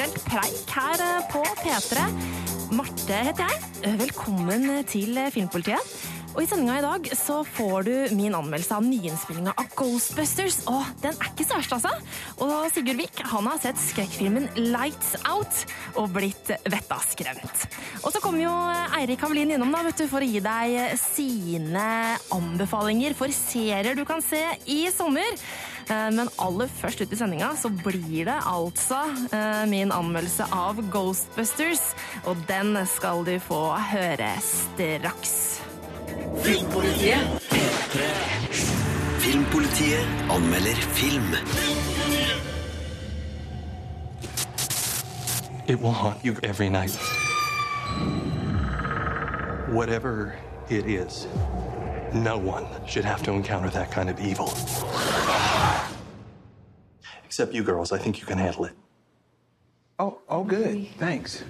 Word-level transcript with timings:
popkulturelt 0.00 0.24
preik 0.24 0.70
her 0.72 1.02
eh, 1.04 1.26
på 1.28 1.42
P3. 1.60 2.04
Marte 2.72 3.18
heter 3.26 3.50
jeg. 3.50 3.98
Velkommen 4.00 4.64
til 4.88 5.18
Filmpolitiet. 5.34 5.92
Og 6.30 6.44
I 6.44 6.46
sendinga 6.46 6.76
i 6.78 6.84
dag 6.84 7.08
så 7.18 7.40
får 7.44 7.84
du 7.88 8.14
min 8.14 8.34
anmeldelse 8.38 8.76
av 8.76 8.84
nyinnspillinga 8.86 9.52
av 9.58 9.66
Ghostbusters. 9.76 10.60
Og 10.70 10.86
den 11.02 11.16
er 11.18 11.32
ikke 11.32 11.44
så 11.44 11.58
verst, 11.58 11.74
altså. 11.74 11.90
Og 12.40 12.70
Sigurd 12.72 13.00
Vik 13.02 13.20
han 13.32 13.48
har 13.50 13.58
sett 13.60 13.80
skrekkfilmen 13.82 14.46
Lights 14.70 15.16
Out 15.28 15.64
og 16.00 16.14
blitt 16.14 16.52
vettaskremt. 16.70 17.66
Og 18.00 18.14
så 18.14 18.22
kommer 18.22 18.44
jo 18.44 18.54
Eirik 19.00 19.26
Havelin 19.26 19.56
innom 19.56 19.74
da, 19.74 19.82
vet 19.84 20.00
du, 20.00 20.06
for 20.08 20.22
å 20.22 20.30
gi 20.30 20.40
deg 20.44 20.94
sine 21.02 21.90
anbefalinger 22.32 23.18
for 23.18 23.34
serier 23.34 23.98
du 23.98 24.06
kan 24.08 24.24
se 24.24 24.44
i 24.70 24.84
sommer. 24.94 25.34
Eh, 25.90 26.10
men 26.14 26.28
aller 26.38 26.70
først 26.70 27.00
ut 27.02 27.12
i 27.12 27.18
sendinga 27.18 27.50
så 27.58 27.70
blir 27.82 28.28
det 28.28 28.36
altså 28.46 29.00
eh, 29.34 29.64
min 29.70 29.90
anmeldelse 29.92 30.46
av 30.54 30.78
Ghostbusters. 30.92 31.82
Og 32.30 32.38
den 32.48 32.78
skal 32.86 33.24
du 33.26 33.34
få 33.42 33.62
høre 33.90 34.30
straks. 34.44 35.34
Filmpolitiet. 36.44 37.50
Filmpolitiet 39.20 40.30
anmelder 40.30 40.78
film. 40.94 41.34
It 45.66 45.80
will 45.80 45.92
haunt 45.92 46.24
you 46.24 46.36
every 46.42 46.68
night. 46.68 46.98
Whatever 49.70 50.34
it 50.68 50.86
is, 50.86 51.28
no 52.14 52.36
one 52.38 52.66
should 52.86 53.04
have 53.04 53.22
to 53.22 53.32
encounter 53.32 53.70
that 53.70 53.90
kind 53.90 54.08
of 54.10 54.20
evil. 54.20 54.48
Except 57.24 57.54
you 57.54 57.62
girls, 57.62 57.92
I 57.92 57.98
think 57.98 58.20
you 58.20 58.26
can 58.26 58.38
handle 58.38 58.64
it. 58.64 58.72
Oh, 59.98 60.18
oh, 60.28 60.44
good. 60.44 60.88
Thanks. 60.98 61.44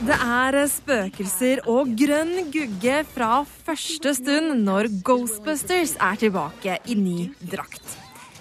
Det 0.00 0.16
er 0.16 0.56
spøkelser 0.72 1.60
og 1.68 1.90
grønn 1.92 2.46
gugge 2.48 3.02
fra 3.12 3.42
første 3.44 4.14
stund 4.16 4.54
når 4.64 4.88
Ghostbusters 5.04 5.92
er 6.00 6.16
tilbake 6.22 6.78
i 6.88 6.96
ny 6.96 7.34
drakt. 7.52 7.99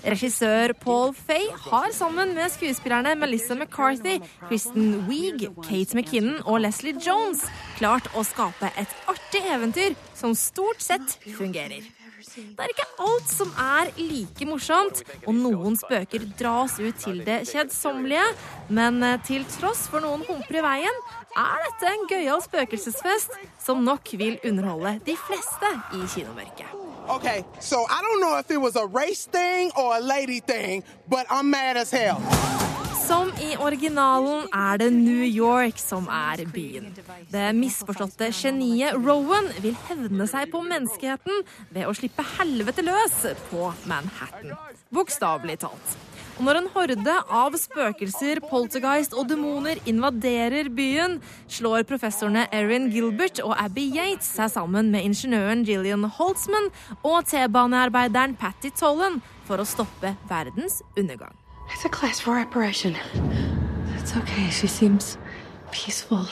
Regissør 0.10 0.74
Paul 0.82 1.12
Fay 1.14 1.46
har 1.70 1.92
sammen 1.94 2.34
med 2.34 2.50
skuespillerne 2.50 3.14
Melissa 3.20 3.54
McCarthy, 3.54 4.18
Kristen 4.48 5.06
Wiig, 5.10 5.46
Kate 5.68 5.98
McKinnon 5.98 6.42
og 6.46 6.64
Leslie 6.64 6.98
Jones 6.98 7.44
klart 7.78 8.10
å 8.18 8.24
skape 8.26 8.72
et 8.80 8.98
artig 9.12 9.44
eventyr 9.54 9.94
som 10.18 10.34
stort 10.38 10.82
sett 10.82 11.20
fungerer. 11.38 11.86
Det 12.20 12.64
er 12.66 12.74
ikke 12.74 12.88
alt 13.06 13.30
som 13.32 13.52
er 13.60 13.92
like 14.00 14.48
morsomt, 14.50 15.04
og 15.24 15.38
noen 15.38 15.78
spøker 15.80 16.26
dras 16.40 16.76
ut 16.82 17.00
til 17.00 17.22
det 17.28 17.40
kjedsommelige. 17.52 18.26
Men 18.76 19.02
eh, 19.06 19.18
til 19.26 19.48
tross 19.58 19.86
for 19.92 20.04
noen 20.04 20.26
humper 20.28 20.60
i 20.60 20.66
veien, 20.66 21.02
er 21.40 21.66
dette 21.68 21.94
en 21.94 22.06
gøyal 22.12 22.44
spøkelsesfest 22.46 23.40
som 23.62 23.86
nok 23.86 24.14
vil 24.20 24.40
underholde 24.44 24.98
de 25.08 25.18
fleste 25.28 25.74
i 25.96 26.06
kinomørket. 26.16 26.89
Okay, 27.10 27.44
so 27.60 27.86
I 27.90 28.02
don't 28.04 28.22
know 28.22 28.38
if 28.38 28.52
it 28.52 28.62
was 28.62 28.76
a 28.76 28.86
race 28.86 29.26
thing 29.26 29.72
or 29.76 29.98
a 29.98 30.00
lady 30.00 30.42
thing, 30.42 30.84
but 31.08 31.26
I'm 31.30 31.50
mad 31.50 31.76
as 31.76 31.90
hell. 31.92 32.22
Som 33.08 33.32
i 33.42 33.56
originalen 33.58 34.46
er 34.54 34.78
det 34.78 34.92
New 34.94 35.26
York 35.26 35.80
som 35.82 36.06
er 36.06 36.44
byen. 36.54 36.92
Det 37.32 37.48
misforståtte 37.58 38.30
geniet 38.30 38.94
Rowan 38.94 39.50
vil 39.64 39.74
hevne 39.88 40.28
seg 40.30 40.52
på 40.54 40.62
menneskeheten 40.62 41.42
ved 41.74 41.90
å 41.90 41.96
slippe 41.98 42.22
helvete 42.38 42.86
løs 42.86 43.18
på 43.50 43.72
Manhattan. 43.90 44.54
Bokstavelig 44.94 45.58
talt. 45.66 45.98
Og 46.40 46.46
når 46.48 46.56
en 46.56 46.68
horde 46.72 47.14
av 47.36 47.56
spøkelser, 47.60 48.40
poltergeist 48.48 49.12
og 49.12 49.28
demoner 49.28 49.82
invaderer 49.92 50.70
byen, 50.72 51.18
slår 51.52 51.84
professorene 51.90 52.46
Erin 52.56 52.88
Gilbert 52.94 53.42
og 53.44 53.58
Abby 53.60 53.84
Yates 53.92 54.30
seg 54.38 54.54
sammen 54.54 54.88
med 54.94 55.04
ingeniøren 55.04 55.66
Gillian 55.68 56.08
Holtzman 56.16 56.72
og 57.04 57.28
T-banearbeideren 57.28 58.38
Patty 58.40 58.72
Tollen 58.72 59.20
for 59.50 59.60
å 59.60 59.68
stoppe 59.68 60.16
verdens 60.32 60.80
undergang. 60.96 61.36
It's 61.74 61.84
a 61.84 61.92
class 61.92 62.24
four 62.24 62.40
operation. 62.40 62.96
It's 64.00 64.16
okay. 64.16 64.48
She 64.50 64.68
seems 64.68 65.18
peaceful. 65.72 66.24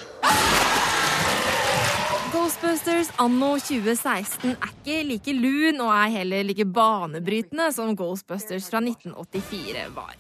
Ghostbusters 2.58 3.12
anno 3.22 3.52
2016 3.62 4.56
er 4.56 4.70
ikke 4.72 4.94
like 5.06 5.34
lun 5.38 5.82
og 5.86 5.92
er 5.94 6.14
heller 6.16 6.46
like 6.48 6.66
banebrytende 6.66 7.68
som 7.76 7.92
Ghostbusters 7.94 8.66
fra 8.72 8.80
1984 8.82 9.84
var. 9.94 10.16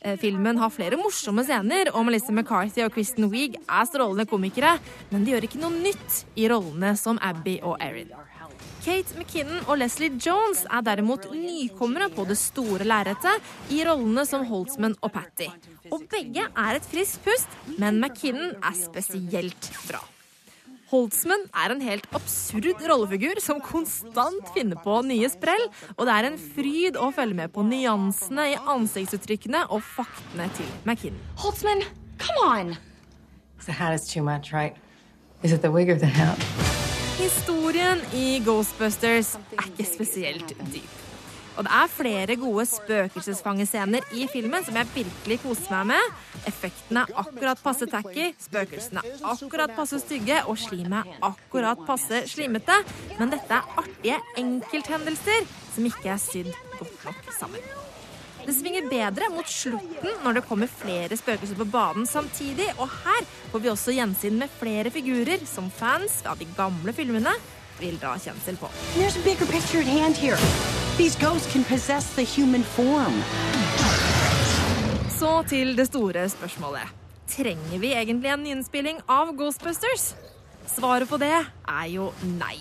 Eh, 0.00 0.16
filmen 0.16 0.56
har 0.62 0.72
flere 0.72 0.96
morsomme 0.96 1.44
scener, 1.44 1.90
og 1.92 2.06
Melissa 2.08 2.32
McCarthy 2.32 2.86
og 2.86 2.94
Kristen 2.94 3.28
Wiig 3.28 3.58
er 3.68 3.90
strålende 3.90 4.24
komikere, 4.30 4.78
men 5.10 5.26
de 5.26 5.34
gjør 5.34 5.48
ikke 5.50 5.60
noe 5.60 5.76
nytt 5.76 6.22
i 6.40 6.48
rollene 6.48 6.94
som 6.96 7.20
Abby 7.20 7.58
og 7.60 7.76
Erin. 7.84 8.16
Kate 8.80 9.20
McKinnon 9.20 9.68
og 9.68 9.82
Leslie 9.82 10.16
Jones 10.16 10.64
er 10.64 10.88
derimot 10.88 11.28
nykommere 11.36 12.08
på 12.16 12.24
det 12.32 12.38
store 12.40 12.88
lerretet 12.88 13.52
i 13.76 13.84
rollene 13.84 14.24
som 14.24 14.48
Holtzman 14.48 14.96
og 15.02 15.12
Patty. 15.20 15.52
Og 15.92 16.08
begge 16.08 16.48
er 16.48 16.80
et 16.80 16.90
friskt 16.96 17.20
pust, 17.28 17.60
men 17.76 18.00
McKinnon 18.00 18.56
er 18.64 18.82
spesielt 18.86 19.72
bra. 19.84 20.00
Holtzman 20.90 21.46
er 21.56 21.72
en 21.72 21.80
helt 21.80 22.04
absurd 22.14 22.82
rollefigur 22.84 23.40
som 23.42 23.60
konstant 23.64 24.50
finner 24.54 24.76
på 24.84 24.98
nye 25.08 25.30
sprell, 25.32 25.64
og 25.96 26.04
det 26.04 26.16
er 26.16 26.28
en 26.28 26.36
fryd 26.38 26.98
å 27.00 27.08
følge 27.16 27.38
med 27.38 27.54
på 27.54 27.64
nyansene 27.64 28.50
i 28.52 28.58
ansiktsuttrykkene 28.74 29.64
og 29.72 29.80
faktene 29.94 30.50
til 30.58 30.68
McKinnon. 30.84 31.22
Holtzman, 31.40 31.86
come 32.20 32.48
on. 32.50 32.74
The 33.64 33.72
hat 33.72 33.94
is 33.94 34.06
too 34.06 34.22
much, 34.22 34.52
right? 34.52 34.76
Is 35.42 35.52
it 35.52 35.62
the 35.62 35.70
wig 35.70 35.88
or 35.88 35.96
the 35.96 36.06
hat? 36.06 36.38
Historien 37.16 38.00
i 38.12 38.42
Ghostbusters 38.44 39.38
er 39.56 39.64
ikke 39.70 39.88
spesielt 39.88 40.54
dyp. 40.74 41.03
Og 41.54 41.66
det 41.66 41.70
er 41.70 41.92
flere 41.92 42.36
gode 42.40 42.64
spøkelsesfangescener 42.66 44.06
i 44.18 44.26
filmen 44.32 44.64
som 44.66 44.78
jeg 44.78 44.90
virkelig 44.94 45.38
koser 45.44 45.70
meg 45.70 45.94
med. 45.94 46.16
Effektene 46.50 47.04
er 47.04 47.22
akkurat 47.22 47.62
passe 47.62 47.86
tacky, 47.90 48.32
spøkelsene 48.42 49.04
er 49.04 49.22
akkurat 49.30 49.74
passe 49.76 50.00
stygge, 50.02 50.40
og 50.50 50.58
slimet 50.58 51.06
er 51.06 51.30
akkurat 51.30 51.86
passe 51.86 52.24
slimete. 52.32 52.80
Men 53.20 53.32
dette 53.36 53.60
er 53.60 53.80
artige 53.80 54.18
enkelthendelser 54.42 55.48
som 55.74 55.88
ikke 55.90 56.12
er 56.16 56.22
sydd 56.22 56.52
godt 56.78 57.06
nok 57.06 57.34
sammen. 57.38 57.72
Det 58.44 58.52
svinger 58.52 58.90
bedre 58.90 59.30
mot 59.32 59.48
slutten 59.48 60.18
når 60.24 60.36
det 60.36 60.44
kommer 60.48 60.68
flere 60.68 61.16
spøkelser 61.16 61.56
på 61.56 61.68
banen 61.72 62.04
samtidig, 62.06 62.66
og 62.76 62.90
her 63.06 63.24
får 63.52 63.62
vi 63.64 63.72
også 63.72 63.96
gjensyn 63.96 64.36
med 64.42 64.52
flere 64.60 64.92
figurer 64.92 65.46
som 65.48 65.72
fans 65.72 66.20
av 66.28 66.36
de 66.42 66.50
gamle 66.58 66.92
filmene 66.92 67.32
vil 67.80 67.96
dra 68.02 68.18
kjensel 68.20 68.60
på. 68.60 68.68
There's 68.98 69.16
a 69.16 69.24
bigger 69.24 69.46
picture 69.46 69.80
at 69.80 69.88
hand 69.88 70.20
here. 70.20 70.73
These 70.96 71.16
ghosts 71.16 71.52
can 71.52 71.64
possess 71.64 72.14
the 72.14 72.22
human 72.22 72.62
form. 72.62 73.14
Så 75.18 75.42
til 75.48 75.76
det 75.76 75.88
store 75.88 76.28
spørsmålet. 76.28 76.92
Trenger 77.26 77.78
vi 77.82 77.90
egentlig 77.92 78.30
en 78.30 78.44
nyinnspilling 78.44 79.00
av 79.10 79.32
Ghostbusters? 79.34 80.12
Svaret 80.70 81.10
på 81.10 81.18
det 81.18 81.32
er 81.34 81.88
jo 81.90 82.12
nei. 82.38 82.60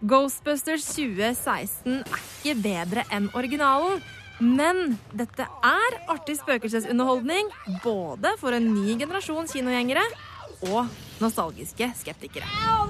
Ghostbusters 0.00 0.86
2016 0.94 1.98
er 1.98 2.24
ikke 2.24 2.54
bedre 2.64 3.04
enn 3.12 3.28
originalen. 3.36 4.00
Men 4.40 4.96
dette 5.12 5.44
er 5.44 5.98
artig 6.08 6.38
spøkelsesunderholdning 6.40 7.52
både 7.84 8.32
for 8.40 8.56
en 8.56 8.70
ny 8.78 8.96
generasjon 8.96 9.50
kinogjengere 9.50 10.06
og 10.70 10.88
nostalgiske 11.20 11.92
skeptikere. 12.00 12.48
Oh, 12.48 12.88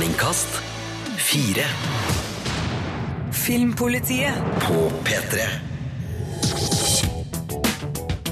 Terningkast 0.00 0.48
fire 1.18 1.64
Filmpolitiet. 3.32 4.32
på 4.60 4.92
P3. 5.04 5.40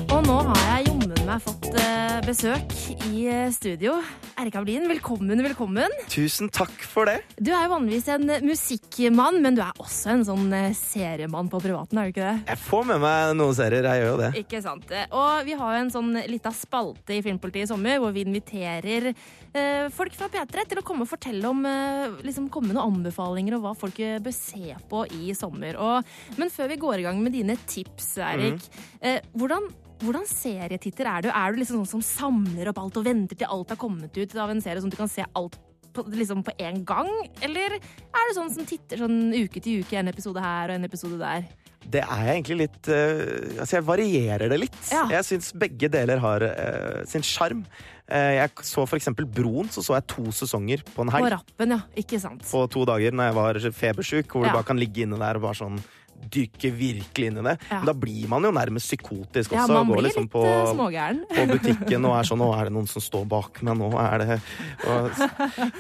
Og 0.09 0.23
nå 0.27 0.39
har 0.49 0.63
jeg 0.65 0.87
jommen 0.89 1.08
meg 1.29 1.43
fått 1.45 1.67
eh, 1.77 2.19
besøk 2.25 2.73
i 3.11 3.27
eh, 3.29 3.51
studio. 3.53 3.99
Erik 4.41 4.55
Ablin, 4.57 4.87
velkommen, 4.89 5.43
velkommen. 5.45 5.93
Tusen 6.09 6.49
takk 6.55 6.73
for 6.89 7.09
det. 7.11 7.19
Du 7.37 7.51
er 7.51 7.67
jo 7.67 7.73
vanligvis 7.75 8.07
en 8.15 8.31
musikkmann, 8.47 9.41
men 9.45 9.57
du 9.59 9.61
er 9.61 9.75
også 9.83 10.15
en 10.15 10.23
sånn 10.25 10.47
eh, 10.57 10.71
seriemann 10.79 11.51
på 11.53 11.61
privaten, 11.61 12.01
er 12.01 12.09
du 12.09 12.15
ikke 12.15 12.31
det? 12.31 12.47
Jeg 12.49 12.63
får 12.65 12.87
med 12.89 13.03
meg 13.03 13.33
noen 13.37 13.57
serier, 13.59 13.89
jeg 13.91 14.01
gjør 14.01 14.09
jo 14.15 14.21
det. 14.23 14.31
Ikke 14.41 14.61
sant. 14.65 14.95
Og 15.21 15.43
vi 15.49 15.57
har 15.59 15.75
jo 15.75 15.83
en 15.83 15.93
sånn 15.99 16.21
lita 16.33 16.53
spalte 16.57 17.19
i 17.19 17.25
Filmpolitiet 17.27 17.67
i 17.67 17.73
sommer 17.75 18.01
hvor 18.01 18.15
vi 18.17 18.25
inviterer 18.25 19.11
eh, 19.11 19.91
folk 19.93 20.17
fra 20.17 20.31
P3 20.33 20.65
til 20.71 20.81
å 20.81 20.87
komme 20.87 21.05
og 21.05 21.13
fortelle 21.13 21.51
om 21.51 21.61
eh, 21.69 22.23
liksom 22.25 22.47
komme 22.55 22.73
noen 22.73 23.03
anbefalinger 23.03 23.59
og 23.59 23.67
hva 23.67 23.75
folk 23.77 24.01
eh, 24.01 24.17
bør 24.25 24.37
se 24.39 24.79
på 24.89 25.05
i 25.19 25.37
sommer. 25.37 25.77
Og, 25.77 26.17
men 26.41 26.55
før 26.55 26.73
vi 26.73 26.81
går 26.87 27.03
i 27.03 27.07
gang 27.11 27.21
med 27.21 27.37
dine 27.37 27.59
tips, 27.69 28.15
Erik. 28.31 28.65
eh, 29.03 29.21
hvordan 29.37 29.69
hvordan 30.03 30.27
serietitter 30.29 31.09
er 31.11 31.25
du? 31.27 31.31
Er 31.33 31.53
du 31.55 31.61
liksom 31.61 31.83
sånn 31.83 31.91
som 31.99 32.05
samler 32.05 32.71
opp 32.71 32.81
alt 32.83 33.01
og 33.01 33.07
venter 33.09 33.39
til 33.39 33.51
alt 33.51 33.75
har 33.75 33.81
kommet 33.81 34.15
ut 34.17 34.37
av 34.39 34.53
en 34.53 34.63
serie, 34.65 34.81
sånn 34.83 34.93
at 34.93 34.97
du 34.97 35.03
kan 35.03 35.11
se 35.13 35.25
alt 35.39 35.59
på, 35.97 36.05
liksom 36.15 36.45
på 36.47 36.55
en 36.63 36.85
gang? 36.87 37.11
Eller 37.45 37.79
er 37.79 37.81
er 37.81 38.29
du 38.31 38.37
sånn 38.37 38.53
som 38.55 38.69
titter 38.69 39.03
sånn 39.05 39.33
uke 39.35 39.63
til 39.63 39.83
uke, 39.83 39.99
en 39.99 40.13
episode 40.13 40.43
her 40.45 40.71
og 40.71 40.79
en 40.79 40.89
episode 40.89 41.19
der? 41.21 41.49
Det 41.89 42.03
er 42.03 42.25
jeg 42.27 42.35
egentlig 42.35 42.57
litt 42.67 42.89
uh, 42.91 43.61
Altså, 43.63 43.79
jeg 43.79 43.87
varierer 43.87 44.51
det 44.53 44.59
litt. 44.61 44.81
Ja. 44.93 45.07
Jeg 45.15 45.25
syns 45.25 45.53
begge 45.57 45.89
deler 45.93 46.21
har 46.21 46.45
uh, 46.45 47.05
sin 47.09 47.25
sjarm. 47.25 47.63
Uh, 48.11 48.35
jeg 48.37 48.67
så 48.67 48.85
for 48.89 48.99
eksempel 48.99 49.29
Broen, 49.29 49.71
så 49.73 49.85
så 49.85 49.97
jeg 49.97 50.09
to 50.11 50.27
sesonger 50.35 50.83
på 50.85 51.07
en 51.07 51.13
helg. 51.15 51.29
På 51.29 51.33
rappen, 51.39 51.77
ja. 51.77 51.81
Ikke 52.03 52.21
sant? 52.21 52.45
På 52.51 52.67
to 52.71 52.85
dager 52.89 53.15
når 53.17 53.31
jeg 53.31 53.39
var 53.39 53.61
febersjuk, 53.83 54.29
hvor 54.35 54.45
Ja. 54.45 54.53
du 54.53 54.59
bare 54.61 54.69
kan 54.69 54.81
ligge 54.81 55.07
inne 55.07 55.21
der 55.21 55.41
og 55.41 55.49
bare 55.49 55.61
sånn 55.63 55.81
dykke 56.29 56.71
virkelig 56.77 57.27
inn 57.31 57.39
i 57.41 57.45
det. 57.47 57.55
Ja. 57.71 57.79
Men 57.81 57.87
da 57.89 57.95
blir 57.97 58.29
man 58.29 58.43
jo 58.45 58.51
nærmest 58.53 58.91
psykotisk 58.91 59.53
Ja, 59.55 59.63
også. 59.65 59.73
man 59.73 59.79
og 59.79 59.87
går 59.87 59.97
blir 59.97 60.07
liksom 60.09 60.27
litt 60.27 60.33
på, 60.33 60.43
eh, 60.45 60.73
smågæren. 60.75 61.21
på 61.29 61.47
butikken 61.53 62.05
og 62.09 62.17
er 62.19 62.29
sånn 62.29 62.39
Nå 62.39 62.49
er 62.55 62.65
det 62.69 62.73
noen 62.73 62.89
som 62.89 63.03
står 63.03 63.25
bak 63.29 63.63
meg, 63.63 63.77
nå 63.79 63.89
er 63.99 64.19
det 64.19 64.41
og, 64.87 65.11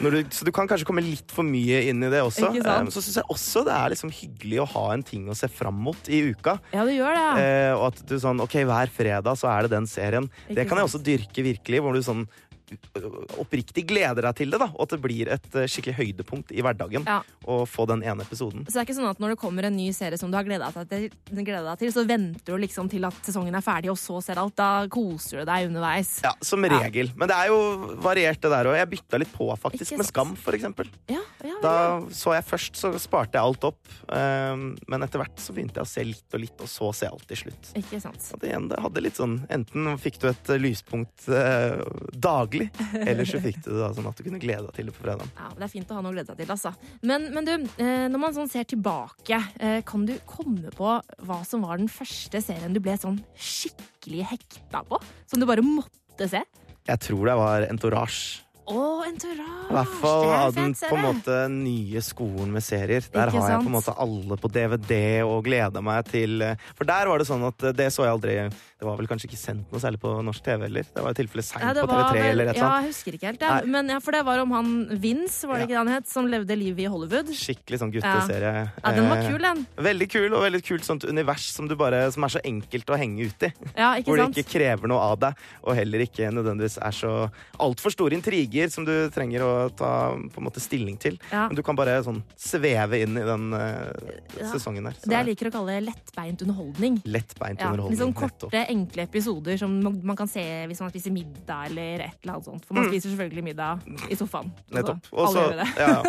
du, 0.02 0.24
Så 0.30 0.44
du 0.44 0.50
kan 0.52 0.66
kanskje 0.68 0.86
komme 0.88 1.02
litt 1.04 1.30
for 1.30 1.46
mye 1.46 1.82
inn 1.90 2.02
i 2.02 2.10
det 2.10 2.22
også. 2.24 2.52
Men? 2.54 2.64
Eh, 2.64 2.90
Så 2.90 3.02
syns 3.04 3.20
jeg 3.20 3.28
også 3.30 3.64
det 3.68 3.74
er 3.74 3.92
liksom 3.94 4.10
hyggelig 4.10 4.60
å 4.64 4.68
ha 4.74 4.86
en 4.94 5.02
ting 5.02 5.28
å 5.28 5.36
se 5.36 5.48
fram 5.48 5.74
mot 5.74 6.08
i 6.08 6.22
uka. 6.32 6.58
Ja, 6.72 6.84
det 6.88 6.96
gjør 6.98 7.14
det. 7.14 7.44
Eh, 7.44 7.72
og 7.76 7.86
at 7.92 8.02
du 8.06 8.16
sånn, 8.18 8.40
ok, 8.40 8.58
hver 8.64 8.88
fredag 8.90 9.36
så 9.38 9.48
er 9.52 9.62
det 9.66 9.70
den 9.76 9.86
serien. 9.86 10.30
Ikke 10.48 10.54
det 10.56 10.68
kan 10.68 10.78
jeg 10.78 10.88
også 10.88 11.02
dyrke 11.04 11.44
virkelig, 11.44 11.80
hvor 11.84 11.92
du 11.94 12.00
sånn 12.02 12.26
oppriktig 13.38 13.86
gleder 13.88 14.22
deg 14.28 14.36
til 14.42 14.52
det, 14.52 14.60
da. 14.62 14.68
Og 14.74 14.84
at 14.86 14.94
det 14.94 15.00
blir 15.04 15.30
et 15.34 15.48
eh, 15.58 15.68
skikkelig 15.70 15.96
høydepunkt 15.98 16.52
i 16.54 16.62
hverdagen 16.64 17.06
Ja. 17.06 17.20
å 17.48 17.60
få 17.68 17.86
den 17.90 18.02
ene 18.06 18.24
episoden. 18.26 18.64
Så 18.66 18.74
det 18.76 18.82
er 18.82 18.86
ikke 18.88 18.98
sånn 18.98 19.10
at 19.10 19.20
når 19.22 19.34
det 19.34 19.40
kommer 19.42 19.68
en 19.68 19.76
ny 19.76 19.90
serie 19.96 20.18
som 20.20 20.30
du 20.32 20.36
har 20.38 20.46
gleda 20.46 20.70
deg, 20.88 21.12
deg 21.30 21.52
til, 21.78 21.92
så 21.94 22.04
venter 22.08 22.54
du 22.54 22.58
liksom 22.60 22.90
til 22.90 23.04
at 23.08 23.14
sesongen 23.26 23.54
er 23.54 23.64
ferdig, 23.64 23.90
og 23.92 23.98
så 24.00 24.20
ser 24.24 24.40
alt. 24.42 24.56
Da 24.58 24.86
koser 24.90 25.42
du 25.42 25.48
deg 25.48 25.68
underveis. 25.70 26.18
Ja, 26.24 26.32
Som 26.42 26.64
regel. 26.68 27.12
Men 27.16 27.28
det 27.30 27.36
er 27.36 27.52
jo 27.52 27.58
variert, 28.02 28.40
det 28.42 28.50
der 28.52 28.70
òg. 28.70 28.76
Jeg 28.78 28.90
bytta 28.96 29.20
litt 29.22 29.32
på, 29.34 29.48
faktisk, 29.60 29.96
med? 29.98 30.06
Skam, 30.08 30.34
for 30.36 30.56
eksempel. 30.56 30.88
Ja, 31.10 31.22
ja, 31.44 31.54
Da 31.62 31.74
så 32.14 32.34
jeg 32.34 32.44
først, 32.48 32.76
så 32.80 32.92
sparte 33.00 33.38
jeg 33.38 33.42
alt 33.44 33.64
opp. 33.68 33.78
um, 34.08 34.76
men 34.88 35.04
etter 35.04 35.20
hvert 35.22 35.38
så 35.38 35.54
begynte 35.54 35.78
jeg 35.80 35.86
å 35.86 35.90
se 35.90 36.04
litt 36.04 36.34
og 36.34 36.40
litt, 36.42 36.60
og 36.64 36.70
så 36.70 36.90
se 36.96 37.06
alt 37.06 37.26
til 37.30 37.40
slutt. 37.44 37.70
Ikke 37.78 38.00
sant. 38.02 38.24
Det, 38.40 38.50
det 38.72 38.80
hadde 38.82 39.02
litt 39.04 39.18
sånn 39.18 39.36
Enten 39.54 39.86
fikk 40.02 40.18
du 40.22 40.26
et 40.30 40.50
lyspunkt 40.60 41.28
uh, 41.30 41.78
daglig, 42.12 42.57
eller 43.00 43.28
så 43.28 43.40
fikk 43.42 43.60
du 43.64 43.70
det 43.70 43.78
da, 43.80 43.90
sånn 43.96 44.08
at 44.10 44.18
du 44.18 44.24
kunne 44.26 44.40
glede 44.42 44.64
deg 44.68 44.74
til 44.78 44.90
det 44.90 44.94
på 44.96 45.04
fredag. 45.06 45.30
Ja, 45.38 45.48
Det 45.58 45.66
er 45.68 45.72
fint 45.72 45.92
å 45.92 45.98
ha 45.98 46.04
noe 46.04 46.12
å 46.12 46.16
glede 46.16 46.30
seg 46.32 46.40
til. 46.42 46.50
altså. 46.54 46.72
Men, 47.02 47.28
men 47.34 47.48
du, 47.48 47.52
eh, 47.82 48.06
når 48.12 48.22
man 48.24 48.36
sånn 48.36 48.50
ser 48.52 48.68
tilbake, 48.70 49.40
eh, 49.60 49.78
kan 49.88 50.04
du 50.08 50.14
komme 50.28 50.72
på 50.76 50.96
hva 51.28 51.38
som 51.48 51.64
var 51.66 51.78
den 51.80 51.90
første 51.92 52.42
serien 52.44 52.74
du 52.76 52.80
ble 52.84 52.96
sånn 53.00 53.20
skikkelig 53.38 54.26
hekta 54.34 54.84
på? 54.88 55.00
Som 55.30 55.40
du 55.42 55.46
bare 55.48 55.64
måtte 55.64 56.28
se? 56.30 56.42
Jeg 56.88 57.02
tror 57.04 57.26
det 57.28 57.38
var 57.38 57.66
Entourage. 57.68 58.44
Oh, 58.68 59.00
Entourage! 59.08 59.70
I 59.70 59.72
hvert 59.78 59.92
fall 60.02 60.26
av 60.28 60.50
den 60.52 60.74
på 60.76 60.96
en 60.98 61.04
måte 61.06 61.36
nye 61.52 62.00
skolen 62.04 62.50
med 62.52 62.64
serier. 62.64 63.04
Der 63.14 63.30
har 63.32 63.46
jeg 63.54 63.62
på 63.64 63.70
en 63.70 63.76
måte 63.78 63.94
alle 63.96 64.36
på 64.40 64.50
DVD 64.52 65.22
og 65.24 65.46
gleder 65.46 65.84
meg 65.84 66.04
til 66.10 66.42
eh, 66.44 66.60
For 66.76 66.88
der 66.88 67.08
var 67.08 67.20
det 67.22 67.28
sånn 67.30 67.46
at 67.48 67.64
det 67.78 67.86
så 67.94 68.04
jeg 68.04 68.12
aldri 68.16 68.34
Det 68.78 68.86
var 68.86 68.94
vel 68.96 69.08
kanskje 69.10 69.26
ikke 69.26 69.38
sendt 69.40 69.72
noe 69.74 69.80
særlig 69.82 69.98
på 69.98 70.10
norsk 70.22 70.42
TV 70.46 70.62
heller. 70.68 70.84
Det 70.94 71.02
var 71.02 71.10
i 71.10 71.16
tilfelle 71.18 71.42
seint 71.42 71.64
Ja, 71.64 71.72
på 71.82 71.90
TV3 71.90 72.20
eller 72.30 72.46
et 72.52 72.56
Ja, 72.56 72.62
eller 72.62 72.68
annet. 72.68 72.84
jeg 72.84 72.90
husker 72.92 73.12
ikke 73.16 73.26
helt. 73.26 73.40
Ja. 73.42 73.56
Men 73.66 73.88
ja, 73.90 73.98
For 73.98 74.12
det 74.14 74.20
var 74.24 74.38
om 74.38 74.52
han 74.54 74.68
Vince, 75.02 75.48
var 75.48 75.58
det 75.58 75.60
Ja. 75.62 75.66
ikke 75.66 75.74
det 75.74 75.78
han 75.82 75.88
het, 75.96 76.06
som 76.08 76.26
levde 76.30 76.54
livet 76.56 76.78
i 76.84 76.86
Hollywood. 76.86 77.26
Skikkelig 77.34 77.78
sånn 77.82 77.90
gutteserie. 77.92 78.70
Ja, 78.84 78.92
den 78.94 79.08
var 79.08 79.16
Eh, 79.18 79.28
kul, 79.30 79.38
den. 79.42 79.66
Veldig 79.76 80.08
kul, 80.08 80.32
og 80.32 80.42
veldig 80.46 80.62
kult 80.64 80.84
sånt 80.84 81.04
univers 81.10 81.50
som, 81.50 81.66
du 81.66 81.74
bare, 81.74 82.12
som 82.12 82.22
er 82.22 82.28
så 82.28 82.40
enkelt 82.44 82.86
å 82.86 82.96
henge 82.96 83.26
ut 83.26 83.42
i. 83.42 83.52
Ja, 83.76 83.96
ikke 83.98 84.04
Hvor 84.14 84.16
det 84.32 84.44
ikke 84.44 84.50
krever 84.60 84.86
noe 84.86 85.00
av 85.00 85.18
deg, 85.18 85.34
og 85.64 85.74
heller 85.74 85.98
ikke 86.06 86.30
nødvendigvis 86.30 86.78
er 86.80 86.92
så 86.92 87.30
altfor 87.58 87.90
store 87.90 88.14
intriger 88.14 88.70
som 88.70 88.84
du 88.84 89.10
trenger 89.10 89.40
å 89.42 89.74
ta 89.76 90.14
på 90.14 90.38
en 90.38 90.44
måte 90.46 90.60
stilling 90.62 90.96
til. 91.00 91.18
Ja. 91.32 91.48
Men 91.48 91.56
du 91.56 91.62
kan 91.64 91.74
bare 91.74 91.98
sånn 92.04 92.22
sveve 92.36 93.02
inn 93.02 93.16
i 93.18 93.24
den 93.26 93.52
uh, 93.52 93.92
Ja. 94.38 94.52
sesongen 94.54 94.84
der. 94.84 94.92
Så 94.92 95.08
Det 95.10 95.18
jeg 95.18 95.26
liker 95.26 95.50
å 95.50 95.52
kalle 95.52 95.80
lettbeint 95.82 96.42
underholdning. 96.42 97.02
Lettbeint 97.04 97.58
Ja, 97.58 97.72
underholdning. 97.72 97.98
litt 97.98 98.06
sånn 98.06 98.14
korte, 98.14 98.67
enkle 98.68 99.02
episoder 99.08 99.56
som 99.60 99.72
man 99.82 100.16
kan 100.18 100.28
se 100.30 100.42
hvis 100.68 100.80
man 100.84 100.90
spiser 100.92 101.12
middag 101.14 101.70
eller 101.70 102.02
et 102.04 102.18
eller 102.22 102.34
annet 102.34 102.44
sånt. 102.48 102.64
For 102.68 102.74
man 102.76 102.88
spiser 102.90 103.10
selvfølgelig 103.14 103.44
middag 103.44 103.84
i 104.12 104.18
sofaen. 104.18 104.52
Altså, 104.68 104.68
Mm. 104.68 104.76
Nettopp. 104.78 105.08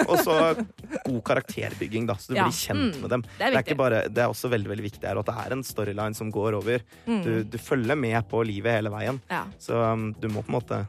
Og 0.10 0.20
så 0.24 0.36
ja, 0.54 0.64
god 1.10 1.22
karakterbygging, 1.30 2.06
da, 2.10 2.14
så 2.20 2.34
du 2.34 2.36
Ja. 2.40 2.46
blir 2.50 2.58
kjent 2.60 2.96
Mm. 2.96 3.02
med 3.02 3.10
dem. 3.10 3.22
Det 3.22 3.42
er 3.42 3.50
Det 3.50 3.58
er, 3.58 3.64
ikke 3.64 3.78
bare, 3.78 4.02
det 4.10 4.18
er 4.24 4.28
også 4.30 4.50
veldig 4.52 4.70
veldig 4.70 4.84
viktig 4.92 5.08
her, 5.08 5.18
at 5.20 5.26
det 5.26 5.36
er 5.46 5.52
en 5.58 5.64
storyline 5.64 6.16
som 6.16 6.32
går 6.32 6.54
over. 6.60 6.80
Du, 7.06 7.44
du 7.44 7.58
følger 7.58 7.96
med 7.96 8.28
på 8.30 8.44
livet 8.46 8.72
hele 8.80 8.90
veien. 8.92 9.22
Ja. 9.30 9.46
Så 9.60 9.74
um, 9.94 10.14
du 10.20 10.28
må 10.30 10.44
på 10.44 10.50
en 10.54 10.60
måte 10.62 10.88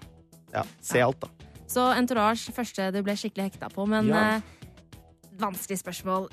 ja, 0.53 0.63
se 0.83 1.01
alt, 1.01 1.21
da. 1.21 1.29
Så 1.71 1.85
Entourage, 1.97 2.51
første 2.53 2.91
du 2.93 3.03
ble 3.07 3.15
skikkelig 3.15 3.53
hekta 3.53 3.69
på. 3.71 3.87
Men 3.87 4.11
eh, 4.11 4.41
vanskelig 5.39 5.79
spørsmål. 5.79 6.29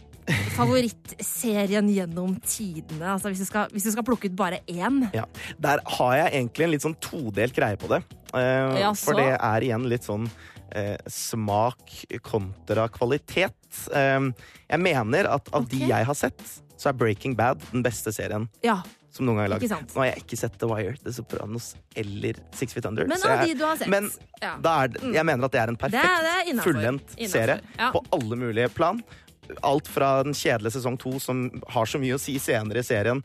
Favorittserien 0.57 1.87
gjennom 1.91 2.35
tidene? 2.43 3.13
Altså, 3.13 3.31
hvis, 3.31 3.41
du 3.45 3.47
skal, 3.49 3.71
hvis 3.71 3.87
du 3.87 3.91
skal 3.93 4.05
plukke 4.07 4.29
ut 4.29 4.35
bare 4.37 4.59
én? 4.67 5.05
Ja. 5.15 5.23
Der 5.63 5.81
har 5.97 6.13
jeg 6.19 6.33
egentlig 6.33 6.67
en 6.67 6.73
litt 6.75 6.85
sånn 6.85 6.97
todelt 7.03 7.55
greie 7.55 7.79
på 7.79 7.89
det. 7.91 8.01
Eh, 8.35 8.77
ja, 8.83 8.91
for 8.97 9.17
det 9.17 9.29
er 9.37 9.65
igjen 9.67 9.87
litt 9.87 10.07
sånn 10.07 10.27
eh, 10.75 10.95
smak 11.11 11.95
kontra 12.27 12.87
kvalitet. 12.91 13.55
Eh, 13.95 14.29
jeg 14.67 14.83
mener 14.83 15.29
at 15.37 15.51
av 15.55 15.67
de 15.71 15.83
jeg 15.87 16.09
har 16.11 16.17
sett, 16.17 16.43
så 16.77 16.91
er 16.91 16.97
Breaking 16.97 17.35
Bad 17.37 17.63
den 17.71 17.85
beste 17.85 18.11
serien 18.13 18.45
Ja. 18.65 18.81
som 19.09 19.25
noen 19.25 19.39
gang 19.39 19.47
er 19.47 19.63
Ikke 19.65 19.79
Nå 19.95 20.03
har 20.03 20.09
jeg 20.11 20.25
ikke 20.25 20.37
sett 20.37 20.59
The 20.61 20.67
Wire, 20.69 20.97
The 21.01 21.13
Sopranos 21.15 21.71
eller 21.97 22.37
Six 22.53 22.75
Feet 22.75 22.85
Under. 22.85 23.07
Men 23.09 23.17
jeg, 23.17 23.47
de 23.47 23.55
du 23.57 23.63
har 23.65 23.79
sett. 23.79 23.89
men 23.89 24.11
ja. 24.43 24.51
er 24.61 24.91
det, 24.93 25.01
jeg 25.15 25.25
mener 25.25 25.47
at 25.47 25.55
det 25.55 25.61
er 25.63 25.71
en 25.71 25.79
er- 25.79 25.81
perfekt, 25.87 26.51
er 26.51 26.61
fullendt 26.67 27.15
serie 27.31 27.57
ja. 27.79 27.89
på 27.95 28.03
alle 28.13 28.37
mulige 28.37 28.69
plan. 28.75 29.01
Alt 29.65 29.87
fra 29.91 30.23
den 30.27 30.35
kjedelige 30.37 30.75
sesong 30.77 30.97
to, 31.01 31.15
som 31.23 31.47
har 31.73 31.87
så 31.89 31.99
mye 32.01 32.15
å 32.17 32.21
si 32.21 32.37
senere 32.41 32.83
i 32.83 32.85
serien. 32.87 33.21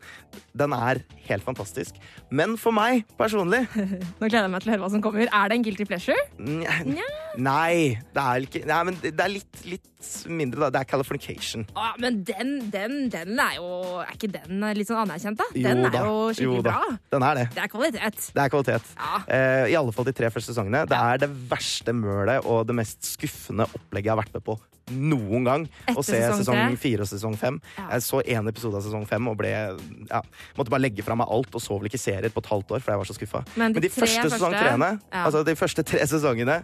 Den 0.57 0.73
er 0.75 1.01
helt 1.27 1.45
fantastisk. 1.45 1.97
Men 2.33 2.55
for 2.59 2.73
meg 2.75 3.03
personlig 3.19 3.63
Nå 4.19 4.27
gleder 4.27 4.45
jeg 4.45 4.51
meg 4.53 4.63
til 4.63 4.71
å 4.71 4.73
høre 4.75 4.83
hva 4.85 4.91
som 4.93 5.03
kommer. 5.03 5.27
Er 5.29 5.51
det 5.51 5.57
en 5.59 5.65
guilty 5.65 5.85
pleasure? 5.89 6.19
Nja, 6.37 7.07
Nei, 7.41 7.97
det 8.13 8.23
er 8.23 8.45
ikke 8.47 8.63
Nei, 8.69 8.79
men 8.89 8.97
det 9.01 9.13
er 9.17 9.31
litt, 9.33 9.61
litt 9.65 9.89
mindre, 10.29 10.65
da. 10.65 10.69
Det 10.75 10.81
er 10.83 10.89
Californication. 10.91 11.63
Ah, 11.79 11.93
men 12.01 12.21
den, 12.27 12.55
den, 12.73 12.97
den 13.13 13.39
er 13.39 13.55
jo 13.57 13.69
Er 14.03 14.11
ikke 14.17 14.29
den 14.33 14.65
litt 14.77 14.89
sånn 14.89 15.01
anerkjent, 15.05 15.39
da? 15.39 15.47
Jo 15.55 15.63
Den 15.69 15.85
er 15.87 15.97
jo 16.03 16.17
skikkelig 16.35 16.65
da. 16.67 16.73
bra. 16.75 16.97
Den 17.15 17.25
er 17.29 17.39
det. 17.39 17.45
Det 17.55 17.63
er 17.63 17.71
kvalitet. 17.71 18.27
Det 18.35 18.43
er 18.45 18.53
kvalitet. 18.53 18.91
Ja. 18.99 19.23
Eh, 19.37 19.63
I 19.73 19.77
alle 19.79 19.95
fall 19.95 20.09
de 20.09 20.15
tre 20.17 20.29
første 20.33 20.51
sesongene. 20.53 20.83
Det 20.89 20.99
er 20.99 21.23
det 21.23 21.31
verste 21.51 21.95
mølet 21.95 22.45
og 22.45 22.65
det 22.69 22.77
mest 22.83 23.13
skuffende 23.15 23.67
opplegget 23.69 24.09
jeg 24.11 24.15
har 24.15 24.21
vært 24.23 24.37
med 24.37 24.45
på 24.45 24.57
noen 24.93 25.45
gang. 25.47 25.65
Etter 25.87 25.95
se 26.13 26.43
sesong 26.43 26.77
fire 26.77 27.01
og 27.01 27.07
sesong 27.09 27.37
fem. 27.39 27.57
Ja. 27.77 27.87
Jeg 27.95 28.05
så 28.05 28.21
én 28.23 28.49
episode 28.51 28.75
av 28.79 28.85
sesong 28.85 29.07
fem 29.09 29.27
og 29.27 29.37
ble 29.41 29.49
ja, 29.53 30.21
måtte 30.57 30.69
bare 30.73 30.81
legge 30.85 31.03
fra 31.03 31.15
meg 31.19 31.27
alt 31.33 31.53
og 31.55 31.61
så 31.63 31.79
vel 31.79 31.89
ikke 31.91 32.01
serier 32.01 32.29
på 32.33 32.43
et 32.43 32.51
halvt 32.53 32.71
år, 32.77 32.79
for 32.85 32.91
jeg 32.93 33.01
var 33.03 33.09
så 33.11 33.17
skuffa. 33.17 33.43
Men 33.57 33.73
de 33.73 33.79
de 33.81 33.89
tre 33.89 34.05
første 34.07 34.29
første- 34.29 34.53
treene, 34.59 34.91
Ja. 35.11 35.25
altså 35.25 35.43
de 35.45 35.55
første 35.55 35.83
tre 35.83 35.99
sesongene 36.07 36.63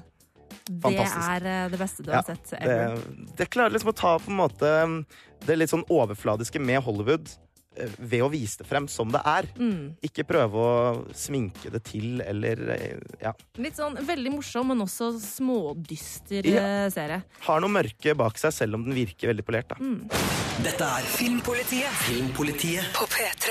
Det 0.70 0.86
er 0.86 1.46
eh, 1.46 1.70
det 1.70 1.80
beste 1.80 2.04
du 2.06 2.12
har 2.12 2.24
sett 2.24 2.52
det, 2.52 3.02
det 3.38 3.50
klarer 3.50 3.74
liksom 3.74 3.90
å 3.90 3.96
ta 3.96 4.18
på 4.20 4.30
en 4.30 4.38
måte 4.38 5.06
det 5.46 5.58
litt 5.58 5.70
sånn 5.72 5.86
overfladiske 5.90 6.60
med 6.62 6.84
Hollywood 6.84 7.30
ved 8.00 8.22
å 8.26 8.30
vise 8.34 8.58
det 8.60 8.68
frem 8.68 8.88
som 8.92 9.12
det 9.14 9.22
er. 9.30 9.46
Mm. 9.60 9.94
Ikke 10.04 10.24
prøve 10.28 10.58
å 10.58 11.06
sminke 11.16 11.70
det 11.72 11.84
til 11.88 12.22
eller 12.26 12.58
eh, 12.76 12.98
ja. 13.22 13.32
Litt 13.62 13.78
sånn 13.80 13.96
veldig 14.04 14.32
morsom, 14.36 14.68
men 14.74 14.82
også 14.84 15.14
smådyster 15.22 16.44
Ja. 16.50 16.64
eh, 16.86 16.90
serie. 16.92 17.22
Har 17.46 17.60
noe 17.64 17.70
mørke 17.72 18.16
bak 18.20 18.38
seg, 18.42 18.52
selv 18.58 18.76
om 18.80 18.84
den 18.90 18.96
virker 18.98 19.28
veldig 19.32 19.46
polert. 19.48 19.68
Da. 19.70 19.76
Mm. 19.80 20.10
Dette 20.66 20.84
er 20.84 21.04
Filmpolitiet. 21.16 21.92
Filmpolitiet 22.08 22.86
På 22.98 23.06
P3. 23.08 23.46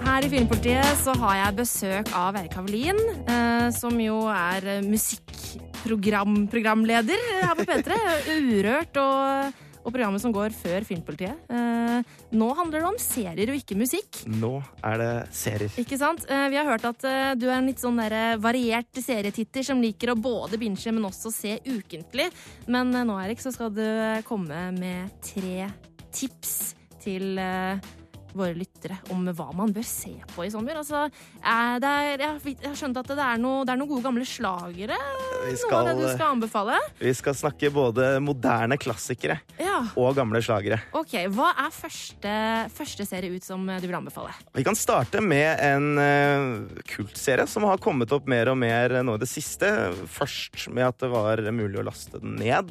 Her 0.00 0.24
i 0.24 0.30
Filmpolitiet 0.32 0.96
så 1.04 1.12
har 1.20 1.34
jeg 1.42 1.58
besøk 1.60 2.06
av 2.16 2.36
Erik 2.40 2.54
Havelin, 2.56 2.96
eh, 3.28 3.68
som 3.76 3.92
jo 4.00 4.16
er 4.32 4.64
eh, 4.78 4.82
musikkprogramleder 4.86 7.20
her 7.42 7.54
på 7.58 7.64
P3. 7.68 7.90
Urørt 8.40 8.94
og, 9.02 9.52
og 9.80 9.92
programmet 9.92 10.22
som 10.22 10.32
går 10.34 10.54
før 10.56 10.84
Filmpolitiet. 10.86 11.38
Eh, 11.50 12.16
nå 12.36 12.48
handler 12.58 12.82
det 12.82 12.88
om 12.90 12.98
serier 13.00 13.52
og 13.52 13.60
ikke 13.60 13.78
musikk. 13.78 14.22
Nå 14.30 14.52
er 14.86 15.00
det 15.00 15.12
serier. 15.36 15.76
Ikke 15.80 15.98
sant? 16.00 16.26
Eh, 16.28 16.48
Vi 16.50 16.58
har 16.58 16.68
hørt 16.68 16.84
at 16.88 17.06
eh, 17.08 17.34
du 17.38 17.46
er 17.48 17.58
en 17.58 17.70
litt 17.70 17.82
sånn 17.82 18.00
der 18.00 18.36
variert 18.42 19.00
serietitter 19.00 19.64
som 19.66 19.80
liker 19.82 20.12
å 20.12 20.18
både 20.20 20.58
binge, 20.60 20.92
men 20.92 21.08
også 21.08 21.32
se 21.34 21.56
ukentlig. 21.66 22.30
Men 22.70 22.92
nå, 22.92 23.16
Erik, 23.22 23.40
så 23.42 23.52
skal 23.54 23.72
du 23.74 23.84
komme 24.28 24.68
med 24.76 25.16
tre 25.24 25.70
tips 26.12 26.74
til 27.00 27.40
våre 28.36 28.54
lyttere 28.54 28.98
om 29.14 29.24
hva 29.34 29.48
man 29.56 29.72
bør 29.74 29.84
se 29.86 30.12
på 30.34 30.44
i 30.46 30.50
sommer. 30.52 30.78
Altså, 30.80 31.06
det 31.40 31.90
er, 31.90 32.20
jeg, 32.20 32.28
har- 32.62 32.76
skjønt 32.78 33.00
at 33.00 33.10
det 33.10 33.18
er, 33.18 33.40
noe, 33.42 33.64
det 33.66 33.72
er 33.74 33.80
noen 33.80 33.90
gode 33.90 34.04
gamle 34.06 34.26
slagere. 34.28 34.96
Skal, 35.56 35.70
Noe 35.70 35.80
av 35.80 35.88
det 35.90 35.94
du 35.98 36.08
skal, 36.14 36.34
anbefale. 36.36 36.78
vi 37.00 37.12
skal 37.16 37.34
snakke 37.34 37.70
både 37.74 38.10
moderne 38.22 38.76
klassikere 38.80 39.38
Ja, 39.58 39.80
og 39.98 40.14
gamle 40.18 40.42
slagere. 40.44 40.80
ok. 40.94 41.14
Hva 41.34 41.50
er 41.64 41.70
første, 41.74 42.34
første 42.76 43.06
serie 43.08 43.32
ut 43.34 43.44
som 43.46 43.64
du 43.66 43.86
vil 43.88 43.96
anbefale? 43.98 44.32
Vi 44.54 44.64
kan 44.66 44.76
starte 44.78 45.20
med 45.24 45.60
en 45.64 45.88
uh, 45.98 46.82
kultserie 46.94 47.46
som 47.50 47.64
har 47.68 47.80
kommet 47.82 48.12
opp 48.12 48.28
mer 48.30 48.52
og 48.52 48.58
mer 48.60 49.00
nå 49.02 49.16
i 49.16 49.22
det 49.24 49.30
siste. 49.30 49.68
Først 50.10 50.68
med 50.74 50.86
at 50.90 50.98
det 51.02 51.10
var 51.12 51.42
mulig 51.50 51.80
å 51.80 51.86
laste 51.86 52.20
den 52.22 52.36
ned. 52.40 52.70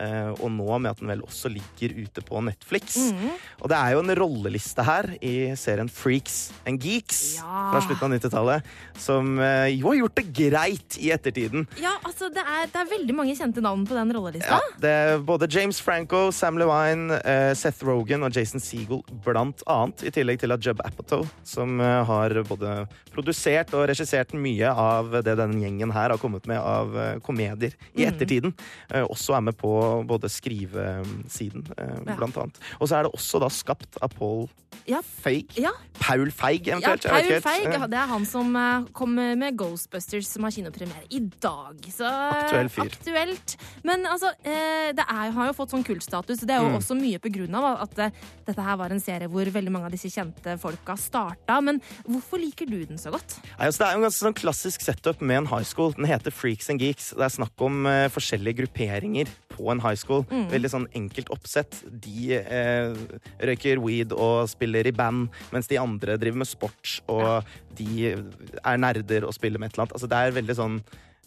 Eh, 0.00 0.30
og 0.40 0.50
nå 0.52 0.78
med 0.80 0.90
at 0.90 1.00
den 1.00 1.08
vel 1.08 1.22
også 1.26 1.50
ligger 1.52 1.94
ute 2.04 2.22
på 2.26 2.42
Netflix. 2.44 2.96
Mhm. 3.12 3.30
Og 3.62 3.68
det 3.72 3.76
er 3.78 3.92
jo 3.96 4.00
en 4.04 4.14
rolleliste 4.18 4.84
her 4.86 5.08
i 5.22 5.34
serien 5.56 5.88
Freaks 5.88 6.52
and 6.66 6.80
Geeks 6.82 7.36
Ja. 7.38 7.70
fra 7.72 7.80
slutten 7.86 8.06
av 8.12 8.18
90-tallet, 8.20 8.62
som 8.98 9.38
eh, 9.38 9.68
jo 9.76 9.88
har 9.90 9.98
gjort 10.02 10.16
det 10.20 10.26
greit 10.36 10.98
i 11.00 11.10
ettertiden. 11.14 11.66
Ja, 11.80 11.94
altså, 12.04 12.28
det 12.32 12.42
er, 12.44 12.66
det 12.72 12.80
er 12.82 12.90
veldig 12.90 13.14
mange 13.16 13.36
kjente 13.38 13.62
navn 13.64 13.86
på 13.88 13.94
den 13.96 14.12
rollelista. 14.16 14.58
Ja, 14.60 14.76
det 14.82 14.90
er 14.90 15.18
både 15.26 15.48
James 15.50 15.80
Franco, 15.80 16.30
Sam 16.32 16.58
Levine, 16.60 17.20
eh, 17.24 17.52
Seth 17.54 17.84
Rogan 17.86 18.22
og 18.26 18.34
Jason 18.36 18.60
Segel 18.60 19.02
blant 19.24 19.62
annet. 19.66 20.04
I 20.06 20.10
tillegg 20.14 20.40
til 20.42 20.52
at 20.52 20.60
Jub 20.64 20.80
Apatow, 20.84 21.26
som 21.46 21.78
har 21.80 22.30
både 22.48 22.86
produsert 23.14 23.72
og 23.74 23.86
regissert 23.88 24.32
mye 24.36 24.68
av 24.70 25.10
det 25.24 25.36
denne 25.38 25.60
gjengen 25.62 25.92
her 25.94 26.10
har 26.12 26.18
kommet 26.20 26.46
med 26.46 26.58
av 26.60 27.20
komedier 27.24 27.72
i 27.96 28.04
Mm. 28.04 28.12
ettertiden, 28.12 28.52
også 28.92 29.36
er 29.36 29.40
med 29.40 29.56
på 29.56 29.70
både 30.08 30.28
skrivesiden, 30.32 31.66
eh, 31.78 31.98
Ja. 32.06 32.16
blant 32.16 32.36
annet. 32.36 32.58
Og 32.80 32.88
så 32.88 32.96
er 32.98 33.02
det 33.06 33.12
også 33.16 33.40
da 33.40 33.48
skapt 33.52 33.98
av 34.02 34.10
Paul 34.16 34.48
Ja. 34.86 35.00
Feig. 35.22 35.56
Ja. 35.58 35.70
Paul 35.98 36.30
Feig, 36.30 36.68
eventuelt. 36.68 37.04
Ja, 37.04 37.10
Paul. 37.16 37.40
Feig. 37.42 37.66
Det 37.90 37.98
er 37.98 38.06
han 38.10 38.24
som 38.28 38.54
eh, 38.56 38.84
kom 38.94 39.14
med 39.16 39.56
Ghostbusters, 39.58 40.26
som 40.28 40.44
har 40.46 40.52
kinopremiere 40.54 41.06
i 41.10 41.20
dag. 41.42 41.78
Så 41.90 42.06
Aktuell 42.06 42.68
fyr. 42.68 42.90
aktuelt. 42.92 43.56
Men 43.86 44.04
altså, 44.06 44.30
eh, 44.44 44.92
det 44.96 45.02
er, 45.08 45.30
har 45.32 45.46
jo 45.50 45.54
fått 45.56 45.72
sånn 45.72 45.84
kultstatus. 45.86 46.40
Det 46.46 46.50
er 46.54 46.60
jo 46.62 46.66
Mm. 46.66 46.76
også 46.80 46.94
mye 46.98 47.18
på 47.22 47.30
grunn 47.32 47.54
av 47.54 47.80
at 47.86 47.98
eh, 47.98 48.10
dette 48.46 48.60
her 48.62 48.76
var 48.76 48.90
en 48.90 49.00
serie 49.00 49.28
hvor 49.28 49.44
veldig 49.46 49.70
mange 49.72 49.86
av 49.86 49.92
disse 49.92 50.10
kjente 50.12 50.58
folka 50.60 50.96
starta. 50.98 51.60
Men 51.62 51.80
hvorfor 52.04 52.38
liker 52.42 52.66
du 52.68 52.84
den 52.84 52.98
så 52.98 53.10
godt? 53.14 53.38
Nei, 53.58 53.66
altså, 53.70 53.78
det 53.78 53.86
er 53.86 53.92
jo 53.92 53.98
en 54.02 54.06
ganske 54.10 54.24
sånn 54.26 54.34
klassisk 54.34 54.80
setup 54.82 55.20
med 55.22 55.36
en 55.38 55.46
high 55.46 55.64
school. 55.64 55.92
Den 55.92 56.04
heter 56.10 56.30
Freaks 56.30 56.68
and 56.70 56.80
Geeks. 56.80 57.14
Det 57.16 57.22
er 57.24 57.28
snakk 57.28 57.54
om 57.64 57.86
uh, 57.86 58.08
forskjellige 58.12 58.58
grupperinger 58.66 59.26
på 59.56 59.70
en 59.70 59.80
high 59.80 59.94
school. 59.96 60.24
Mm. 60.30 60.50
Veldig 60.50 60.70
sånn 60.70 60.86
enkelt 60.92 61.30
oppsett. 61.30 61.78
De 61.88 62.36
uh, 62.42 62.94
røyker 63.40 63.78
weed 63.80 64.12
og 64.12 64.48
spiller 64.48 64.65
i 64.74 64.92
band, 64.92 65.28
mens 65.52 65.68
de 65.70 65.78
andre 65.78 66.16
driver 66.18 66.38
med 66.42 66.48
sport, 66.50 67.00
og 67.08 67.44
de 67.78 68.12
er 68.12 68.78
nerder 68.82 69.24
og 69.28 69.34
spiller 69.36 69.58
med 69.62 69.68
et 69.70 69.74
eller 69.76 69.86
annet. 69.86 69.92
Altså, 69.98 70.08
det 70.10 70.18
er 70.18 70.34
veldig 70.36 70.56
sånn 70.58 70.80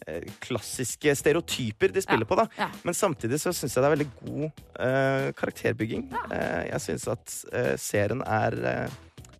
eh, 0.06 0.28
klassiske 0.44 1.14
stereotyper 1.16 1.94
de 1.94 2.02
spiller 2.04 2.26
Ja, 2.26 2.30
på, 2.30 2.36
da. 2.36 2.46
ja. 2.58 2.68
Men 2.84 2.94
samtidig 2.94 3.40
så 3.40 3.52
syns 3.56 3.74
jeg 3.76 3.82
det 3.82 3.88
er 3.88 3.96
veldig 3.96 4.10
god 4.20 4.44
uh, 4.80 5.32
karakterbygging. 5.40 6.06
Eh, 6.30 6.68
jeg 6.72 6.80
syns 6.86 7.08
at 7.08 7.36
uh, 7.54 7.74
serien 7.80 8.22
er 8.26 8.88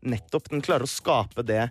nettopp 0.01 0.47
Den 0.49 0.63
klarer 0.65 0.87
å 0.87 0.89
skape 0.89 1.43
det 1.45 1.67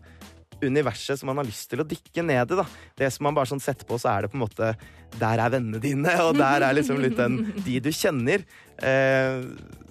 universet 0.62 1.20
som 1.20 1.30
man 1.32 1.40
har 1.40 1.48
lyst 1.48 1.70
til 1.72 1.82
å 1.82 1.88
dykke 1.88 2.24
ned 2.26 2.52
i. 2.52 2.58
da. 2.60 2.66
Det 3.00 3.08
som 3.14 3.24
man 3.28 3.38
bare 3.38 3.50
sånn 3.50 3.64
setter 3.64 3.88
på, 3.88 3.98
så 4.02 4.12
er 4.12 4.26
det 4.26 4.32
på 4.34 4.40
en 4.40 4.44
måte 4.44 4.74
Der 5.20 5.42
er 5.42 5.50
vennene 5.50 5.80
dine, 5.82 6.12
og 6.22 6.36
der 6.38 6.66
er 6.68 6.76
liksom 6.76 7.00
litt 7.02 7.16
den 7.18 7.40
de 7.66 7.80
du 7.82 7.90
kjenner. 7.96 8.44
Eh, 8.84 9.44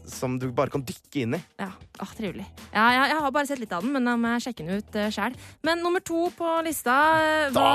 som 0.08 0.38
du 0.40 0.46
bare 0.56 0.72
kan 0.72 0.80
dykke 0.88 1.20
inn 1.20 1.34
i. 1.36 1.38
Ja, 1.60 1.66
åh, 2.00 2.12
Trivelig. 2.16 2.46
Ja, 2.72 2.86
jeg, 2.96 3.10
jeg 3.10 3.18
har 3.20 3.32
bare 3.34 3.44
sett 3.50 3.60
litt 3.60 3.72
av 3.76 3.82
den, 3.84 3.92
men 3.92 4.06
da 4.08 4.14
må 4.16 4.30
jeg 4.38 4.46
sjekke 4.46 4.64
den 4.64 4.78
ut 4.80 4.94
uh, 4.96 5.08
sjæl. 5.12 5.34
Men 5.68 5.82
nummer 5.84 6.00
to 6.00 6.22
på 6.32 6.52
lista, 6.64 6.94
eh, 7.20 7.50
hva, 7.52 7.66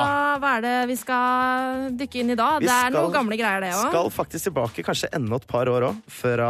hva 0.42 0.54
er 0.58 0.64
det 0.66 0.72
vi 0.90 0.96
skal 0.98 1.92
dykke 2.00 2.24
inn 2.24 2.34
i 2.34 2.38
da? 2.40 2.48
Vi 2.58 2.66
det 2.66 2.74
er 2.74 2.88
skal- 2.90 2.98
noen 2.98 3.14
gamle 3.14 3.38
greier, 3.38 3.62
det 3.62 3.70
òg. 3.78 3.84
Skal 3.94 4.10
faktisk 4.16 4.48
tilbake 4.50 4.82
kanskje 4.88 5.12
enda 5.14 5.38
et 5.38 5.46
par 5.54 5.70
år 5.70 5.86
òg, 5.92 6.02
fra 6.10 6.50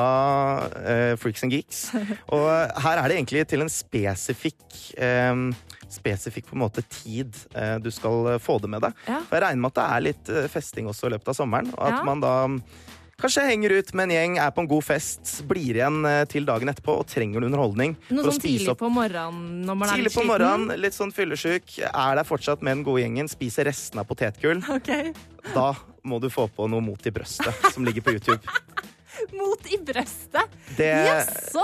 uh, 0.72 1.14
Freaks 1.20 1.44
and 1.44 1.52
Geeks. 1.58 1.84
Og 2.40 2.48
her 2.88 3.04
er 3.04 3.12
det 3.12 3.20
egentlig 3.20 3.44
til 3.52 3.68
en 3.68 3.74
spesifikk 3.76 4.64
um, 5.04 5.50
Spesifikk 5.94 6.48
på 6.50 6.56
en 6.56 6.64
måte 6.64 6.82
tid 6.90 7.36
eh, 7.54 7.76
du 7.78 7.92
skal 7.94 8.32
eh, 8.32 8.40
få 8.42 8.56
det 8.64 8.70
med 8.72 8.82
deg. 8.82 8.96
Ja. 9.06 9.20
For 9.28 9.38
jeg 9.38 9.44
regner 9.44 9.62
med 9.62 9.70
at 9.70 9.78
det 9.78 9.84
er 9.94 10.02
litt 10.08 10.32
eh, 10.34 10.48
festing 10.50 10.88
også 10.90 11.06
i 11.06 11.12
løpet 11.14 11.30
av 11.30 11.38
sommeren. 11.38 11.70
Og 11.76 11.84
at 11.86 12.00
Ja. 12.00 12.06
man 12.08 12.24
da 12.24 12.32
Kanskje 13.24 13.46
henger 13.48 13.72
ut 13.80 13.94
med 13.96 14.10
en 14.10 14.12
gjeng, 14.12 14.34
er 14.44 14.50
på 14.52 14.66
en 14.66 14.68
god 14.68 14.84
fest, 14.84 15.30
blir 15.48 15.78
igjen 15.78 16.02
eh, 16.10 16.26
til 16.28 16.44
dagen 16.44 16.68
etterpå 16.68 16.98
og 17.00 17.06
trenger 17.08 17.40
noen 17.40 17.54
underholdning. 17.54 17.94
Noe 18.12 18.34
sånn 18.34 18.44
tidlig 18.44 18.76
på 18.82 18.90
morgenen 18.92 19.62
når 19.64 19.78
man 19.80 19.94
er 19.94 20.02
Tidlig 20.02 20.10
litt 20.10 20.18
på 20.18 20.26
morgenen, 20.28 20.76
litt 20.84 20.98
sånn 20.98 21.16
fyllesyk, 21.16 21.78
er 21.88 22.20
der 22.20 22.28
fortsatt 22.28 22.66
med 22.66 22.76
den 22.76 22.84
gode 22.84 23.06
gjengen, 23.06 23.32
spiser 23.32 23.70
restene 23.70 24.04
av 24.04 24.12
potetgull. 24.12 24.60
Ok. 24.76 24.92
Da 25.54 25.70
må 26.04 26.20
du 26.20 26.28
få 26.34 26.50
på 26.52 26.68
noe 26.68 26.84
Mot 26.84 27.08
i 27.08 27.16
brøstet, 27.16 27.72
som 27.72 27.88
ligger 27.88 28.04
på 28.04 28.18
YouTube. 28.18 28.44
Mot 29.40 29.68
i 29.70 29.78
brøstet? 29.86 30.56
Det 30.78 30.90
Jaså? 30.90 31.64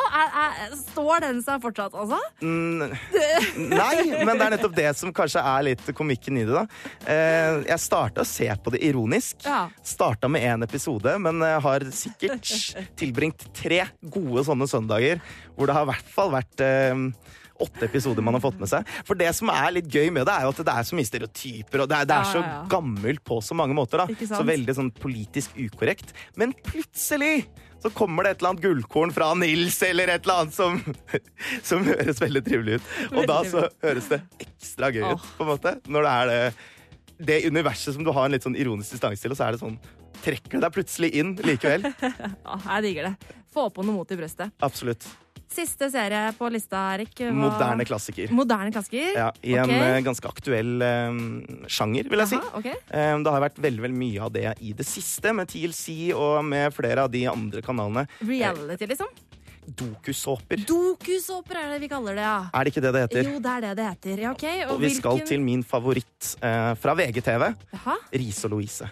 Står 0.84 1.24
den 1.25 1.41
seg 1.46 1.62
fortsatt, 1.63 1.96
altså? 1.98 2.20
Mm, 2.44 2.91
Nei, 3.70 3.96
men 4.25 4.34
det 4.36 4.46
er 4.46 4.53
nettopp 4.56 4.75
det 4.77 4.89
som 5.00 5.13
kanskje 5.15 5.44
er 5.44 5.65
litt 5.72 5.84
komikken 5.98 6.39
i 6.41 6.46
det. 6.48 6.53
da. 6.56 6.65
Eh, 7.10 7.60
jeg 7.72 7.84
starta 7.84 8.25
å 8.25 8.29
se 8.29 8.50
på 8.63 8.74
det 8.75 8.84
ironisk. 8.86 9.41
Ja. 9.48 9.65
Starta 9.86 10.29
med 10.32 10.46
én 10.46 10.65
episode, 10.68 11.15
men 11.22 11.41
har 11.41 11.86
sikkert 11.96 12.50
tilbringt 13.00 13.48
tre 13.58 13.86
gode 14.01 14.46
sånne 14.48 14.70
søndager 14.70 15.22
hvor 15.56 15.70
det 15.70 15.75
har 15.75 15.88
i 15.88 15.91
hvert 15.94 16.13
fall 16.13 16.34
vært 16.34 16.63
eh, 16.63 17.06
åtte 17.62 17.86
episoder 17.89 18.25
man 18.25 18.38
har 18.38 18.44
fått 18.44 18.60
med 18.62 18.70
seg. 18.72 18.88
For 19.08 19.20
det 19.20 19.30
som 19.38 19.51
er 19.54 19.74
litt 19.75 19.89
gøy 19.92 20.10
med 20.16 20.28
det, 20.30 20.36
er 20.36 20.48
jo 20.48 20.54
at 20.54 20.62
det 20.66 20.75
er 20.75 20.88
så 20.88 20.98
mye 21.00 21.10
stereotyper, 21.10 21.84
og 21.84 21.89
det 21.92 21.98
er, 22.01 22.10
det 22.10 22.18
er 22.20 22.30
så 22.34 22.44
gammelt 22.72 23.24
på 23.28 23.39
så 23.46 23.58
mange 23.58 23.75
måter. 23.78 24.04
da. 24.06 24.28
Så 24.30 24.44
veldig 24.48 24.75
sånn 24.78 24.92
politisk 24.96 25.58
ukorrekt. 25.60 26.13
Men 26.39 26.56
plutselig 26.66 27.46
så 27.80 27.92
kommer 27.96 28.25
det 28.28 28.34
et 28.34 28.42
eller 28.42 28.54
annet 28.54 28.63
gullkorn 28.66 29.13
fra 29.16 29.30
Nils, 29.39 29.78
eller 29.88 30.12
et 30.12 30.25
eller 30.28 30.42
annet 30.44 30.56
som, 30.56 30.82
som 31.70 31.86
høres 31.88 32.20
veldig 32.20 32.42
trivelig 32.48 32.80
ut. 32.80 32.89
Og 33.13 33.30
da 33.30 33.39
så 33.48 33.68
høres 33.86 34.10
det 34.12 34.20
ekstra 34.44 34.92
gøy 34.96 35.06
ut, 35.13 35.30
på 35.38 35.46
en 35.48 35.51
måte. 35.54 35.75
Når 35.88 36.08
det 36.08 36.12
er 36.18 36.34
det, 36.34 36.42
det 37.30 37.39
universet 37.48 37.96
som 37.96 38.04
du 38.04 38.12
har 38.16 38.28
en 38.28 38.36
litt 38.36 38.44
sånn 38.48 38.60
ironisk 38.60 38.98
distanse 38.98 39.24
til, 39.24 39.32
og 39.36 39.39
så 39.39 39.48
er 39.50 39.56
det 39.58 39.63
sånn 39.63 39.80
Trekker 40.20 40.58
det 40.58 40.66
deg 40.66 40.74
plutselig 40.75 41.10
inn 41.16 41.30
likevel. 41.48 41.86
Ja, 42.44 42.58
jeg 42.74 42.89
digger 42.89 43.06
det. 43.08 43.36
Få 43.56 43.70
på 43.72 43.86
noe 43.88 44.01
mot 44.01 44.10
i 44.12 44.18
brøstet. 44.20 44.51
Absolutt. 44.66 45.06
Siste 45.50 45.88
serie 45.89 46.27
på 46.38 46.46
lista, 46.53 46.77
Erik. 46.94 47.15
Var... 47.20 47.32
Moderne 47.34 47.86
klassiker. 47.89 48.29
Moderne 48.38 48.70
klassiker? 48.72 49.08
Ja, 49.18 49.32
I 49.41 49.56
en 49.58 49.63
Ok. 49.65 49.72
eh, 49.75 50.01
ganske 50.06 50.29
aktuell 50.29 50.75
um, 51.10 51.24
sjanger, 51.68 52.06
vil 52.12 52.22
jeg 52.22 52.32
si. 52.36 52.41
Okay. 52.53 52.75
ok. 52.77 52.91
Eh, 52.94 53.15
Det 53.25 53.34
har 53.34 53.41
vært 53.48 53.58
veldig, 53.65 53.82
veldig 53.88 53.98
mye 53.98 54.22
av 54.27 54.32
det 54.36 54.46
i 54.62 54.74
det 54.77 54.86
siste, 54.86 55.34
med 55.34 55.50
TLC 55.50 56.13
og 56.13 56.46
med 56.46 56.70
flere 56.77 57.08
av 57.08 57.12
de 57.12 57.25
andre 57.32 57.62
kanalene. 57.65 58.06
Reality, 58.22 58.86
liksom? 58.94 59.10
Dokusåper. 59.70 60.63
Dokusåper 60.70 61.58
er 61.63 61.74
det 61.75 61.82
vi 61.84 61.89
kaller 61.91 62.15
det, 62.18 62.24
ja. 62.25 62.38
Er 62.53 62.63
det 62.65 62.72
ikke 62.74 62.82
det 62.86 62.94
det 62.96 63.01
heter? 63.08 63.27
Jo, 63.34 63.41
det 63.44 63.51
er 63.58 63.62
det 63.68 63.74
det 63.82 63.89
heter. 63.89 64.24
Ja, 64.24 64.32
okay. 64.38 64.63
Og, 64.65 64.75
Og 64.77 64.82
vi 64.86 64.94
skal 64.96 65.20
til 65.29 65.41
min 65.41 65.62
favoritt 65.65 66.36
uh, 66.41 66.74
fra 66.79 66.94
VGTV. 66.98 67.50
Aha. 67.82 67.98
Riise 68.13 68.46
og 68.50 68.56
Louise. 68.58 68.89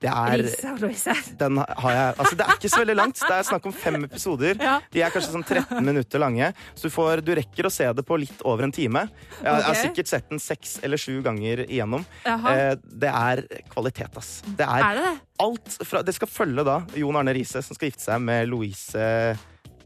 Det 0.00 0.08
er 0.08 0.42
og 0.70 0.78
Louise. 0.80 1.12
den 1.36 1.58
har 1.60 1.92
jeg, 1.92 2.14
altså 2.22 2.36
Det 2.38 2.44
er 2.46 2.54
ikke 2.56 2.70
så 2.72 2.80
veldig 2.80 2.96
langt. 2.96 3.18
Det 3.20 3.34
er 3.36 3.42
snakk 3.50 3.66
om 3.68 3.74
fem 3.76 3.98
episoder. 4.06 4.56
Ja. 4.56 4.78
De 4.92 5.02
er 5.04 5.12
kanskje 5.12 5.34
sånn 5.34 5.44
13 5.44 5.84
minutter 5.84 6.22
lange. 6.22 6.48
Så 6.74 6.88
du, 6.88 6.94
får, 6.94 7.20
du 7.26 7.34
rekker 7.36 7.68
å 7.68 7.72
se 7.74 7.84
det 7.92 8.04
på 8.08 8.16
litt 8.22 8.40
over 8.48 8.64
en 8.64 8.72
time. 8.72 9.02
Jeg, 9.42 9.44
jeg 9.44 9.66
har 9.68 9.78
sikkert 9.82 10.12
sett 10.12 10.30
den 10.32 10.40
seks 10.40 10.78
eller 10.86 11.00
sju 11.00 11.18
ganger 11.26 11.66
igjennom. 11.66 12.06
Eh, 12.24 12.72
det 12.80 13.12
er 13.12 13.44
kvalitet, 13.74 14.16
ass. 14.16 14.32
Det 14.48 14.64
er, 14.64 14.86
Er 14.88 15.00
det 15.02 15.04
det? 15.10 15.14
alt 15.40 15.76
fra 15.88 16.02
Det 16.04 16.16
skal 16.16 16.28
følge 16.32 16.64
da 16.68 16.78
Jon 16.96 17.16
Arne 17.20 17.32
Riise, 17.36 17.60
som 17.64 17.76
skal 17.76 17.90
gifte 17.92 18.06
seg 18.08 18.24
med 18.24 18.48
Louise 18.48 19.04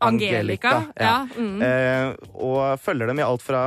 Angelica. 0.08 0.74
Ja. 1.00 1.14
mm. 1.36 1.62
Eh, 1.62 2.12
og 2.34 2.78
følger 2.82 3.10
dem 3.10 3.20
i 3.22 3.26
alt 3.26 3.44
fra 3.44 3.62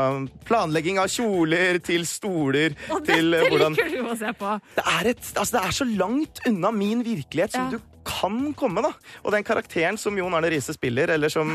planlegging 0.47 1.01
av 1.01 1.11
kjoler 1.11 1.81
til 1.83 2.05
stoler 2.07 2.75
Og 2.93 3.03
til 3.07 3.31
dette 3.33 3.51
hvordan 3.51 3.77
liker 3.77 3.93
du 3.97 4.11
å 4.13 4.17
se 4.19 4.33
på. 4.37 4.55
det 4.77 4.87
er, 4.93 5.11
et, 5.13 5.29
altså 5.35 5.57
det 5.57 5.63
er 5.65 5.77
så 5.81 5.89
langt 5.97 6.43
unna 6.47 6.71
min 6.75 7.03
virkelighet 7.05 7.57
som 7.57 7.71
du 7.73 7.79
kan 8.07 8.37
komme, 8.57 8.83
da. 8.85 8.91
Og 9.23 9.33
den 9.35 9.45
karakteren 9.47 9.99
som 9.99 10.15
Jon 10.17 10.35
Arne 10.37 10.51
Riise 10.53 10.75
spiller, 10.75 11.11
eller 11.15 11.31
som 11.33 11.49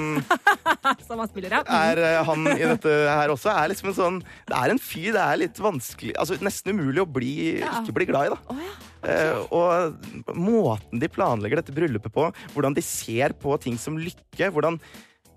Som 1.07 1.21
han 1.21 1.29
spiller, 1.31 1.57
ja. 1.57 1.63
er 1.65 2.01
eh, 2.03 2.21
han 2.27 2.47
i 2.53 2.61
dette 2.61 2.93
her 3.09 3.33
også, 3.33 3.53
er 3.53 3.71
liksom 3.73 3.93
en 3.93 3.99
sånn 3.99 4.19
Det 4.49 4.57
er 4.59 4.73
en 4.73 4.81
fyr 4.83 5.13
det 5.15 5.23
er 5.23 5.41
litt 5.45 5.61
vanskelig 5.63 6.17
Altså 6.21 6.39
nesten 6.43 6.77
umulig 6.77 7.05
å 7.05 7.09
bli, 7.09 7.35
Ja. 7.63 7.79
ikke 7.81 7.97
bli 7.97 8.09
glad 8.11 8.29
i, 8.29 8.35
da. 8.35 8.41
Oh, 8.53 8.63
ja. 8.63 8.75
Uh, 9.03 9.39
og 9.51 10.37
måten 10.39 11.01
de 11.03 11.09
planlegger 11.11 11.59
dette 11.59 11.75
bryllupet 11.75 12.13
på, 12.15 12.29
hvordan 12.55 12.77
de 12.77 12.85
ser 12.87 13.35
på 13.35 13.57
ting 13.63 13.75
som 13.81 13.97
lykke, 13.99 14.53
hvordan 14.55 14.79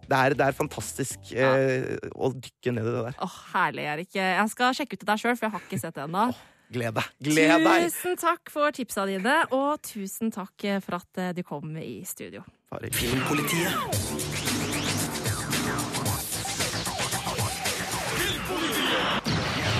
det 0.06 0.18
er, 0.18 0.36
det 0.38 0.46
er 0.46 0.54
fantastisk 0.54 1.32
eh, 1.34 1.96
å 2.14 2.30
dykke 2.30 2.76
ned 2.76 2.86
i 2.86 2.92
det 2.94 3.06
der. 3.08 3.16
Åh, 3.26 3.38
herlig, 3.56 3.88
Erik. 3.90 4.12
Jeg 4.14 4.52
skal 4.52 4.76
sjekke 4.78 4.94
ut 4.94 5.02
det 5.02 5.10
der 5.10 5.22
sjøl, 5.22 5.34
for 5.34 5.48
jeg 5.48 5.56
har 5.56 5.64
ikke 5.66 5.80
sett 5.82 5.98
det 5.98 6.04
ennå. 6.06 6.28
Gled 6.74 6.96
deg. 6.98 7.10
Gled 7.22 7.66
deg! 7.66 7.88
Tusen 7.92 8.18
takk 8.20 8.50
for 8.54 8.72
tipsa 8.76 9.06
dine, 9.10 9.36
og 9.54 9.82
tusen 9.86 10.32
takk 10.34 10.66
for 10.86 10.98
at 11.02 11.22
eh, 11.22 11.34
du 11.38 11.44
kom 11.46 11.76
i 11.78 12.00
studio. 12.08 12.42
Bare- 12.72 12.90
Filmpolitiet. 12.92 14.86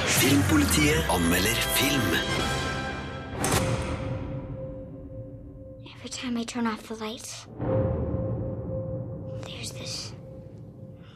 Filmpolitiet 0.06 1.10
anmelder 1.10 1.56
film. 1.76 2.12
Every 5.96 6.10
time 6.10 6.38
I 6.38 6.44
turn 6.46 6.68
off 6.68 6.88
the 6.88 6.96
lights, 6.96 7.48
there's 9.46 9.72
this 9.74 10.14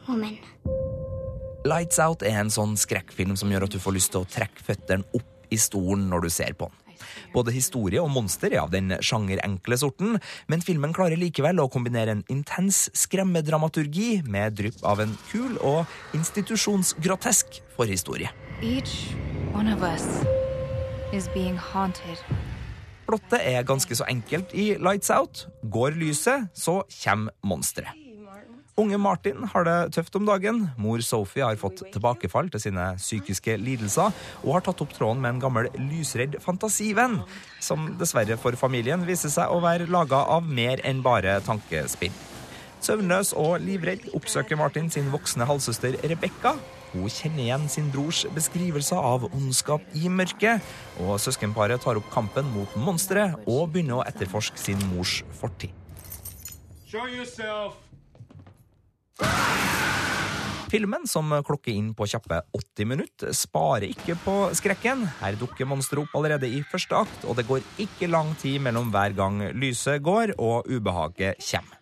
woman. 0.08 0.38
Lights 1.64 1.98
Out 2.00 2.22
er 2.22 2.38
en 2.40 2.50
sånn 2.50 2.76
skrekkfilm 2.80 3.36
som 3.36 3.50
gjør 3.52 3.66
at 3.68 3.74
du 3.74 3.80
får 3.82 3.96
lyst 3.98 4.14
til 4.14 4.24
å 4.24 4.28
trekke 4.30 4.64
føttene 4.64 5.04
opp 5.16 5.39
i 5.50 5.58
stolen 5.60 6.08
når 6.10 6.26
du 6.26 6.30
ser 6.32 6.56
på 6.58 6.70
den. 6.70 6.76
Både 7.34 7.54
historie 7.54 8.02
og 8.02 8.10
monster 8.12 8.52
er 8.52 8.64
av 8.64 8.72
den 8.74 8.92
sjangerenkle 9.04 9.78
sorten, 9.80 10.18
men 10.50 10.64
filmen 10.64 10.94
klarer 10.96 11.20
likevel 11.20 11.62
å 11.62 11.68
kombinere 11.72 12.16
en 12.16 12.24
intens 12.32 12.88
skremmedramaturgi 12.98 14.22
med 14.28 14.58
drypp 14.58 14.82
av 14.86 15.02
en 15.04 15.14
kul 15.30 15.56
og 15.64 15.88
institusjonsgrotesk 16.16 17.62
forhistorie. 17.76 18.32
Each 18.60 19.14
one 19.54 19.72
of 19.72 19.82
us 19.86 20.06
is 21.14 21.30
being 21.34 21.56
haunted. 21.56 22.20
Plottet 23.10 23.40
er 23.42 23.66
ganske 23.66 23.96
så 23.96 24.06
enkelt 24.10 24.52
i 24.54 24.74
Lights 24.78 25.10
Out. 25.10 25.48
Går 25.66 25.98
lyset, 25.98 26.50
så 26.54 26.82
kommer 27.02 27.34
monsteret. 27.42 28.09
Unge 28.80 28.96
Martin 28.96 29.44
har 29.52 29.66
det 29.66 29.92
tøft 29.92 30.14
om 30.16 30.24
dagen. 30.24 30.62
Mor 30.80 31.02
Sophie 31.04 31.44
har 31.44 31.58
fått 31.60 31.82
tilbakefall 31.92 32.46
til 32.48 32.62
sine 32.62 32.86
psykiske 32.96 33.58
lidelser 33.60 34.14
og 34.40 34.54
har 34.54 34.62
tatt 34.64 34.80
opp 34.80 34.94
tråden 34.96 35.20
med 35.20 35.34
en 35.34 35.42
gammel 35.42 35.68
lysredd 35.76 36.38
fantasivenn, 36.40 37.18
som 37.60 37.90
dessverre 38.00 38.38
for 38.40 38.56
familien 38.56 39.04
viser 39.04 39.32
seg 39.34 39.52
å 39.52 39.58
være 39.60 39.90
laga 39.92 40.22
av 40.32 40.48
mer 40.48 40.80
enn 40.88 41.02
bare 41.04 41.34
tankespinn. 41.44 42.14
Søvnløs 42.80 43.34
og 43.36 43.58
livredd 43.60 44.06
oppsøker 44.16 44.56
Martin 44.56 44.88
sin 44.88 45.12
voksne 45.12 45.44
halvsøster 45.50 45.98
Rebekka. 46.00 46.54
Hun 46.94 47.12
kjenner 47.12 47.44
igjen 47.44 47.68
sin 47.68 47.92
brors 47.92 48.22
beskrivelser 48.32 48.96
av 48.96 49.28
ondskap 49.28 49.84
i 49.92 50.08
mørket, 50.08 50.64
og 51.04 51.20
søskenparet 51.20 51.84
tar 51.84 52.00
opp 52.00 52.08
kampen 52.14 52.48
mot 52.56 52.80
monsteret 52.80 53.36
og 53.44 53.68
begynner 53.76 54.00
å 54.00 54.08
etterforske 54.08 54.64
sin 54.64 54.80
mors 54.94 55.20
fortid. 55.42 55.76
Show 56.88 57.04
yourself. 57.12 57.76
Filmen, 60.70 61.02
som 61.10 61.32
klokker 61.42 61.74
inn 61.74 61.88
på 61.98 62.06
kjappe 62.06 62.36
80 62.54 62.86
minutter, 62.86 63.32
sparer 63.34 63.88
ikke 63.88 64.14
på 64.22 64.34
skrekken. 64.54 65.02
Her 65.18 65.34
dukker 65.40 65.66
monsteret 65.66 66.04
opp 66.04 66.14
allerede 66.20 66.46
i 66.46 66.60
første 66.62 66.94
akt, 66.94 67.24
og 67.26 67.40
det 67.40 67.48
går 67.48 67.64
ikke 67.82 68.06
lang 68.06 68.30
tid 68.38 68.60
mellom 68.62 68.92
hver 68.94 69.16
gang 69.18 69.42
lyset 69.58 69.98
går 70.06 70.36
og 70.38 70.70
ubehaget 70.70 71.42
kommer. 71.42 71.80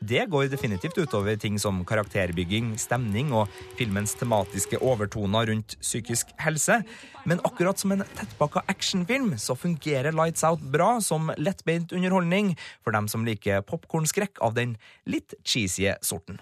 Det 0.00 0.28
går 0.30 0.46
definitivt 0.46 0.98
utover 0.98 1.36
ting 1.36 1.58
som 1.58 1.80
karakterbygging, 1.84 2.76
stemning 2.78 3.32
og 3.34 3.50
filmens 3.78 4.14
tematiske 4.14 4.78
overtoner 4.78 5.50
rundt 5.50 5.74
psykisk 5.82 6.30
helse. 6.38 6.80
Men 7.26 7.42
akkurat 7.44 7.78
som 7.78 7.92
en 7.92 8.04
tettpakka 8.14 8.62
actionfilm 8.70 9.34
så 9.38 9.56
fungerer 9.58 10.14
Lights 10.14 10.44
Out 10.46 10.62
bra 10.62 11.00
som 11.02 11.32
lettbeint 11.36 11.92
underholdning 11.92 12.54
for 12.84 12.94
dem 12.94 13.08
som 13.10 13.26
liker 13.26 13.64
popkornskrekk 13.66 14.38
av 14.40 14.54
den 14.54 14.76
litt 15.04 15.34
cheesy 15.42 15.90
sorten. 16.00 16.38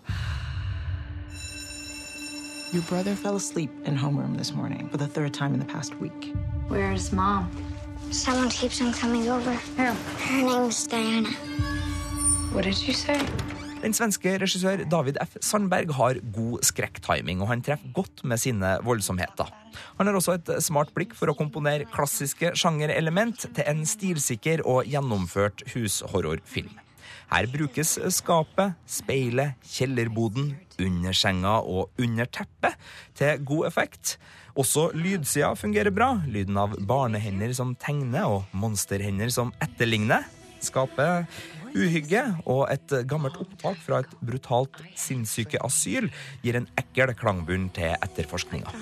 Your 2.75 2.83
brother 2.91 3.15
fell 3.15 3.37
asleep 3.37 3.71
in 3.87 3.97
homeroom 3.97 4.37
this 4.37 4.53
morning 4.53 4.89
for 4.91 4.99
the 4.99 5.07
third 5.07 5.33
time 5.33 5.55
in 5.55 5.61
the 5.61 5.73
past 5.73 5.95
week. 5.95 6.35
Where's 6.69 7.11
mom? 7.11 7.49
Someone 8.11 8.51
keeps 8.51 8.83
on 8.83 8.93
coming 8.93 9.31
over. 9.31 9.53
Who? 9.77 9.85
Her 9.85 10.43
name's 10.43 10.87
Diana. 10.87 11.31
Den 13.83 13.93
svenske 13.93 14.31
regissør 14.41 14.81
David 14.89 15.19
F. 15.21 15.35
Sandberg 15.45 15.91
har 15.99 16.17
god 16.33 16.63
skrekktiming, 16.65 17.43
og 17.45 17.51
han 17.51 17.61
treffer 17.61 17.91
godt 17.93 18.23
med 18.25 18.41
sine 18.41 18.71
voldsomheter. 18.87 19.51
Han 19.99 20.09
har 20.09 20.17
også 20.17 20.39
et 20.39 20.49
smart 20.65 20.89
blikk 20.97 21.13
for 21.19 21.29
å 21.29 21.37
komponere 21.37 21.85
klassiske 21.93 22.55
sjangerelement 22.57 23.45
til 23.45 23.69
en 23.69 23.85
stilsikker 23.85 24.65
og 24.65 24.89
gjennomført 24.89 25.67
hushorrorfilm. 25.75 26.73
Her 27.29 27.51
brukes 27.53 27.99
skapet, 28.17 28.73
speilet, 28.89 29.61
kjellerboden, 29.77 30.55
undersenga 30.81 31.59
og 31.61 31.93
under 32.01 32.31
teppet 32.31 32.81
til 33.21 33.45
god 33.53 33.69
effekt. 33.69 34.17
Også 34.57 34.89
lydsida 34.97 35.53
fungerer 35.61 35.93
bra. 35.93 36.15
Lyden 36.25 36.57
av 36.57 36.79
barnehender 36.89 37.53
som 37.53 37.77
tegner, 37.77 38.25
og 38.25 38.57
monsterhender 38.57 39.29
som 39.35 39.53
etterligner. 39.61 40.25
Skaper 40.65 41.27
uhygge, 41.77 42.23
og 42.49 42.67
et 42.73 42.95
gammelt 43.09 43.37
opptak 43.41 43.79
fra 43.85 44.01
et 44.05 44.17
brutalt 44.25 44.81
sinnssykeasyl 44.99 46.09
gir 46.45 46.61
en 46.61 46.69
ekkel 46.81 47.13
klangbunn 47.19 47.69
til 47.77 47.93
etterforskninga. 48.01 48.73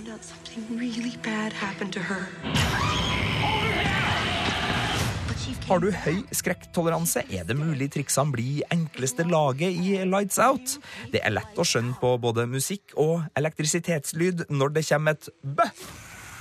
Har 5.65 5.81
du 5.81 5.89
høy 5.89 6.19
skrekktoleranse, 6.37 7.23
er 7.33 7.47
det 7.49 7.57
mulig 7.57 7.89
triksene 7.95 8.35
blir 8.35 8.67
enkleste 8.75 9.25
laget 9.29 9.73
i 9.73 9.97
Lights 10.05 10.39
Out. 10.43 10.77
Det 11.13 11.23
er 11.25 11.33
lett 11.33 11.57
å 11.57 11.65
skjønne 11.67 11.97
på 12.01 12.15
både 12.21 12.45
musikk 12.51 12.93
og 13.01 13.25
elektrisitetslyd 13.39 14.47
når 14.53 14.77
det 14.77 14.85
kommer 14.91 15.17
et 15.17 15.31
bøff. 15.43 15.87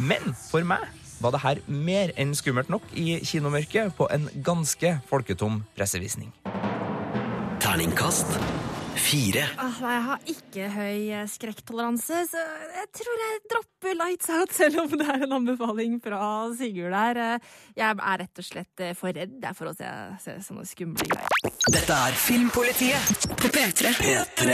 Men 0.03 0.33
for 0.49 0.65
meg 0.67 1.02
var 1.23 1.33
det 1.35 1.43
her 1.43 1.61
mer 1.67 2.11
enn 2.19 2.35
skummelt 2.37 2.69
nok 2.73 2.85
i 2.99 3.17
kinomørket 3.25 3.95
på 3.97 4.09
en 4.13 4.27
ganske 4.45 4.97
folketom 5.09 5.61
pressevisning. 5.77 6.29
Terningkast 7.63 8.27
fire. 9.03 9.43
Ah, 9.59 9.73
nei, 9.81 9.93
jeg 9.95 10.03
har 10.05 10.19
ikke 10.33 10.67
høy 10.73 10.99
eh, 11.17 11.23
skrekktoleranse, 11.31 12.19
så 12.29 12.41
jeg 12.77 12.87
tror 12.99 13.21
jeg 13.23 13.39
dropper 13.51 13.97
Lights 13.99 14.29
Out, 14.31 14.53
selv 14.55 14.83
om 14.83 14.93
det 14.99 15.07
er 15.09 15.25
en 15.25 15.33
anbefaling 15.39 15.97
fra 16.03 16.19
Sigurd 16.57 16.93
her. 16.95 17.19
Eh, 17.23 17.37
Jeg 17.79 17.89
er 17.97 18.21
rett 18.21 18.43
og 18.43 18.47
slett 18.47 18.83
eh, 18.85 18.93
for 18.97 19.09
redd 19.15 19.39
jeg, 19.41 19.57
for 19.57 19.71
å 19.71 19.73
se, 19.77 19.89
se 20.23 20.37
sånne 20.45 20.65
skumle 20.69 21.09
greier. 21.09 21.27
Dette 21.73 21.97
er 22.09 22.19
Filmpolitiet 22.21 23.27
på 23.41 23.47
P3. 23.53 23.95
P3. 24.03 24.49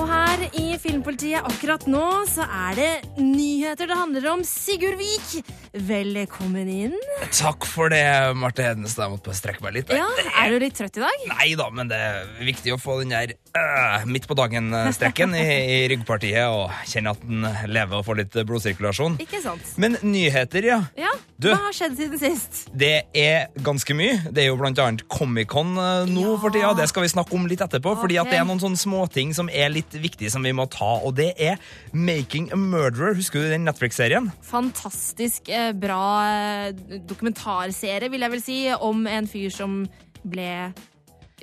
Og 0.00 0.06
her 0.20 0.42
i 0.58 0.66
Filmpolitiet 0.80 1.44
akkurat 1.46 1.86
nå 1.90 2.02
så 2.28 2.44
er 2.44 2.76
det 2.78 2.90
nyheter 3.20 3.88
det 3.90 3.96
handler 3.96 4.26
om. 4.34 4.42
Sigurd 4.46 4.98
Vik, 5.00 5.46
velkommen 5.88 6.68
inn. 6.70 6.96
Takk 7.32 7.64
for 7.68 7.92
det, 7.92 8.02
Marte 8.36 8.64
Hedenstad. 8.66 9.06
Jeg 9.06 9.14
måtte 9.14 9.30
bare 9.30 9.38
strekke 9.38 9.64
meg 9.64 9.76
litt. 9.78 9.92
Ja, 9.96 10.08
Er 10.40 10.52
du 10.52 10.58
litt 10.62 10.76
trøtt 10.78 10.98
i 11.00 11.04
dag? 11.04 11.24
Nei 11.32 11.48
da, 11.58 11.68
men 11.74 11.90
det 11.90 11.98
er 12.00 12.28
viktig 12.44 12.74
å 12.74 12.80
få 12.80 12.98
den 13.02 13.14
der 13.14 13.34
uh, 13.56 14.04
midt 14.08 14.28
på 14.30 14.36
dagen-strekken 14.38 15.34
i, 15.38 15.46
i 15.80 15.80
ryggpartiet 15.94 16.44
og 16.52 16.74
kjenne 16.90 17.14
at 17.16 17.24
den 17.24 17.46
lever 17.72 18.00
og 18.02 18.06
får 18.08 18.20
litt 18.22 18.38
blodsirkulasjon. 18.50 19.18
Ikke 19.24 19.40
sant? 19.44 19.72
Men 19.80 19.96
nyheter, 20.04 20.68
ja. 20.72 20.82
Ja, 21.00 21.14
Du. 21.40 21.48
Hva 21.48 21.70
har 21.70 21.72
skjedd 21.72 21.94
siden 21.96 22.20
sist? 22.20 22.66
Det 22.76 23.06
er 23.16 23.46
ganske 23.64 23.94
mye. 23.96 24.18
Det 24.28 24.42
er 24.44 24.50
jo 24.50 24.58
blant 24.60 24.76
annet 24.82 25.06
Comic-Con 25.08 25.70
øh, 25.80 26.10
nå 26.12 26.34
for 26.42 26.52
tida. 26.52 26.74
Det 26.76 26.84
skal 26.90 27.06
vi 27.06 27.12
snakke 27.14 27.32
om 27.38 27.46
litt 27.48 27.62
etterpå, 27.64 27.94
fordi 28.02 28.18
at 28.20 28.28
det 28.28 28.36
er 28.42 28.44
noen 28.44 28.60
sånne 28.60 28.76
småting 28.80 29.32
som 29.36 29.48
er 29.48 29.72
litt 29.72 29.88
viktige 29.96 30.09
som 30.32 30.44
vi 30.44 30.52
må 30.56 30.66
ta, 30.70 30.90
og 31.04 31.16
det 31.18 31.32
er 31.38 31.60
Making 31.92 32.50
a 32.52 32.58
Murderer. 32.58 33.14
Husker 33.18 33.40
du 33.40 33.50
den 33.52 33.66
Netflix-serien? 33.68 34.30
Fantastisk 34.42 35.48
eh, 35.48 35.72
bra 35.76 36.04
eh, 36.26 37.00
dokumentarserie, 37.08 38.10
vil 38.10 38.26
jeg 38.26 38.34
vel 38.34 38.44
si, 38.44 38.60
om 38.74 39.06
en 39.06 39.30
fyr 39.30 39.52
som 39.54 39.84
ble 40.26 40.72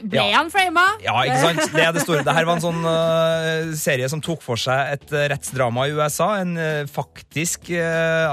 Ble 0.02 0.22
Ja. 0.22 0.38
han 0.38 0.52
frama? 0.54 0.86
Ja, 1.04 1.16
ikke 1.26 1.40
sant? 1.42 1.74
Det 1.74 1.84
er 1.84 1.94
det 1.96 2.04
store. 2.06 2.24
Dette 2.26 2.46
var 2.46 2.56
en 2.58 2.64
sånn 2.64 2.84
uh, 2.86 3.74
serie 3.78 4.10
som 4.12 4.22
tok 4.22 4.44
for 4.46 4.60
seg 4.62 4.94
et 4.98 5.14
uh, 5.16 5.24
rettsdrama 5.34 5.88
i 5.88 5.96
USA. 5.98 6.30
En 6.44 6.58
uh, 6.58 6.86
faktisk 6.92 7.72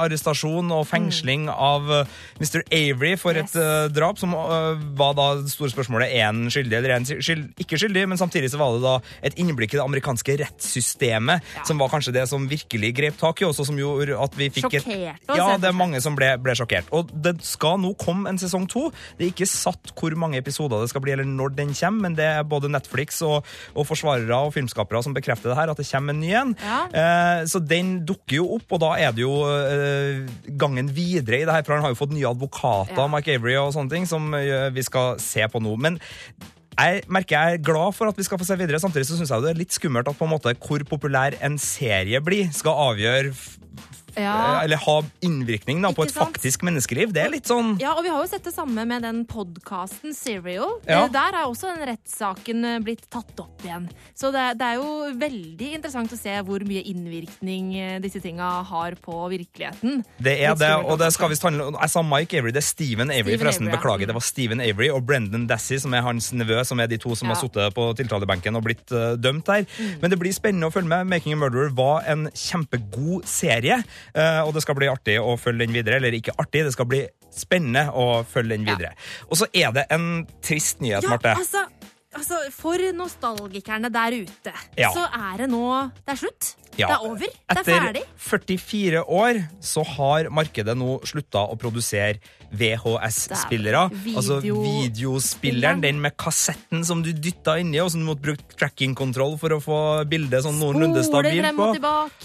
arrestasjon 0.05 0.71
og 0.75 0.85
fengsling 0.89 1.47
av 1.51 1.89
øh, 1.91 2.13
Mr. 2.41 2.63
Avery 2.75 3.15
for 3.21 3.37
et 3.39 3.55
øh, 3.59 3.89
drap, 3.95 4.19
som 4.21 4.35
var 4.35 5.15
da 5.19 5.27
det 5.41 5.53
store 5.53 5.73
spørsmålet 5.73 6.13
er 6.15 6.29
han 6.29 6.45
skyldig 6.53 6.79
eller 6.79 6.95
en 6.97 7.07
skyld, 7.09 7.47
ikke 7.61 7.79
skyldig, 7.81 8.05
men 8.11 8.21
samtidig 8.21 8.51
så 8.53 8.61
var 8.61 8.77
det 8.77 8.83
da 8.85 8.95
et 9.31 9.39
innblikk 9.41 9.75
i 9.75 9.79
det 9.79 9.85
amerikanske 9.85 10.37
rettssystemet 10.43 11.45
som 11.67 11.81
var 11.81 11.93
kanskje 11.93 12.15
det 12.17 12.27
som 12.31 12.47
virkelig 12.51 12.93
grep 12.97 13.19
tak 13.21 13.43
i, 13.43 13.49
oss, 13.49 13.61
og 13.63 13.69
som 13.69 13.79
gjorde 13.79 14.19
at 14.21 14.39
vi 14.39 14.51
fikk 14.55 14.71
et 14.71 14.85
Sjokkerte 14.85 15.33
oss, 15.33 15.39
Ja, 15.39 15.49
det 15.61 15.71
er 15.71 15.77
mange 15.77 16.01
som 16.05 16.17
ble, 16.19 16.35
ble 16.43 16.57
sjokkert. 16.59 16.91
Og 16.95 17.11
det 17.25 17.37
skal 17.47 17.79
nå 17.83 17.95
komme 18.01 18.31
en 18.31 18.41
sesong 18.41 18.67
to. 18.71 18.89
Det 19.19 19.29
er 19.29 19.33
ikke 19.35 19.49
satt 19.51 19.95
hvor 19.99 20.15
mange 20.19 20.41
episoder 20.41 20.83
det 20.83 20.91
skal 20.93 21.05
bli, 21.05 21.15
eller 21.17 21.29
når 21.29 21.54
den 21.57 21.75
kommer, 21.77 22.09
men 22.09 22.19
det 22.19 22.27
er 22.27 22.47
både 22.49 22.71
Netflix 22.73 23.21
og, 23.27 23.47
og 23.75 23.89
forsvarere 23.89 24.41
og 24.47 24.55
filmskapere 24.57 25.03
som 25.05 25.17
bekrefter 25.17 25.53
det 25.53 25.59
her, 25.59 25.73
at 25.73 25.81
det 25.81 25.89
kommer 25.89 26.15
en 26.15 26.23
ny 26.23 26.33
en. 26.39 26.55
Eh, 26.95 27.45
så 27.51 27.63
den 27.63 27.97
dukker 28.07 28.41
jo 28.41 28.49
opp, 28.59 28.67
og 28.77 28.83
da 28.85 28.95
er 29.01 29.15
det 29.15 29.25
jo 29.25 29.35
eh, 29.49 30.25
gangen 30.61 30.91
videre 30.95 31.43
i 31.43 31.47
det 31.47 31.55
her, 31.55 31.67
for 31.67 31.77
han 31.77 31.87
har 31.87 31.95
jo 31.95 32.01
fått 32.03 32.15
nye 32.15 32.31
advokater, 32.31 33.07
Mike 33.13 33.39
Avery 33.39 33.57
og 33.61 33.73
sånne 33.77 33.95
ting, 33.95 34.09
som 34.11 34.33
eh, 34.39 34.71
vi 34.75 34.85
skal 34.87 35.19
se 35.23 35.47
på 35.51 35.63
nå. 35.63 35.77
Men 35.81 35.99
jeg 36.75 37.05
merker 37.13 37.37
jeg 37.37 37.59
er 37.59 37.67
glad 37.67 37.95
for 37.95 38.11
at 38.11 38.19
vi 38.19 38.27
skal 38.27 38.41
få 38.41 38.47
se 38.49 38.57
videre. 38.59 38.81
Samtidig 38.83 39.07
så 39.09 39.19
synes 39.19 39.31
jeg 39.31 39.45
det 39.45 39.53
er 39.53 39.61
litt 39.61 39.75
skummelt 39.75 40.09
at 40.11 40.19
på 40.19 40.27
en 40.27 40.35
måte 40.35 40.55
hvor 40.59 40.83
populær 40.89 41.37
en 41.45 41.59
serie 41.63 42.21
blir, 42.25 42.51
skal 42.55 42.91
avgjøre 42.91 43.35
Ja. 44.17 44.61
eller 44.63 44.77
ha 44.77 44.97
innvirkning 45.25 45.81
da, 45.83 45.91
på 45.93 46.05
et 46.07 46.13
faktisk 46.15 46.63
menneskeliv. 46.67 47.13
Det 47.15 47.23
er 47.25 47.31
litt 47.33 47.49
sånn 47.51 47.75
Ja, 47.81 47.95
og 47.99 48.05
vi 48.07 48.11
har 48.13 48.21
jo 48.23 48.29
sett 48.31 48.45
det 48.45 48.55
samme 48.55 48.85
med 48.87 49.03
den 49.03 49.25
podkasten 49.27 50.15
Serial. 50.15 50.79
Ja. 50.89 51.05
Eh, 51.05 51.11
Der 51.15 51.35
er 51.41 51.47
også 51.49 51.71
den 51.75 51.87
rettssaken 51.89 52.65
eh, 52.65 52.79
blitt 52.85 53.05
tatt 53.11 53.39
opp 53.43 53.65
igjen. 53.65 53.89
Så 54.15 54.31
det, 54.35 54.59
det 54.61 54.67
er 54.69 54.81
jo 54.81 55.11
veldig 55.19 55.71
interessant 55.81 56.13
å 56.15 56.19
se 56.19 56.35
hvor 56.47 56.63
mye 56.67 56.83
innvirkning 56.91 57.73
eh, 57.79 57.97
disse 58.05 58.21
tinga 58.23 58.63
har 58.69 58.97
på 59.03 59.19
virkeligheten. 59.33 60.05
Det 60.23 60.37
er 60.45 60.55
det, 60.59 60.71
og 60.85 60.99
det 61.01 61.11
skal 61.15 61.31
visst 61.33 61.43
handle 61.47 61.73
Jeg 61.75 61.91
sa 61.95 62.03
Mike 62.07 62.39
Avery, 62.39 62.53
det 62.55 62.63
er 62.63 62.69
Steven 62.69 63.11
Avery, 63.11 63.35
Steven 63.35 63.43
forresten. 63.45 63.67
Avery, 63.69 63.75
ja. 63.75 63.81
Beklager, 63.81 64.07
det 64.11 64.17
var 64.19 64.27
Steven 64.27 64.61
Avery 64.65 64.91
og 64.95 65.05
Brendan 65.09 65.47
Dassey, 65.51 65.79
som 65.83 65.95
er 65.95 66.05
hans 66.07 66.31
nevø, 66.37 66.61
som 66.65 66.81
er 66.81 66.87
de 66.91 66.99
to 67.03 67.15
som 67.15 67.29
Ja. 67.29 67.35
har 67.35 67.43
sittet 67.43 67.75
på 67.75 67.89
tiltalebenken 67.99 68.55
og 68.57 68.65
blitt 68.67 68.93
uh, 68.93 69.15
dømt 69.17 69.47
der. 69.49 69.65
Mm. 69.79 69.95
Men 70.03 70.11
det 70.13 70.19
blir 70.21 70.33
spennende 70.37 70.69
å 70.69 70.75
følge 70.75 70.89
med. 70.93 71.07
Making 71.11 71.35
a 71.35 71.37
Murderer 71.43 71.73
var 71.75 72.05
en 72.11 72.29
kjempegod 72.35 73.25
serie. 73.29 73.81
Eh, 74.13 74.41
og 74.45 74.53
det 74.55 74.63
skal 74.63 74.77
bli 74.79 74.91
artig 74.93 75.17
å 75.23 75.37
følge 75.41 75.65
den 75.67 75.75
videre. 75.75 75.97
Eller 75.97 76.13
ikke 76.19 76.35
artig, 76.39 76.65
det 76.67 76.75
skal 76.77 76.87
bli 76.91 77.03
spennende 77.35 77.89
å 77.91 78.25
følge 78.29 78.57
den 78.59 78.67
videre. 78.69 78.93
Og 79.31 79.39
så 79.41 79.49
er 79.55 79.73
det 79.73 79.87
en 79.95 80.27
trist 80.45 80.81
nyhet, 80.85 81.03
Ja, 81.03 81.11
Marte. 81.15 81.33
altså, 81.35 81.65
altså, 82.15 82.39
for 82.55 82.79
nostalgikerne 82.95 83.91
der 83.93 84.19
ute, 84.23 84.53
Ja. 84.79 84.91
så 84.95 85.07
er 85.09 85.39
det 85.39 85.49
nå 85.51 85.91
Det 86.05 86.13
er 86.15 86.21
slutt. 86.27 86.55
Ja. 86.77 86.89
Det 86.89 86.95
er 86.95 87.05
over. 87.07 87.19
Det 87.19 87.31
er 87.49 87.61
Etter 87.61 87.81
ferdig. 87.81 88.05
44 88.19 89.05
år 89.09 89.49
så 89.63 89.85
har 89.87 90.29
markedet 90.31 90.77
nå 90.77 91.01
slutta 91.07 91.45
å 91.49 91.57
produsere 91.59 92.19
VHS-spillere. 92.59 93.87
Video. 93.93 94.19
Altså 94.21 94.39
videospilleren, 94.43 95.83
den 95.85 96.01
med 96.03 96.17
kassetten 96.21 96.85
som 96.87 97.03
du 97.05 97.11
dytta 97.13 97.57
inni, 97.61 97.81
og 97.83 97.91
som 97.93 98.03
du 98.03 98.09
måtte 98.09 98.25
bruke 98.25 98.59
tracking-kontroll 98.59 99.37
for 99.41 99.57
å 99.57 99.61
få 99.63 99.81
bildet 100.11 100.45
sånn 100.47 100.59
noenlunde 100.61 101.05
stabilt 101.07 101.51
på. 101.59 101.69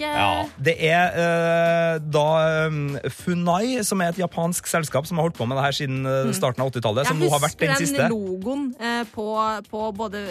Ja, 0.01 0.45
Det 0.57 0.75
er 0.89 1.17
uh, 1.17 2.03
da 2.03 2.27
um, 2.69 2.95
Funai, 3.21 3.81
som 3.87 4.03
er 4.03 4.13
et 4.13 4.21
japansk 4.21 4.69
selskap 4.69 5.09
som 5.09 5.19
har 5.19 5.29
holdt 5.29 5.39
på 5.39 5.49
med 5.49 5.59
det 5.59 5.65
her 5.67 5.79
siden 5.81 6.05
uh, 6.07 6.31
starten 6.35 6.63
av 6.65 6.71
80-tallet, 6.73 7.09
som 7.09 7.19
nå 7.21 7.31
har 7.33 7.43
vært 7.43 7.59
den 7.59 7.75
siste. 7.79 7.99
Jeg 7.99 8.07
husker 8.07 8.07
den 8.07 8.15
logoen 8.15 8.69
uh, 8.79 9.03
på, 9.13 9.27
på 9.71 9.83
både 9.99 10.23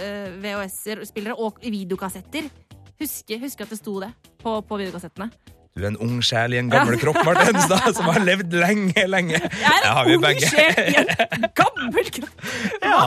VHS-spillere 0.43 1.39
og 1.39 1.61
videokassetter. 1.65 2.51
Husker, 2.99 3.39
husker 3.45 3.69
at 3.69 3.73
det 3.75 3.79
sto 3.79 4.01
det 4.03 4.11
på, 4.43 4.59
på 4.67 4.81
videokassettene. 4.81 5.31
Du 5.79 5.85
er 5.85 5.93
en 5.93 5.99
ung 6.03 6.19
sjel 6.27 6.57
i 6.57 6.59
en 6.59 6.71
gammel 6.73 6.97
Ja. 6.97 7.03
kropp, 7.05 7.21
Marte 7.27 7.45
Henstad, 7.47 7.89
som 7.99 8.09
har 8.11 8.19
levd 8.27 8.53
lenge, 8.59 9.05
lenge. 9.07 9.39
Jeg 9.39 9.77
er 9.85 10.01
en 10.03 10.15
ung 10.17 10.25
begge. 10.25 10.49
sjel 10.51 10.81
i 10.83 10.97
en 10.99 11.47
gammel 11.55 12.11
kropp! 12.19 12.47
Ja. 12.83 12.99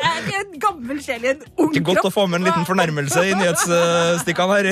Jeg 0.00 0.24
er 0.26 0.40
en 0.42 0.56
gammel 0.62 1.00
sjel 1.04 1.24
i 1.28 1.30
en 1.34 1.44
ung 1.44 1.70
kropp. 1.70 1.76
Ikke 1.76 1.84
godt 1.92 2.08
å 2.08 2.12
få 2.14 2.26
med 2.30 2.40
en 2.42 2.48
liten 2.48 2.66
fornærmelse 2.68 3.22
i 3.30 3.34
nyhetsstikkene 3.38 4.58
her. 4.58 4.70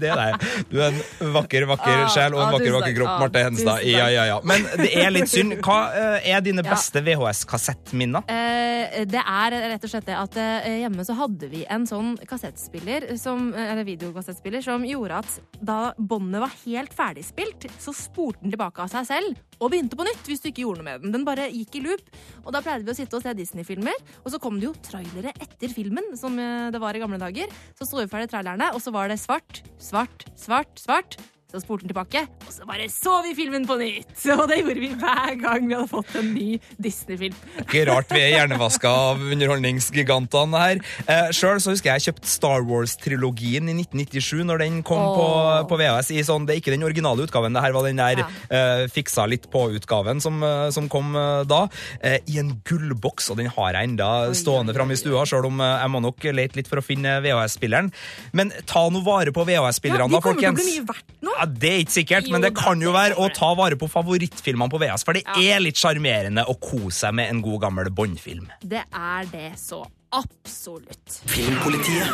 Det 0.00 0.12
der. 0.14 0.36
Du 0.70 0.78
er 0.80 0.92
en 0.92 1.32
vakker, 1.34 1.66
vakker 1.70 2.04
Ah, 2.04 2.08
sjel 2.14 2.34
og 2.36 2.40
en 2.44 2.46
ah, 2.46 2.52
vakker, 2.54 2.72
vakker 2.76 2.94
kropp, 2.96 3.10
Ah, 3.10 3.18
Marte 3.24 3.42
Henstad. 3.44 3.82
Ja, 3.88 4.06
ja, 4.12 4.24
ja. 4.30 4.38
Men 4.46 4.64
det 4.78 4.90
er 5.02 5.10
litt 5.12 5.28
synd. 5.32 5.56
Hva 5.64 5.78
eh, 5.96 6.28
er 6.30 6.44
dine 6.46 6.62
beste 6.66 7.02
VHS-kassettminner? 7.04 8.24
Eh, 8.30 9.02
det 9.10 9.20
er 9.20 9.56
rett 9.74 9.84
og 9.86 9.92
slett 9.92 10.06
det 10.08 10.16
at 10.18 10.38
eh, 10.40 10.68
hjemme 10.84 11.04
så 11.06 11.16
hadde 11.18 11.50
vi 11.50 11.64
en 11.70 11.86
sånn 11.88 12.14
kassettspiller, 12.30 13.10
som, 13.20 13.50
eller 13.56 13.82
videokassettspiller, 13.88 14.62
som 14.64 14.86
gjorde 14.86 15.20
at 15.24 15.36
da 15.60 15.80
båndet 15.98 16.44
var 16.46 16.54
helt 16.64 16.94
ferdigspilt, 16.96 17.66
så 17.80 17.94
spurte 17.96 18.44
den 18.44 18.54
tilbake 18.54 18.84
av 18.84 18.90
seg 18.92 19.08
selv 19.08 19.40
og 19.60 19.72
begynte 19.72 19.98
på 19.98 20.06
nytt 20.06 20.28
hvis 20.28 20.42
du 20.42 20.48
ikke 20.50 20.64
gjorde 20.64 20.80
noe 20.80 20.88
med 20.88 21.02
den. 21.04 21.14
Den 21.14 21.26
bare 21.26 21.50
gikk 21.52 21.76
i 21.76 21.84
loop. 21.84 22.06
Og 22.44 22.54
da 22.54 22.62
pleide 22.64 22.86
vi 22.86 22.94
å 22.94 22.96
sitte 22.96 23.18
og 23.18 23.24
se 23.24 23.34
Disney-filmer, 23.36 23.98
og 24.24 24.32
så 24.32 24.40
kom 24.42 24.60
det 24.60 24.70
jo 24.70 24.76
trailere 24.86 25.34
etter 25.36 25.72
filmen, 25.72 26.14
som 26.20 26.38
eh, 26.40 26.70
det 26.72 26.80
var 26.82 26.96
i 26.96 27.02
gamle 27.02 27.20
dager. 27.20 27.52
Så 27.78 27.88
sto 27.88 28.00
vi 28.00 28.08
ferdig 28.10 28.30
trailerne, 28.32 28.72
og 28.72 28.80
så 28.82 28.94
var 28.94 29.12
det 29.12 29.20
svart, 29.20 29.62
svart, 29.82 30.24
svart, 30.40 30.72
svart. 30.80 31.20
Så 31.50 31.58
spurte 31.58 31.82
den 31.82 31.90
tilbake, 31.90 32.20
og 32.46 32.52
så 32.54 32.66
bare 32.68 32.84
så 32.92 33.16
vi 33.26 33.32
filmen 33.34 33.64
på 33.66 33.74
nytt! 33.80 34.12
Og 34.40 34.44
det 34.50 34.60
gjorde 34.60 34.80
vi 34.80 34.90
hver 35.00 35.32
gang 35.40 35.64
vi 35.66 35.74
hadde 35.74 35.90
fått 35.90 36.12
en 36.20 36.28
ny 36.30 36.60
Disney-film. 36.78 37.34
Ikke 37.64 37.82
rart 37.88 38.12
vi 38.14 38.20
er 38.22 38.36
hjernevaska 38.36 38.90
av 39.10 39.24
underholdningsgigantene 39.34 40.60
her. 40.62 40.80
Eh, 41.10 41.30
Sjøl 41.34 41.58
så 41.62 41.74
husker 41.74 41.90
jeg 41.90 42.00
jeg 42.00 42.12
kjøpte 42.14 42.30
Star 42.30 42.62
Wars-trilogien 42.68 43.66
i 43.70 43.74
1997, 43.82 44.44
når 44.46 44.62
den 44.62 44.78
kom 44.86 45.00
oh. 45.02 45.16
på, 45.16 45.26
på 45.72 45.78
VHS. 45.80 46.12
i 46.14 46.22
sånn, 46.26 46.46
Det 46.46 46.54
er 46.54 46.62
ikke 46.62 46.74
den 46.74 46.86
originale 46.86 47.26
utgaven, 47.26 47.56
det 47.56 47.64
her 47.64 47.74
var 47.76 47.88
den 47.88 47.98
der 48.00 48.22
Ja. 48.22 48.28
eh, 48.50 48.84
fiksa 48.92 49.26
litt 49.30 49.48
på-utgaven 49.52 50.20
som, 50.22 50.38
eh, 50.44 50.68
som 50.74 50.88
kom 50.92 51.14
eh, 51.16 51.42
da. 51.50 51.64
Eh, 52.00 52.18
I 52.30 52.38
en 52.42 52.54
gullboks, 52.66 53.30
og 53.32 53.40
den 53.40 53.50
har 53.50 53.74
jeg 53.74 53.90
enda 53.90 54.10
stående 54.36 54.74
framme 54.76 54.94
i 54.94 55.00
stua, 55.00 55.26
sjøl 55.28 55.50
om 55.50 55.60
eh, 55.60 55.76
jeg 55.82 55.92
må 55.96 56.02
nok 56.06 56.30
lete 56.36 56.60
litt 56.60 56.70
for 56.70 56.80
å 56.80 56.84
finne 56.84 57.18
VHS-spilleren. 57.24 57.90
Men 58.36 58.54
ta 58.70 58.86
nå 58.92 59.02
vare 59.06 59.34
på 59.34 59.44
VHS-spillerne, 59.48 60.06
Ja, 60.06 60.14
da, 60.14 60.22
kommer 60.24 60.40
til 60.40 60.52
å 60.52 60.56
bli 60.58 60.68
mye 60.78 60.86
verdt 60.88 61.14
nå. 61.26 61.36
Ja, 61.40 61.46
Det 61.46 61.70
er 61.72 61.78
ikke 61.80 61.94
sikkert, 61.94 62.26
Jo 62.28 62.34
men 62.36 62.42
det 62.44 62.50
kan 62.58 62.80
jo 62.84 62.92
være 62.92 63.16
å 63.16 63.30
ta 63.32 63.54
vare 63.56 63.78
på 63.80 63.88
favorittfilmene 63.88 64.68
på 64.68 64.80
VS. 64.82 65.04
for 65.04 65.16
det 65.16 65.24
er 65.24 65.60
litt 65.60 65.76
sjarmerende 65.80 66.44
å 66.44 66.58
kose 66.60 67.06
seg 67.06 67.14
med 67.16 67.30
en 67.30 67.40
god 67.40 67.60
gammel 67.62 67.88
Bond-film. 67.90 68.50
Det 68.60 68.84
er 68.92 69.24
det 69.32 69.52
så 69.56 69.80
absolutt. 70.12 71.20
Filmpolitiet. 71.26 72.08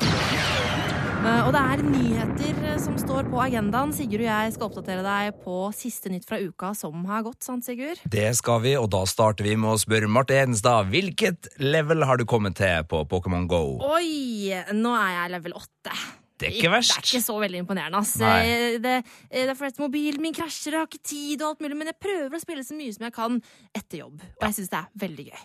Eh, 0.00 0.09
Og 1.20 1.50
det 1.52 1.60
er 1.60 1.80
nyheter 1.84 2.60
eh, 2.64 2.76
som 2.80 2.94
står 2.96 3.26
på 3.28 3.40
agendaen. 3.42 3.90
Sigurd 3.92 4.22
og 4.22 4.28
jeg 4.30 4.54
skal 4.54 4.68
oppdatere 4.70 5.02
deg 5.04 5.40
på 5.44 5.56
siste 5.76 6.12
nytt 6.12 6.24
fra 6.28 6.38
uka 6.40 6.70
som 6.78 7.02
har 7.10 7.24
gått. 7.26 7.42
sant, 7.44 7.66
Sigurd? 7.66 8.00
Det 8.08 8.30
skal 8.38 8.62
vi, 8.64 8.72
og 8.80 8.88
da 8.94 9.02
starter 9.08 9.44
vi 9.44 9.52
med 9.60 9.74
å 9.74 9.80
spørre 9.82 10.08
Marte 10.08 10.38
Hedenstad. 10.38 10.88
Hvilket 10.94 11.50
level 11.60 12.06
har 12.08 12.16
du 12.16 12.24
kommet 12.24 12.56
til 12.60 12.86
på 12.88 13.02
Pokémon 13.10 13.44
Go? 13.50 13.76
Oi, 13.84 14.48
nå 14.72 14.96
er 14.96 15.12
jeg 15.18 15.34
level 15.36 15.58
8. 15.60 15.98
Det 16.40 16.48
er 16.48 16.56
ikke 16.56 16.70
verst. 16.72 16.94
Det 16.96 17.02
er 17.04 17.08
ikke 17.10 17.26
så 17.26 17.36
veldig 17.42 17.58
imponerende. 17.64 17.98
ass. 18.00 18.14
Eh, 18.20 18.78
Det, 18.80 18.94
eh, 19.30 19.44
det 19.44 19.50
er 19.50 19.54
fordi 19.58 19.82
mobilen 19.84 20.20
min 20.24 20.32
krasjer, 20.34 20.72
jeg 20.72 20.80
har 20.80 20.86
ikke 20.88 21.02
tid 21.04 21.42
og 21.42 21.48
alt 21.50 21.60
mulig, 21.60 21.76
men 21.76 21.90
jeg 21.92 21.98
prøver 22.00 22.36
å 22.36 22.40
spille 22.40 22.64
så 22.64 22.74
mye 22.78 22.94
som 22.96 23.04
jeg 23.04 23.12
kan 23.12 23.42
etter 23.76 23.98
jobb. 24.04 24.20
Og 24.40 24.46
jeg 24.48 24.54
syns 24.58 24.70
det 24.72 24.78
er 24.80 24.88
veldig 25.06 25.26
gøy. 25.30 25.44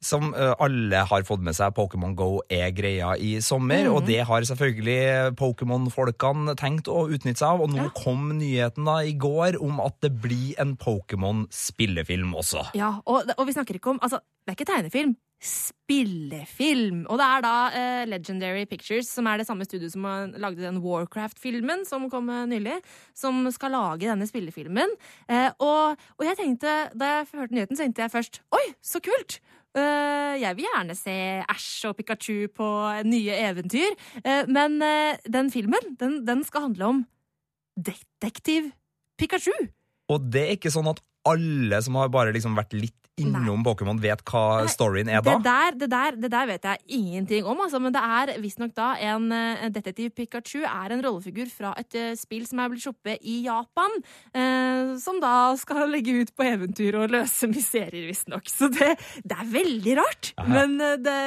Som 0.00 0.30
eh, 0.34 0.54
alle 0.64 1.02
har 1.04 1.22
fått 1.28 1.42
med 1.44 1.54
seg, 1.54 1.74
Pokémon 1.76 2.14
Go 2.16 2.40
er 2.50 2.70
greia 2.72 3.14
i 3.20 3.34
sommer, 3.44 3.84
Mm. 3.84 3.94
og 3.94 4.06
det 4.06 4.24
har 4.26 4.40
selvfølgelig 4.42 5.36
Pokémon-folkene 5.36 6.54
tenkt 6.56 6.88
å 6.88 7.04
utnytte 7.12 7.36
seg 7.42 7.48
av. 7.52 7.60
Og 7.60 7.70
nå 7.70 7.92
kom 7.94 8.30
nyheten 8.38 8.84
da 8.88 8.98
i 9.04 9.12
går 9.12 9.60
om 9.60 9.78
at 9.84 10.00
det 10.00 10.14
blir 10.22 10.54
en 10.58 10.74
Pokémon-spillefilm 10.76 12.32
også. 12.34 12.70
Ja, 12.74 12.94
og, 13.06 13.28
og 13.36 13.46
vi 13.46 13.52
snakker 13.56 13.78
ikke 13.78 13.90
om 13.94 13.98
Altså, 14.02 14.20
det 14.46 14.54
er 14.54 14.56
ikke 14.58 14.72
tegnefilm. 14.72 15.16
Spillefilm! 15.38 17.04
Og 17.06 17.20
det 17.20 17.26
er 17.26 17.42
da 17.44 17.52
uh, 17.70 18.04
Legendary 18.10 18.64
Pictures, 18.66 19.10
som 19.12 19.28
er 19.30 19.38
det 19.38 19.46
samme 19.46 19.66
studioet 19.66 19.94
som 19.94 20.06
lagde 20.34 20.64
den 20.64 20.80
Warcraft-filmen 20.82 21.84
som 21.86 22.08
kom 22.10 22.26
eh, 22.32 22.46
nylig, 22.50 22.80
som 23.14 23.46
skal 23.54 23.76
lage 23.76 24.08
denne 24.08 24.26
spillefilmen. 24.26 24.96
Uh, 25.30 25.50
og, 25.62 26.02
og 26.18 26.26
jeg 26.26 26.40
tenkte, 26.40 26.74
da 26.98 27.12
jeg 27.12 27.30
hørte 27.34 27.54
nyheten, 27.54 27.78
så 27.78 27.86
tenkte 27.86 28.04
jeg 28.06 28.14
først 28.16 28.42
Oi, 28.58 28.66
så 28.82 29.02
kult! 29.04 29.40
Jeg 29.78 30.56
vil 30.56 30.64
gjerne 30.64 30.94
se 30.96 31.12
Ash 31.52 31.84
og 31.86 31.92
Pikachu 31.94 32.48
på 32.50 32.66
nye 33.06 33.36
eventyr. 33.44 33.92
Men 34.50 34.80
den 35.28 35.50
filmen, 35.54 35.92
den, 36.00 36.16
den 36.26 36.40
skal 36.42 36.64
handle 36.64 36.88
om 36.88 37.02
detektiv 37.76 38.72
Pikachu. 39.20 39.54
Og 40.10 40.24
det 40.32 40.42
er 40.42 40.56
ikke 40.56 40.72
sånn 40.72 40.88
at 40.90 41.04
alle 41.28 41.78
som 41.84 42.00
har 42.00 42.10
bare 42.10 42.32
liksom 42.34 42.56
vært 42.58 42.74
litt 42.74 43.07
innom 43.22 43.64
Pokémon, 43.66 43.98
vet 44.02 44.22
hva 44.28 44.64
storyen 44.70 45.10
er 45.12 45.22
da? 45.24 45.36
Det 45.36 45.46
der, 45.46 45.78
det, 45.82 45.90
der, 45.92 46.18
det 46.24 46.30
der 46.32 46.50
vet 46.52 46.68
jeg 46.70 46.82
ingenting 46.98 47.48
om, 47.48 47.60
altså, 47.64 47.80
men 47.82 47.94
det 47.94 48.02
er 48.02 48.34
visstnok 48.42 48.74
da 48.76 48.92
en 49.10 49.30
eh, 49.34 49.68
detektiv 49.74 50.14
Pikachu 50.16 50.62
er 50.64 50.94
en 50.94 51.04
rollefigur 51.04 51.50
fra 51.52 51.74
et 51.80 51.98
eh, 51.98 52.12
spill 52.18 52.46
som 52.48 52.62
er 52.62 52.72
blitt 52.72 52.86
sluppet 52.86 53.22
i 53.22 53.40
Japan. 53.46 54.00
eh, 54.34 54.96
som 55.02 55.20
da 55.22 55.54
skal 55.60 55.88
legge 55.92 56.20
ut 56.22 56.34
på 56.36 56.46
eventyr 56.46 56.98
og 57.00 57.14
løse 57.14 57.48
mysterier, 57.50 58.08
visstnok. 58.08 58.48
Så 58.50 58.70
det, 58.72 58.94
det 59.24 59.38
er 59.38 59.54
veldig 59.54 59.96
rart. 60.00 60.32
Aha. 60.38 60.50
Men 60.52 60.78
eh, 60.80 60.98
det 61.02 61.18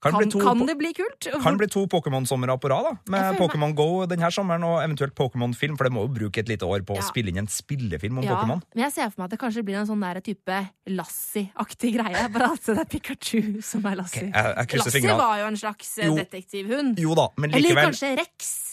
Kan 0.00 0.12
kan, 0.14 0.20
bli 0.22 0.30
to 0.30 0.38
kan 0.38 0.60
det 0.66 0.76
bli 0.78 0.92
kult? 0.94 1.26
Kan 1.42 1.56
bli 1.58 1.66
to 1.66 1.86
Pokémon-somre 1.90 2.54
på 2.62 2.68
rad, 2.70 2.84
da. 2.86 2.92
Med 3.10 3.38
Pokémon 3.40 3.74
Go 3.74 4.06
denne 4.06 4.30
sommeren 4.30 4.62
og 4.62 4.76
eventuelt 4.84 5.14
Pokémon-film, 5.18 5.76
for 5.76 5.84
det 5.88 5.92
må 5.92 6.04
jo 6.06 6.12
bruke 6.14 6.38
et 6.38 6.48
lite 6.48 6.62
år 6.62 6.84
på 6.86 6.94
å 6.94 7.00
Ja. 7.00 7.02
spille 7.02 7.28
inn 7.32 7.38
en 7.38 7.46
spillefilm 7.50 8.18
om 8.18 8.24
ja, 8.24 8.36
Pokémon. 8.36 8.62
men 8.74 8.84
jeg 8.84 8.92
ser 8.92 9.10
for 9.10 9.22
meg 9.22 9.24
at 9.24 9.30
det 9.34 9.40
kanskje 9.40 9.64
blir 9.64 9.74
en 9.80 9.86
sånn 9.90 10.00
der 10.00 10.20
type 10.20 10.68
Lassie-aktig 10.88 11.94
greie. 11.98 12.28
Bare 12.34 12.52
at 12.54 12.62
det 12.66 12.78
er 12.78 12.84
Pikachu 12.84 13.62
som 13.62 13.84
er 13.86 13.96
Lassie. 13.96 14.28
Okay, 14.28 14.32
jeg- 14.32 14.68
jeg 14.70 14.78
Lassie 14.84 15.16
var 15.18 15.38
jo 15.38 15.46
en 15.46 15.56
slags 15.56 15.98
Jo. 16.04 16.14
detektivhund. 16.14 16.98
Jo 16.98 17.14
da, 17.14 17.28
men 17.36 17.50
likevel 17.50 17.70
Eller 17.70 17.90
kanskje 17.90 18.16
Rex. 18.18 18.67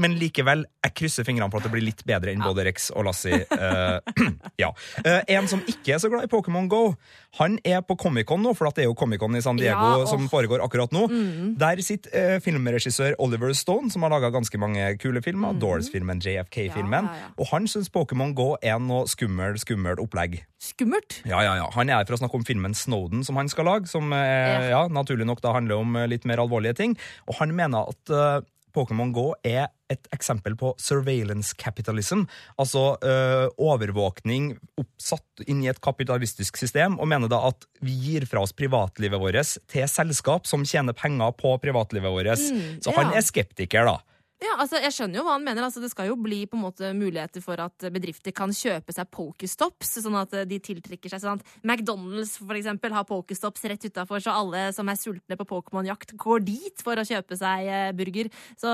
Men 0.00 0.16
likevel, 0.18 0.64
jeg 0.80 0.94
krysser 0.96 1.26
fingrene 1.26 1.50
for 1.52 1.60
at 1.60 1.68
det 1.68 1.72
blir 1.74 1.84
litt 1.84 2.02
bedre 2.08 2.32
enn 2.32 2.42
både 2.42 2.64
Rex 2.68 2.88
og 2.94 3.04
Lassie. 3.08 3.42
Uh, 3.52 4.00
ja. 4.62 4.70
uh, 5.04 5.20
en 5.20 5.48
som 5.50 5.62
ikke 5.68 5.94
er 5.96 6.00
så 6.02 6.10
glad 6.12 6.24
i 6.26 6.30
Pokémon 6.32 6.68
Go, 6.70 6.94
han 7.38 7.58
er 7.68 7.82
på 7.86 7.96
Comic-Con 8.00 8.42
nå, 8.42 8.54
for 8.58 8.70
at 8.70 8.78
det 8.78 8.86
er 8.86 8.88
jo 8.88 8.96
Comic-Con 8.98 9.36
i 9.38 9.42
San 9.44 9.60
Diego 9.60 10.00
Ja, 10.00 10.06
som 10.08 10.24
foregår 10.32 10.64
akkurat 10.64 10.92
nå. 10.94 11.04
Mm. 11.10 11.54
Der 11.60 11.82
sitter 11.84 12.36
uh, 12.36 12.36
filmregissør 12.42 13.18
Oliver 13.22 13.52
Stone, 13.56 13.92
som 13.92 14.06
har 14.06 14.14
laga 14.14 14.32
ganske 14.34 14.60
mange 14.60 14.86
kule 15.02 15.22
filmer. 15.24 15.56
Doors-filmen, 15.60 16.22
JFK-filmen. 16.24 17.10
Mm. 17.10 17.18
Ja. 17.20 17.32
Og 17.36 17.52
han 17.52 17.68
syns 17.70 17.92
Pokémon 17.92 18.32
Go 18.36 18.54
er 18.62 18.80
noe 18.82 19.04
skummelt, 19.10 19.60
skummelt 19.62 20.00
opplegg. 20.02 20.40
Skummelt. 20.60 21.20
Ja, 21.28 21.42
ja, 21.44 21.58
ja. 21.60 21.68
Han 21.76 21.92
er 21.92 22.00
her 22.00 22.08
for 22.08 22.16
å 22.16 22.22
snakke 22.22 22.40
om 22.40 22.46
filmen 22.48 22.76
Snowden 22.76 23.24
som 23.26 23.38
han 23.40 23.48
skal 23.52 23.68
lage, 23.68 23.88
som 23.90 24.12
ja, 24.12 24.82
naturlig 24.92 25.24
nok 25.28 25.40
da 25.44 25.54
handler 25.56 25.80
om 25.80 25.96
litt 26.10 26.26
mer 26.28 26.42
alvorlige 26.42 26.76
ting. 26.76 26.96
Og 27.28 27.38
han 27.40 27.54
mener 27.56 27.88
at 27.92 28.48
Pokémon 28.74 29.12
Go 29.14 29.32
er 29.46 29.68
et 29.90 30.06
eksempel 30.14 30.54
på 30.58 30.72
surveillance 30.78 31.56
capitalism, 31.58 32.22
altså 32.60 32.94
eh, 33.02 33.46
overvåkning 33.58 34.52
oppsatt 34.78 35.42
inn 35.50 35.64
i 35.64 35.70
et 35.72 35.80
kapitalistisk 35.82 36.60
system, 36.60 36.98
og 37.02 37.10
mener 37.10 37.30
da 37.30 37.42
at 37.48 37.66
vi 37.82 37.96
gir 37.98 38.28
fra 38.30 38.44
oss 38.44 38.54
privatlivet 38.56 39.20
vårt 39.20 39.56
til 39.70 39.88
selskap 39.90 40.46
som 40.46 40.66
tjener 40.68 40.94
penger 40.96 41.34
på 41.38 41.56
privatlivet 41.62 42.14
vårt. 42.14 42.38
Mm, 42.38 42.78
Så 42.84 42.94
han 42.94 43.14
er 43.16 43.26
skeptiker, 43.26 43.88
da. 43.88 43.98
Ja, 44.40 44.54
altså, 44.56 44.78
jeg 44.80 44.94
skjønner 44.96 45.20
jo 45.20 45.24
hva 45.26 45.34
han 45.36 45.44
mener. 45.44 45.66
Altså, 45.66 45.82
det 45.82 45.90
skal 45.92 46.08
jo 46.08 46.16
bli 46.20 46.42
på 46.48 46.56
en 46.56 46.64
måte 46.64 46.92
muligheter 46.96 47.44
for 47.44 47.60
at 47.60 47.84
bedrifter 47.92 48.32
kan 48.36 48.54
kjøpe 48.56 48.94
seg 48.96 49.10
pokestops, 49.12 49.98
sånn 50.00 50.16
at 50.20 50.32
de 50.48 50.60
tiltrekker 50.64 51.12
seg 51.12 51.20
sånn. 51.24 51.42
McDonald's 51.60 52.38
for 52.40 52.56
eksempel 52.56 52.96
har 52.96 53.04
pokestops 53.08 53.68
rett 53.68 53.84
utafor, 53.90 54.22
så 54.24 54.32
alle 54.38 54.70
som 54.76 54.88
er 54.88 54.98
sultne 55.00 55.36
på 55.36 55.48
Pokémon-jakt, 55.50 56.16
går 56.20 56.46
dit 56.46 56.84
for 56.86 56.96
å 56.96 57.04
kjøpe 57.04 57.36
seg 57.36 57.68
eh, 57.68 57.92
burger. 57.96 58.32
Så 58.56 58.72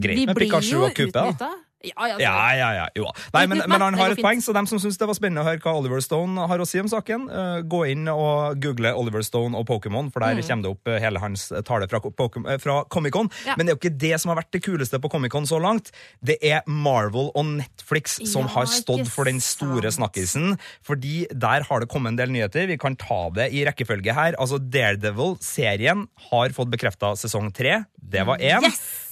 Greit 0.00 0.24
de 0.24 0.26
blir 0.32 0.48
Pikachu 0.48 0.76
jo 0.78 0.88
utnytta. 0.88 1.52
Ja, 1.84 2.06
ja, 2.08 2.16
Ja, 2.18 2.34
ja, 2.58 2.70
ja. 2.80 2.86
Jo. 2.96 3.08
Nei, 3.34 3.46
men, 3.50 3.62
men 3.68 3.80
han 3.80 3.94
har 3.98 4.14
et 4.14 4.22
poeng, 4.24 4.40
så 4.42 4.54
dem 4.56 4.66
som 4.70 4.78
syns 4.82 4.96
det 5.00 5.06
var 5.08 5.16
spennende 5.18 5.44
å 5.44 5.48
høre 5.48 5.60
hva 5.64 5.74
Oliver 5.78 6.00
Stone 6.04 6.46
har 6.48 6.58
å 6.62 6.66
si 6.68 6.80
om 6.80 6.88
saken, 6.90 7.28
uh, 7.30 7.60
gå 7.62 7.82
inn 7.92 8.08
og 8.08 8.58
google 8.64 8.94
Oliver 8.96 9.22
Stone 9.26 9.56
og 9.58 9.66
Pokémon, 9.68 10.10
for 10.12 10.20
der 10.24 10.34
Mm. 10.34 10.42
kommer 10.48 10.62
det 10.64 10.70
opp 10.72 10.88
eh, 10.88 10.98
hele 11.00 11.20
hans 11.20 11.48
tale 11.64 11.86
fra, 11.88 12.00
eh, 12.00 12.58
fra 12.58 12.84
Comic-Con. 12.90 13.30
Ja. 13.46 13.54
Men 13.56 13.66
det 13.66 13.72
er 13.72 13.76
jo 13.76 13.80
ikke 13.82 13.98
det 13.98 14.20
som 14.20 14.30
har 14.32 14.38
vært 14.42 14.50
det 14.56 14.62
kuleste 14.64 14.98
på 15.00 15.10
Comic-Con 15.12 15.46
så 15.46 15.60
langt. 15.60 15.90
Det 16.24 16.38
er 16.42 16.62
Marvel 16.66 17.30
og 17.34 17.44
Netflix 17.46 18.18
som 18.30 18.48
har 18.48 18.66
stått 18.66 19.06
for 19.12 19.24
den 19.28 19.40
store 19.40 19.90
snakkisen, 19.94 20.58
fordi 20.82 21.26
der 21.30 21.62
har 21.68 21.80
det 21.80 21.88
kommet 21.92 22.14
en 22.14 22.16
del 22.16 22.32
nyheter. 22.34 22.66
Vi 22.66 22.76
kan 22.80 22.96
ta 22.96 23.28
det 23.30 23.50
i 23.52 23.64
rekkefølge 23.64 24.14
her. 24.14 24.34
Altså 24.40 24.58
Daredevil-serien 24.58 26.06
har 26.30 26.54
fått 26.56 26.70
bekrefta 26.72 27.12
sesong 27.18 27.52
tre. 27.54 27.84
Det 28.10 28.26
var 28.26 28.38
én. 28.38 28.64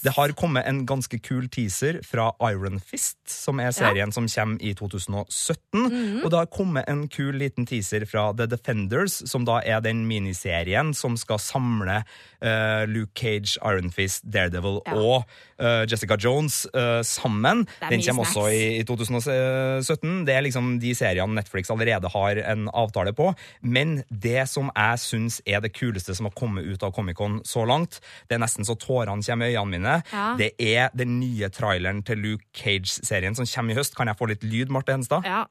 Det 0.02 0.10
har 0.16 0.32
kommet 0.34 0.66
en 0.66 0.80
ganske 0.86 1.18
kul 1.22 1.46
teaser 1.52 2.00
fra 2.02 2.32
Iron 2.50 2.80
Fist, 2.82 3.20
som 3.30 3.60
er 3.62 3.70
serien 3.70 4.10
som 4.12 4.26
kommer 4.26 4.58
i 4.58 4.72
2017. 4.74 5.78
Mhm. 5.78 6.24
Og 6.24 6.30
det 6.32 6.38
har 6.40 6.50
kommet 6.50 6.88
en 6.90 7.04
kul 7.08 7.36
liten 7.38 7.66
teaser 7.66 8.04
fra 8.10 8.32
The 8.34 8.48
Defenders, 8.50 9.20
som 9.30 9.44
da 9.46 9.60
er 9.62 9.80
den 9.80 10.02
miniserien 10.10 10.90
som 10.94 11.14
skal 11.16 11.38
samle 11.38 12.00
uh, 12.42 12.82
Luke 12.90 13.14
Cage, 13.14 13.58
Iron 13.62 13.92
Fist, 13.94 14.24
Daredevil 14.26 14.80
Ja. 14.86 14.96
og 14.98 15.24
uh, 15.62 15.86
Jessica 15.86 16.16
Jones 16.18 16.66
uh, 16.74 17.02
sammen. 17.06 17.66
Den 17.88 18.02
kommer 18.02 18.26
også 18.26 18.48
i, 18.50 18.80
i 18.80 18.84
2017. 18.84 20.26
Det 20.26 20.34
er 20.34 20.42
liksom 20.42 20.80
de 20.82 20.94
seriene 20.98 21.38
Netflix 21.38 21.70
allerede 21.70 22.10
har 22.10 22.42
en 22.42 22.68
avtale 22.74 23.14
på. 23.14 23.30
Men 23.62 24.02
det 24.10 24.48
som 24.50 24.70
jeg 24.74 24.98
syns 24.98 25.40
er 25.46 25.62
det 25.62 25.72
kuleste 25.78 26.14
som 26.14 26.26
har 26.26 26.34
kommet 26.34 26.66
ut 26.66 26.82
av 26.82 26.90
Comic-Con 26.96 27.40
så 27.46 27.64
langt, 27.68 28.00
det 28.28 28.34
er 28.34 28.42
nesten 28.42 28.66
så 28.66 28.74
tårene 28.82 29.22
kommer 29.26 29.46
i 29.50 29.56
øynene 29.56 29.78
mine, 29.78 29.96
Ja. 30.12 30.26
det 30.38 30.50
er 30.58 30.90
den 30.98 31.18
nye 31.20 31.48
traileren 31.54 32.02
til 32.04 32.18
Luke 32.18 32.44
Cage-serien 32.54 33.34
som 33.38 33.46
kommer 33.46 33.72
i 33.72 33.78
høst. 33.80 33.94
Kan 33.96 34.08
jeg 34.10 34.18
få 34.18 34.28
litt 34.28 34.42
lyd, 34.44 34.68
Marte 34.74 34.92
Henstad? 34.92 35.22
Ja. 35.24 35.44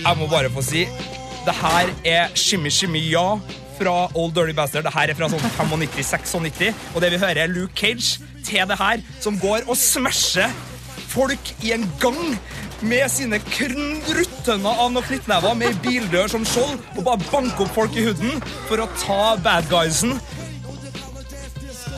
Jeg 0.00 0.16
må 0.18 0.26
bare 0.30 0.50
få 0.52 0.62
si 0.64 0.84
Det 1.46 1.54
her 1.56 1.90
er 2.04 2.34
Shimmy 2.36 2.70
Shimmy 2.72 3.00
Ja 3.10 3.38
fra 3.80 4.10
Old 4.14 4.34
Dirty 4.36 4.52
Bastard. 4.52 4.84
Det 4.84 4.92
her 4.92 5.08
er 5.08 5.16
fra 5.16 5.28
sånn 5.32 5.40
95-96, 5.40 6.74
og 6.94 7.00
det 7.00 7.08
vi 7.14 7.20
hører, 7.22 7.38
er 7.46 7.48
Luke 7.48 7.72
Cage 7.80 8.18
til 8.44 8.66
det 8.68 8.76
her, 8.76 9.00
som 9.24 9.38
går 9.40 9.64
og 9.72 9.78
smasher 9.80 10.52
folk 11.10 11.54
i 11.66 11.72
en 11.74 11.86
gang 12.02 12.18
med 12.86 13.10
sine 13.12 13.40
kruttønner 13.44 14.82
av 14.84 14.92
noen 14.94 15.06
knyttnever 15.06 15.56
med 15.58 15.72
ei 15.72 15.80
bildør 15.84 16.30
som 16.32 16.46
skjold, 16.48 16.78
og 16.96 17.02
bare 17.06 17.30
banke 17.30 17.66
opp 17.66 17.74
folk 17.76 17.96
i 17.98 18.06
huden 18.06 18.40
for 18.68 18.80
å 18.80 18.88
ta 19.02 19.22
bad 19.44 19.68
guysen. 19.72 20.16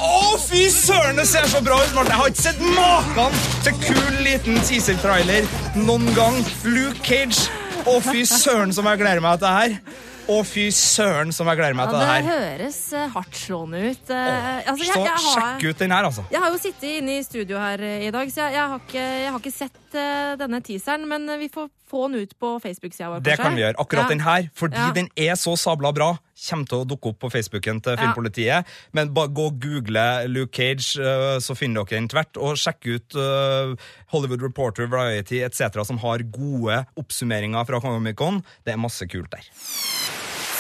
Å, 0.03 0.37
fy 0.43 0.65
søren, 0.73 1.19
det 1.21 1.29
ser 1.31 1.45
så 1.51 1.61
bra 1.63 1.77
ut, 1.79 1.93
Martin! 1.95 2.11
Jeg 2.11 2.19
har 2.19 2.31
ikke 2.33 2.43
sett 2.43 2.63
maken 2.75 3.43
til 3.63 3.77
kul 3.85 4.23
liten 4.25 4.59
teaser-trailer 4.67 5.47
noen 5.79 6.09
gang. 6.17 6.41
Luke 6.67 6.99
Cage. 7.07 7.47
Å, 7.87 8.01
fy 8.03 8.25
søren, 8.27 8.75
som 8.75 8.89
jeg 8.91 9.03
gleder 9.03 9.23
meg 9.23 9.39
til 9.39 9.47
det 9.47 9.55
her. 9.61 10.11
Å, 10.31 10.37
fy 10.47 10.69
søren, 10.71 11.33
som 11.35 11.49
jeg 11.51 11.59
gleder 11.59 11.75
meg 11.75 11.89
Ja, 11.89 11.91
til 11.91 11.99
det 11.99 12.09
her. 12.09 12.23
det 12.23 12.35
høres 12.63 12.81
eh, 12.95 13.09
hardtslående 13.17 13.81
ut. 13.91 14.11
Eh, 14.15 14.59
altså, 14.71 14.85
jeg, 14.85 14.93
Så 14.95 15.01
jeg, 15.03 15.17
har, 15.17 15.25
sjekk 15.35 15.65
ut 15.73 15.83
den 15.83 15.95
her, 15.97 16.05
altså. 16.09 16.25
jeg 16.31 16.41
har 16.45 16.53
jo 16.55 16.61
sittet 16.63 16.89
inne 17.01 17.17
i 17.19 17.23
studio 17.27 17.59
her 17.59 17.83
eh, 17.83 18.07
i 18.07 18.11
dag, 18.15 18.31
så 18.31 18.45
jeg, 18.47 18.55
jeg, 18.59 18.69
har, 18.73 18.85
ikke, 18.87 19.07
jeg 19.25 19.33
har 19.35 19.43
ikke 19.43 19.55
sett 19.57 19.82
eh, 19.95 20.37
denne 20.41 20.61
teaseren. 20.65 21.07
Men 21.09 21.27
vi 21.39 21.49
får 21.53 21.69
få 21.91 22.07
den 22.09 22.21
ut 22.23 22.33
på 22.41 22.55
Facebook-sida 22.63 23.11
vår. 23.11 23.21
Det 23.21 23.37
kanskje? 23.37 23.43
kan 23.45 23.55
vi 23.57 23.63
gjøre. 23.63 23.75
Akkurat 23.79 24.03
Ja. 24.05 24.09
den 24.09 24.21
her, 24.21 24.49
fordi 24.55 24.77
Ja. 24.77 24.93
den 24.93 25.09
er 25.17 25.35
så 25.37 25.57
sabla 25.57 25.93
bra, 25.93 26.19
kommer 26.49 26.67
til 26.67 26.79
å 26.79 26.87
dukke 26.89 27.09
opp 27.11 27.19
på 27.21 27.31
Facebooken 27.31 27.81
til 27.83 27.93
Ja. 27.93 27.97
Filmpolitiet. 27.97 28.65
Men 28.93 29.13
bare 29.15 29.29
gå 29.29 29.47
og 29.47 29.61
google 29.61 30.27
Luke 30.29 30.53
Cage, 30.57 30.99
uh, 30.99 31.39
så 31.39 31.55
finner 31.57 31.85
dere 31.85 31.99
den 32.01 32.09
tvert. 32.09 32.37
Og 32.37 32.57
sjekk 32.57 32.87
ut 32.87 33.15
uh, 33.17 33.77
Hollywood 34.13 34.43
Reporter, 34.43 34.87
Variety 34.87 35.43
etc., 35.45 35.85
som 35.85 35.99
har 35.99 36.19
gode 36.33 36.87
oppsummeringer 36.97 37.65
fra 37.67 37.81
Comic-Con. 37.81 38.43
Det 38.65 38.73
er 38.73 38.77
masse 38.79 39.07
kult 39.09 39.31
der. 39.31 39.43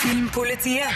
Filmpolitiet. 0.02 0.88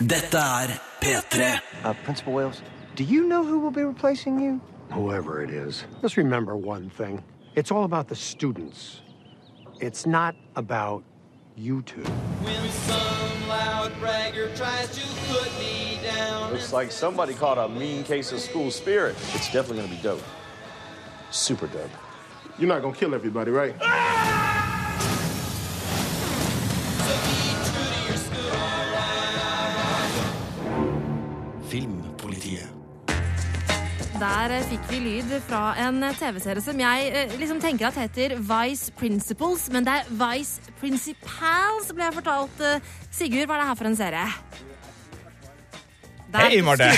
Dette 0.00 0.38
er 0.38 0.68
P3. 1.00 1.60
Uh, 1.84 1.92
Principal 2.04 2.32
Wales, 2.34 2.62
do 2.96 3.04
you 3.04 3.26
know 3.26 3.42
who 3.42 3.58
will 3.58 3.70
be 3.72 3.84
replacing 3.84 4.40
you? 4.40 4.60
Whoever 4.90 5.42
it 5.42 5.50
is. 5.50 5.84
Just 6.02 6.16
remember 6.16 6.54
one 6.54 6.90
thing. 6.96 7.22
It's 7.56 7.70
all 7.70 7.84
about 7.84 8.06
the 8.08 8.14
students. 8.14 9.00
It's 9.80 10.04
not 10.04 10.36
about 10.56 11.02
you 11.56 11.80
two. 11.80 12.02
When 12.02 12.68
some 12.68 13.48
loud 13.48 13.98
bragger 13.98 14.54
tries 14.54 14.90
to 14.94 15.32
put 15.32 15.50
me 15.58 15.98
down. 16.02 16.52
Looks 16.52 16.74
like 16.74 16.92
somebody 16.92 17.32
caught 17.32 17.56
a 17.56 17.66
mean 17.66 18.04
case 18.04 18.30
of 18.32 18.40
school 18.40 18.70
spirit. 18.70 19.16
It's 19.32 19.50
definitely 19.50 19.84
gonna 19.84 19.96
be 19.96 20.02
dope. 20.02 20.22
Super 21.30 21.66
dope. 21.68 21.90
You're 22.58 22.68
not 22.68 22.82
gonna 22.82 22.94
kill 22.94 23.14
everybody, 23.14 23.50
right? 23.50 23.74
Filmpolitiet. 23.78 24.55
Der 34.16 34.48
eh, 34.56 34.62
fikk 34.64 34.84
vi 34.88 34.98
lyd 35.04 35.32
fra 35.44 35.74
en 35.76 35.98
eh, 36.06 36.14
TV-serie 36.16 36.62
som 36.64 36.78
jeg 36.80 37.08
eh, 37.10 37.32
liksom 37.36 37.58
tenker 37.60 37.90
at 37.90 37.98
heter 38.00 38.38
Vice 38.40 38.88
Principles, 38.96 39.66
men 39.74 39.84
det 39.84 39.92
er 39.92 40.06
Vice 40.08 40.72
Principals, 40.80 41.90
ble 41.92 42.06
jeg 42.06 42.16
fortalt. 42.16 42.62
Sigurd, 43.12 43.44
hva 43.44 43.58
er 43.58 43.60
det 43.60 43.68
her 43.68 43.76
for 43.76 43.90
en 43.90 43.98
serie? 43.98 44.24
Der, 46.32 46.48
Hei, 46.48 46.62
Marte. 46.64 46.88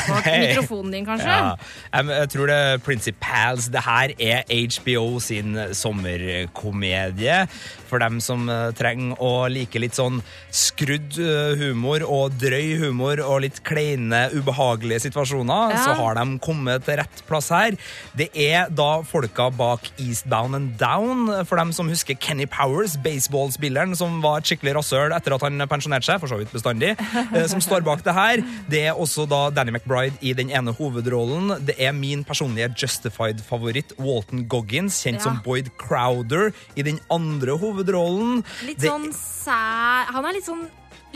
mikrofonen 0.47 0.95
din, 0.95 1.09
kanskje? 1.09 1.29
Ja. 1.29 1.57
Jeg, 1.93 2.07
jeg 2.21 2.31
tror 2.37 2.53
det 2.53 2.61
er 2.69 2.79
Principals. 2.87 3.67
Det 3.75 3.83
her 3.85 4.15
er 4.19 4.55
HBO 4.79 5.19
sin 5.19 5.59
sommerkomedie. 5.75 7.41
For 7.89 7.99
dem 8.03 8.21
som 8.21 8.49
eh, 8.53 8.71
trenger 8.77 9.17
å 9.25 9.49
like 9.51 9.81
litt 9.81 9.97
sånn 9.97 10.21
skrudd 10.55 11.17
eh, 11.23 11.57
humor 11.61 12.05
og 12.07 12.37
drøy 12.41 12.77
humor 12.83 13.21
og 13.25 13.43
litt 13.47 13.63
kleine, 13.67 14.27
ubehagelige 14.37 15.07
situasjoner, 15.09 15.73
Ja. 15.75 15.83
så 15.85 15.95
har 15.99 16.15
de 16.21 16.39
kommet 16.45 16.85
til 16.85 16.97
rett 17.01 17.23
plass 17.29 17.49
her. 17.55 17.77
Det 18.17 18.29
er 18.37 18.69
da 18.71 19.03
folka 19.03 19.49
bak 19.55 19.89
Eastbound 19.99 20.55
and 20.59 20.77
Down, 20.81 21.45
for 21.47 21.57
dem 21.57 21.73
som 21.73 21.89
husker 21.89 22.15
Kenny 22.21 22.47
Powers, 22.47 22.97
baseballspilleren 22.97 23.97
som 23.97 24.21
var 24.23 24.39
et 24.43 24.45
skikkelig 24.51 24.75
rasshøl 24.79 25.15
etter 25.17 25.35
at 25.35 25.43
han 25.47 25.59
pensjonerte 25.71 26.05
seg, 26.09 26.21
for 26.21 26.29
så 26.29 26.39
vidt 26.41 26.53
bestandig, 26.53 26.93
eh, 26.99 27.47
som 27.51 27.61
står 27.65 27.85
bak 27.87 28.05
det 28.05 28.15
her. 28.17 28.43
Det 28.69 28.83
er 28.91 28.95
også 28.99 29.27
da 29.29 29.49
Danny 29.51 29.73
McBride 29.73 30.19
i 30.21 30.33
den 30.37 30.51
ene 30.51 30.73
hovedrollen. 30.77 31.57
Det 31.65 31.77
er 31.81 31.93
min 31.97 32.25
personlige 32.25 32.69
Justified-favoritt, 32.79 33.97
Walton 33.99 34.47
Goggins, 34.49 35.01
kjent 35.05 35.19
Ja. 35.19 35.25
som 35.25 35.41
Boyd 35.45 35.71
Crowder, 35.79 36.53
i 36.77 36.83
den 36.83 37.01
andre 37.11 37.57
hovedrollen. 37.59 37.78
Litt 38.67 38.83
sånn 38.83 39.09
sær 39.15 40.11
Han 40.15 40.25
er 40.29 40.39
litt 40.39 40.47
sånn 40.49 40.65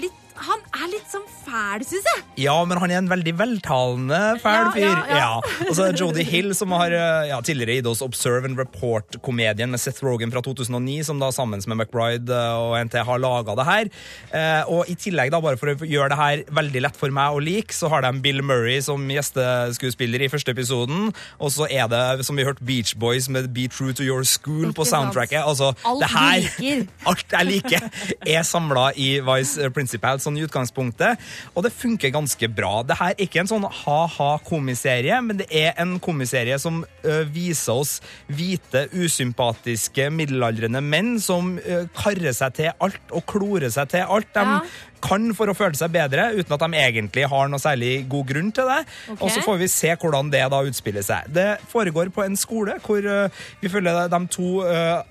litt, 0.00 0.21
Han 0.42 0.62
er 0.74 0.88
litt 0.90 1.08
sånn 1.12 1.26
fæl, 1.44 1.82
syns 1.86 2.06
jeg. 2.08 2.22
Ja, 2.44 2.54
men 2.66 2.78
han 2.82 2.90
er 2.90 2.98
en 3.02 3.10
veldig 3.10 3.32
veltalende 3.38 4.18
fæl 4.42 4.58
Ja, 4.58 4.70
fyr. 4.74 4.82
ja, 4.88 5.18
ja. 5.20 5.66
Og 5.68 5.74
så 5.76 5.84
er 5.86 5.92
det 5.94 6.00
Jodie 6.02 6.24
Hill, 6.26 6.50
som 6.58 6.72
har 6.74 6.90
eh, 6.96 7.28
ja, 7.30 7.38
tidligere 7.44 7.76
gitt 7.78 7.88
oss 7.90 8.02
Observe 8.04 8.48
and 8.48 8.58
Report-komedien 8.58 9.70
med 9.70 9.80
Seth 9.82 10.02
Rogen 10.04 10.32
fra 10.34 10.42
2009, 10.44 11.02
som 11.06 11.20
da 11.22 11.28
sammen 11.34 11.62
med 11.66 11.78
McBride 11.84 12.32
eh, 12.32 12.58
og 12.58 12.74
NT 12.88 12.98
har 13.06 13.22
laga 13.22 13.54
det 13.58 13.66
her. 13.68 13.90
Eh, 14.34 14.72
og 14.72 14.90
i 14.90 14.96
tillegg, 14.98 15.30
da, 15.34 15.40
bare 15.44 15.60
for 15.60 15.72
å 15.74 15.88
gjøre 15.88 16.10
det 16.14 16.18
her 16.20 16.44
veldig 16.58 16.82
lett 16.88 16.98
for 16.98 17.14
meg 17.14 17.36
å 17.36 17.42
like, 17.42 17.74
så 17.76 17.90
har 17.92 18.02
de 18.06 18.12
Bill 18.24 18.42
Murray 18.42 18.80
som 18.84 19.04
gjesteskuespiller 19.12 20.26
i 20.26 20.30
første 20.32 20.52
episoden, 20.54 21.10
og 21.38 21.52
så 21.54 21.68
er 21.70 21.86
det, 21.92 22.02
som 22.26 22.38
vi 22.38 22.46
hørte, 22.46 22.64
Beach 22.66 22.94
Boys 22.98 23.28
med 23.32 23.50
Be 23.54 23.68
True 23.72 23.94
to 23.94 24.02
Your 24.06 24.24
School 24.28 24.72
på 24.76 24.86
soundtracket. 24.88 25.42
Altså, 25.44 25.72
Alt 25.86 26.02
det 26.02 26.10
her, 26.16 26.42
liker. 26.48 26.84
alt 27.12 27.36
jeg 27.38 27.50
liker, 27.52 27.88
er 28.26 28.42
samla 28.46 28.88
i 28.98 29.12
Vice 29.24 29.70
Principal 29.74 30.20
sånn 30.22 30.31
i 30.38 30.44
utgangspunktet, 30.46 31.20
og 31.54 31.64
det 31.66 31.72
funker 31.74 32.12
ganske 32.14 32.48
bra. 32.52 32.82
Det 32.86 32.96
her 33.00 33.14
er 33.14 33.24
ikke 33.26 33.42
en 33.42 33.50
sånn 33.50 33.66
ha-ha-komiserie, 33.82 35.18
men 35.24 35.40
det 35.42 35.48
er 35.50 35.74
en 35.82 35.98
komiserie 36.02 36.58
som 36.62 36.82
ø, 37.04 37.18
viser 37.32 37.80
oss 37.82 37.96
hvite, 38.30 38.86
usympatiske, 38.92 40.08
middelaldrende 40.14 40.82
menn 40.84 41.14
som 41.22 41.56
ø, 41.58 41.84
karrer 41.96 42.34
seg 42.36 42.56
til 42.58 42.72
alt 42.82 43.12
og 43.12 43.26
klorer 43.30 43.72
seg 43.72 43.92
til 43.94 44.06
alt. 44.08 44.32
De 44.34 44.40
Ja. 44.42 44.60
Kan 45.02 45.30
for 45.36 45.50
å 45.50 45.56
føle 45.56 45.78
seg 45.78 45.92
bedre, 45.94 46.30
uten 46.38 46.56
at 46.56 46.64
de 46.64 46.80
egentlig 46.80 47.28
har 47.30 47.50
noe 47.50 47.62
særlig 47.62 47.94
god 48.12 48.28
grunn 48.32 48.52
til 48.54 48.70
det. 48.70 48.80
Okay. 49.12 49.20
Og 49.20 49.32
så 49.34 49.44
får 49.44 49.62
vi 49.62 49.70
se 49.72 49.94
hvordan 49.96 50.30
det 50.32 50.44
da 50.52 50.62
utspiller 50.68 51.06
seg. 51.06 51.30
Det 51.34 51.48
foregår 51.72 52.12
på 52.14 52.24
en 52.24 52.38
skole 52.38 52.78
hvor 52.84 53.04
uh, 53.04 53.42
vi 53.62 53.70
følger 53.72 54.08
de 54.12 54.20
to 54.32 54.62
uh, 54.66 55.02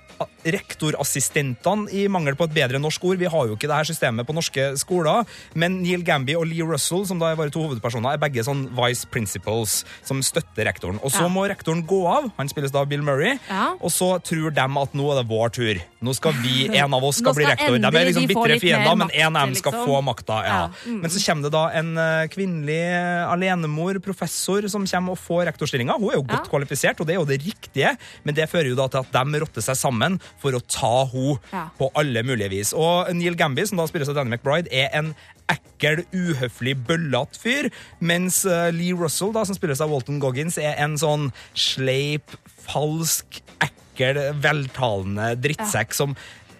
rektorassistentene 0.46 1.90
i 1.94 2.06
mangel 2.10 2.36
på 2.38 2.46
et 2.48 2.54
bedre 2.54 2.80
norsk 2.82 3.04
ord. 3.08 3.20
Vi 3.20 3.30
har 3.30 3.48
jo 3.48 3.56
ikke 3.56 3.68
det 3.70 3.78
her 3.78 3.88
systemet 3.88 4.26
på 4.28 4.34
norske 4.36 4.68
skoler, 4.80 5.26
men 5.58 5.80
Neil 5.82 6.04
Gamby 6.06 6.36
og 6.38 6.46
Lee 6.50 6.66
Russell, 6.66 7.04
som 7.08 7.20
da 7.22 7.32
er 7.32 7.38
våre 7.38 7.52
to 7.54 7.62
hovedpersoner, 7.64 8.14
er 8.14 8.22
begge 8.22 8.44
sånn 8.46 8.64
vice 8.76 9.08
principals 9.12 9.82
som 10.06 10.22
støtter 10.24 10.66
rektoren. 10.68 11.00
Og 11.02 11.12
så 11.14 11.26
Ja. 11.26 11.28
må 11.32 11.46
rektoren 11.48 11.84
gå 11.86 12.06
av, 12.06 12.30
han 12.36 12.48
spilles 12.48 12.72
da 12.72 12.80
av 12.80 12.88
Bill 12.88 13.02
Murray, 13.02 13.38
Ja. 13.48 13.74
og 13.80 13.90
så 13.90 14.18
tror 14.22 14.50
de 14.54 14.60
at 14.60 14.92
nå 14.94 15.12
er 15.12 15.22
det 15.22 15.28
vår 15.28 15.48
tur. 15.52 15.82
Nå 16.02 16.14
skal 16.14 16.32
vi, 16.32 16.68
en 16.76 16.94
av 16.94 17.04
oss 17.04 17.16
skal 17.18 17.34
skal 17.34 17.44
bli 17.44 17.52
rektor. 17.52 17.78
De 17.78 17.98
er 17.98 18.06
liksom 18.10 18.26
bitre 18.26 18.60
fiender, 18.60 18.96
men 18.96 19.10
en 19.10 19.36
av 19.36 19.46
dem 19.46 19.54
skal 19.54 19.72
liksom. 19.82 19.92
få 19.92 20.02
makta. 20.06 20.38
Ja. 20.46 20.54
Ja, 20.62 20.70
mm. 20.86 21.00
Men 21.02 21.10
så 21.10 21.22
kommer 21.26 21.42
det 21.48 21.52
da 21.54 21.62
en 21.80 21.90
eh, 21.98 22.28
kvinnelig 22.32 22.78
eh, 22.92 23.26
alenemor, 23.32 23.98
professor, 24.04 24.68
som 24.72 24.86
kommer 24.86 25.16
og 25.16 25.20
får 25.20 25.44
rektorstillinga. 25.50 25.98
Hun 25.98 26.10
er 26.12 26.18
jo 26.20 26.24
godt 26.24 26.46
Ja. 26.46 26.50
kvalifisert, 26.52 27.00
og 27.02 27.06
det 27.10 27.16
er 27.16 27.20
jo 27.20 27.28
det 27.28 27.40
riktige, 27.44 27.96
men 28.24 28.34
det 28.38 28.48
fører 28.50 28.70
jo 28.72 28.78
da 28.78 28.88
til 28.88 29.02
at 29.04 29.12
de 29.12 29.40
rotter 29.44 29.62
seg 29.66 29.76
sammen 29.76 30.20
for 30.40 30.52
å 30.56 30.62
ta 30.64 30.94
henne 31.12 31.38
Ja. 31.52 31.66
på 31.78 31.90
alle 31.98 32.22
mulige 32.22 32.50
vis. 32.50 32.72
Og 32.72 33.12
Neil 33.14 33.34
Gamby, 33.36 33.66
som 33.66 33.76
da 33.78 33.86
spilles 33.90 34.08
av 34.08 34.14
Danny 34.16 34.30
McBride, 34.36 34.68
er 34.72 34.88
en 34.94 35.14
ekkel, 35.52 36.04
uhøflig, 36.14 36.76
bøllete 36.86 37.36
fyr, 37.42 37.70
mens 38.00 38.44
eh, 38.46 38.70
Lee 38.72 38.94
Russell, 38.96 39.32
da, 39.34 39.42
som 39.44 39.54
spilles 39.58 39.80
av 39.82 39.90
Walton 39.90 40.20
Goggins, 40.22 40.56
er 40.56 40.78
en 40.80 40.94
sånn 40.96 41.32
sleip, 41.58 42.30
falsk, 42.64 43.42
ekkel, 43.60 44.20
veltalende 44.40 45.34
drittsekk 45.42 45.92
som 45.94 46.14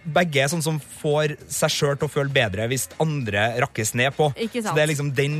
begge 0.04 0.42
er 0.42 0.50
sånn 0.50 0.64
som 0.64 0.80
får 0.80 1.36
seg 1.52 1.72
sjøl 1.72 1.98
til 1.98 2.08
å 2.08 2.12
føle 2.12 2.32
bedre 2.34 2.66
hvis 2.70 2.88
andre 3.02 3.52
rakkes 3.62 3.94
ned 3.98 4.14
på. 4.16 4.32
Ikke 4.36 4.60
sant. 4.60 4.72
Så 4.72 4.76
det 4.78 4.84
er 4.84 4.90
liksom 4.92 5.12
den 5.16 5.36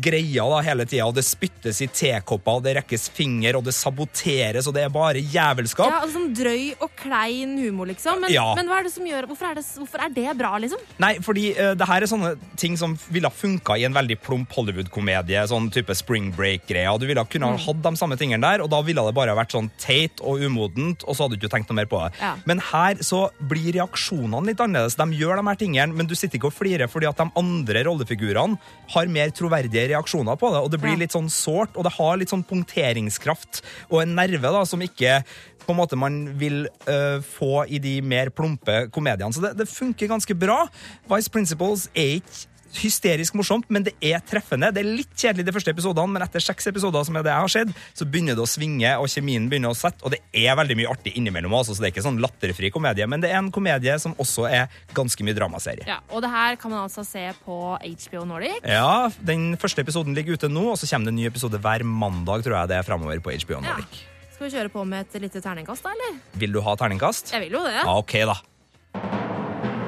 greia 0.00 0.44
da 0.50 0.60
hele 0.66 0.84
tida, 0.88 1.06
og 1.06 1.14
det 1.16 1.24
spyttes 1.24 1.80
i 1.84 1.88
tekopper, 1.88 2.58
og 2.58 2.62
det 2.66 2.76
rekkes 2.80 3.08
finger, 3.14 3.56
og 3.58 3.64
det 3.66 3.74
saboteres, 3.74 4.66
og 4.68 4.74
det 4.76 4.84
er 4.86 4.92
bare 4.92 5.22
jævelskap. 5.22 5.88
Ja, 5.90 6.00
altså 6.04 6.16
Sånn 6.16 6.30
drøy 6.34 6.74
og 6.80 6.90
klein 6.96 7.58
humor, 7.60 7.86
liksom. 7.90 8.20
Men, 8.22 8.32
Ja. 8.32 8.54
men 8.56 8.66
hva 8.70 8.78
er 8.80 8.84
det 8.84 8.92
som 8.92 9.04
gjør 9.04 9.26
Hvorfor 9.28 9.50
er 9.50 9.54
det, 9.58 9.64
hvorfor 9.76 10.00
er 10.00 10.08
det 10.14 10.36
bra, 10.38 10.56
liksom? 10.58 10.78
Nei, 10.98 11.18
fordi 11.20 11.50
uh, 11.58 11.74
det 11.76 11.86
her 11.86 12.02
er 12.02 12.06
sånne 12.08 12.36
ting 12.56 12.76
som 12.76 12.94
ville 13.10 13.28
ha 13.28 13.34
funka 13.34 13.76
i 13.76 13.84
en 13.84 13.92
veldig 13.92 14.16
plump 14.24 14.50
Hollywood-komedie, 14.56 15.42
sånn 15.50 15.70
type 15.72 15.94
Spring 15.94 16.30
Break-greia. 16.32 16.96
Du 16.98 17.06
ville 17.06 17.20
ha 17.20 17.24
kunne 17.28 17.46
ha 17.50 17.56
Mm. 17.56 17.64
hatt 17.66 17.82
de 17.82 17.96
samme 17.96 18.16
tingene 18.16 18.40
der, 18.40 18.62
og 18.62 18.70
da 18.70 18.80
ville 18.82 19.02
det 19.04 19.14
bare 19.14 19.34
vært 19.36 19.52
sånn 19.52 19.70
teit 19.78 20.20
og 20.20 20.40
umodent, 20.40 21.04
og 21.06 21.14
så 21.16 21.24
hadde 21.26 21.36
du 21.38 21.46
ikke 21.46 21.52
tenkt 21.56 21.68
noe 21.70 21.76
mer 21.76 21.86
på 21.86 22.00
det. 22.04 22.12
Ja. 22.20 22.34
Men 22.46 22.58
her 22.58 22.94
så 23.04 23.30
blir 23.40 23.72
reaksjonene 23.76 24.46
litt 24.46 24.58
annerledes. 24.58 24.96
De 24.96 25.04
gjør 25.16 25.36
de 25.40 25.46
her 25.48 25.56
tingene, 25.56 25.94
men 25.94 26.06
du 26.06 26.14
sitter 26.14 26.38
ikke 26.38 26.50
og 26.50 26.54
flirer 26.56 26.88
fordi 26.88 27.08
at 27.08 27.16
de 27.16 27.30
andre 27.36 27.84
rollefigurene 27.84 28.58
har 28.94 29.06
mer 29.06 29.30
troverdige 29.30 29.85
reaksjoner 29.92 30.38
på 30.40 30.50
det, 30.54 30.62
og 30.62 30.72
det 30.72 30.80
blir 30.82 30.98
litt 31.00 31.14
sånn 31.16 31.30
sårt, 31.32 31.76
og 31.76 31.86
det 31.86 31.94
har 31.96 32.18
litt 32.20 32.32
sånn 32.32 32.46
punkteringskraft 32.46 33.62
og 33.90 34.00
en 34.02 34.16
nerve 34.18 34.52
da, 34.54 34.64
som 34.68 34.82
ikke 34.84 35.20
på 35.66 35.74
en 35.74 35.80
måte 35.80 35.98
man 35.98 36.20
vil 36.38 36.66
uh, 36.86 37.18
få 37.24 37.64
i 37.66 37.80
de 37.82 37.98
mer 38.06 38.30
plumpe 38.34 38.84
komediene. 38.94 39.34
Så 39.34 39.42
det, 39.42 39.56
det 39.58 39.66
funker 39.70 40.12
ganske 40.12 40.36
bra. 40.38 40.64
Vice 41.10 41.32
Principles 41.32 41.88
er 41.94 42.20
ikke 42.20 42.46
hysterisk 42.80 43.34
morsomt, 43.38 43.66
men 43.72 43.84
det 43.86 43.94
er 44.04 44.20
treffende. 44.26 44.68
Det 44.74 44.82
er 44.82 44.88
litt 45.00 45.12
kjedelig 45.16 45.46
de 45.48 45.54
første 45.56 45.72
episodene, 45.74 46.12
men 46.16 46.24
etter 46.24 46.42
seks 46.44 46.66
episoder 46.70 47.04
som 47.08 47.16
er 47.16 47.26
det 47.26 47.32
jeg 47.32 47.44
har 47.46 47.52
sett, 47.54 47.72
så 47.96 48.06
begynner 48.08 48.36
det 48.38 48.44
å 48.44 48.48
svinge, 48.50 48.92
og 49.00 49.08
kjemien 49.12 49.48
begynner 49.50 49.72
å 49.74 49.78
sette, 49.78 50.02
og 50.06 50.12
det 50.14 50.20
er 50.36 50.56
veldig 50.58 50.76
mye 50.80 50.90
artig 50.92 51.14
innimellom 51.20 51.54
også, 51.58 51.76
så 51.76 51.82
det 51.84 51.90
er 51.90 51.94
ikke 51.96 52.06
sånn 52.06 52.20
latterfri 52.24 52.70
komedie, 52.74 53.06
men 53.08 53.20
det 53.24 53.30
er 53.32 53.38
en 53.40 53.52
komedie 53.54 53.94
som 54.02 54.14
også 54.22 54.48
er 54.50 54.66
ganske 54.96 55.24
mye 55.26 55.36
dramaserie. 55.36 55.86
Ja, 55.88 56.00
Og 56.10 56.22
det 56.24 56.30
her 56.32 56.56
kan 56.60 56.70
man 56.74 56.84
altså 56.88 57.04
se 57.06 57.24
på 57.44 57.60
HBO 57.82 58.24
Nordic. 58.28 58.60
Ja, 58.64 59.08
den 59.20 59.56
første 59.60 59.82
episoden 59.84 60.14
ligger 60.16 60.36
ute 60.36 60.48
nå, 60.52 60.68
og 60.72 60.78
så 60.80 60.88
kommer 60.90 61.10
det 61.10 61.14
en 61.16 61.20
ny 61.22 61.26
episode 61.30 61.60
hver 61.62 61.84
mandag, 61.86 62.44
tror 62.46 62.60
jeg 62.60 62.68
det 62.74 62.78
er 62.82 62.86
fremover 62.86 63.20
på 63.24 63.32
HBO 63.36 63.60
Ja. 63.60 63.64
Nordic. 63.72 64.04
Skal 64.36 64.50
vi 64.50 64.56
kjøre 64.58 64.68
på 64.68 64.82
med 64.84 65.06
et 65.06 65.22
lite 65.22 65.40
terningkast, 65.40 65.82
da, 65.86 65.94
eller? 65.96 66.18
Vil 66.36 66.52
du 66.52 66.60
ha 66.60 66.74
terningkast? 66.76 67.32
Jeg 67.32 67.46
vil 67.46 67.56
jo 67.56 67.62
det. 67.64 67.78
Ja, 67.80 67.96
ok 67.96 68.12
da. 68.28 68.36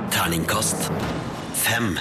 Terningkast 0.08 0.88
fem. 1.52 1.98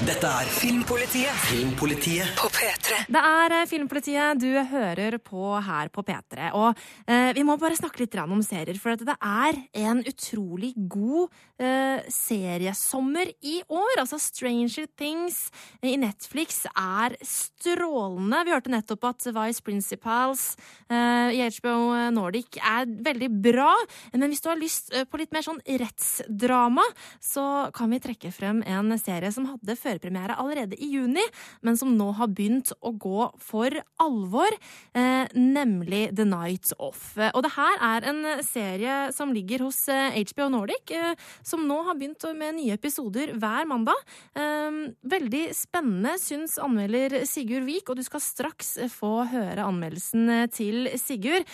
Dette 0.00 0.24
er 0.24 0.48
Filmpolitiet 0.48 1.40
Filmpolitiet 1.44 2.30
på 2.38 2.48
P3. 2.48 3.02
Det 3.12 3.20
er 3.20 3.52
eh, 3.52 3.66
Filmpolitiet 3.68 4.38
du 4.40 4.48
hører 4.70 5.18
på 5.20 5.50
her 5.60 5.90
på 5.92 6.00
P3. 6.08 6.46
Og 6.56 6.78
eh, 7.04 7.34
vi 7.36 7.44
må 7.44 7.58
bare 7.60 7.76
snakke 7.76 8.00
litt 8.00 8.16
om 8.22 8.40
serier, 8.40 8.78
for 8.80 8.94
at 8.94 9.04
det 9.04 9.16
er 9.20 9.58
en 9.82 10.00
utrolig 10.08 10.70
god 10.88 11.28
eh, 11.60 12.00
seriesommer 12.08 13.28
i 13.44 13.58
år. 13.68 14.00
Altså 14.00 14.16
Stranger 14.24 14.88
Things 14.96 15.50
i 15.84 15.92
Netflix 16.00 16.62
er 16.72 17.18
strålende. 17.20 18.40
Vi 18.48 18.56
hørte 18.56 18.72
nettopp 18.72 19.04
at 19.10 19.28
Vice 19.36 19.60
Principals 19.66 20.46
eh, 20.88 21.36
i 21.36 21.44
HBO 21.58 22.08
Nordic 22.16 22.56
er 22.56 22.88
veldig 22.88 23.30
bra. 23.50 23.74
Men 24.14 24.32
hvis 24.32 24.40
du 24.40 24.48
har 24.48 24.60
lyst 24.64 24.94
eh, 24.96 25.04
på 25.04 25.20
litt 25.20 25.36
mer 25.36 25.44
sånn 25.44 25.60
rettsdrama, 25.68 26.88
så 27.20 27.68
kan 27.76 27.92
vi 27.92 28.00
trekke 28.00 28.32
frem 28.32 28.64
en 28.64 28.96
serie 28.96 29.28
som 29.36 29.52
hadde 29.52 29.76
førpremiere 29.90 30.38
allerede 30.40 30.78
i 30.78 30.90
juni, 30.94 31.24
men 31.66 31.76
som 31.76 31.92
nå 31.98 32.12
har 32.16 32.30
begynt 32.30 32.72
å 32.80 32.94
gå 32.94 33.26
for 33.42 33.74
alvor, 34.00 34.54
eh, 34.94 35.26
nemlig 35.34 36.14
The 36.16 36.24
Night 36.24 36.72
Off. 36.78 37.16
Eh, 37.18 37.30
Og 37.34 37.42
det 37.42 37.52
her 37.56 37.76
er 37.80 38.08
en 38.10 38.22
serie 38.46 39.12
som 39.12 39.32
ligger 39.34 39.66
hos 39.66 39.88
eh, 39.88 40.16
HBO 40.30 40.48
Nordic, 40.50 40.90
eh, 40.94 41.14
som 41.42 41.66
nå 41.66 41.82
har 41.86 41.98
begynt 41.98 42.24
med 42.36 42.56
nye 42.58 42.76
episoder 42.76 43.34
hver 43.38 43.66
mandag. 43.66 43.96
Eh, 44.36 44.70
veldig 45.10 45.44
spennende, 45.56 46.16
syns 46.20 46.58
anmelder 46.62 47.24
Sigurd 47.26 47.66
Vik, 47.68 47.90
og 47.90 47.96
du 47.96 48.04
skal 48.06 48.20
straks 48.24 48.76
få 48.92 49.24
høre 49.30 49.66
anmeldelsen 49.66 50.28
eh, 50.30 50.46
til 50.52 50.90
Sigurd. 51.00 51.48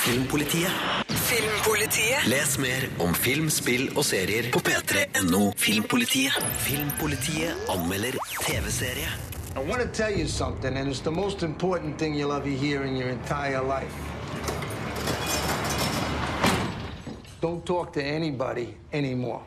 Filmpolitiet. 0.00 1.19
Filmpolitiet. 1.30 2.26
Les 2.26 2.58
mer 2.58 2.84
om 2.98 3.12
film, 3.14 3.46
spill 3.54 3.84
og 3.94 4.02
serier 4.02 4.48
på 4.50 4.58
p3.no 4.66 5.52
Filmpolitiet. 5.54 6.34
Filmpolitiet 6.64 7.68
anmelder 7.70 8.16
TV-serie. 8.40 9.12
I 9.54 9.62
want 9.62 9.78
to 9.78 9.86
tell 9.86 10.10
you 10.10 10.26
something, 10.26 10.74
and 10.76 10.90
it's 10.90 11.04
the 11.06 11.12
most 11.14 11.44
important 11.46 11.98
thing 12.02 12.16
you'll 12.18 12.34
ever 12.34 12.50
hear 12.50 12.82
in 12.82 12.96
your 12.98 13.10
entire 13.10 13.62
life. 13.62 13.94
Don't 17.40 17.62
talk 17.62 17.92
to 17.92 18.02
anybody 18.02 18.74
anymore. 18.92 19.42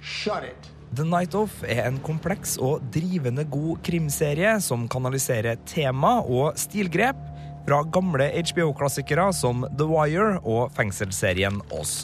Shut 0.00 0.44
it. 0.44 0.70
The 0.94 1.04
Night 1.04 1.34
Off 1.34 1.64
er 1.66 1.82
en 1.88 1.98
kompleks 1.98 2.58
og 2.62 2.82
drivende 2.94 3.42
god 3.50 3.82
krimserie 3.82 4.54
som 4.60 4.86
kanaliserer 4.92 5.58
tema 5.66 6.20
og 6.20 6.54
stilgrep 6.60 7.31
fra 7.66 7.82
gamle 7.94 8.30
HBO-klassikere 8.36 9.28
som 9.36 9.66
The 9.78 9.86
Wire 9.88 10.40
og 10.42 10.72
fengselsserien 10.76 11.60
Oz. 11.74 12.02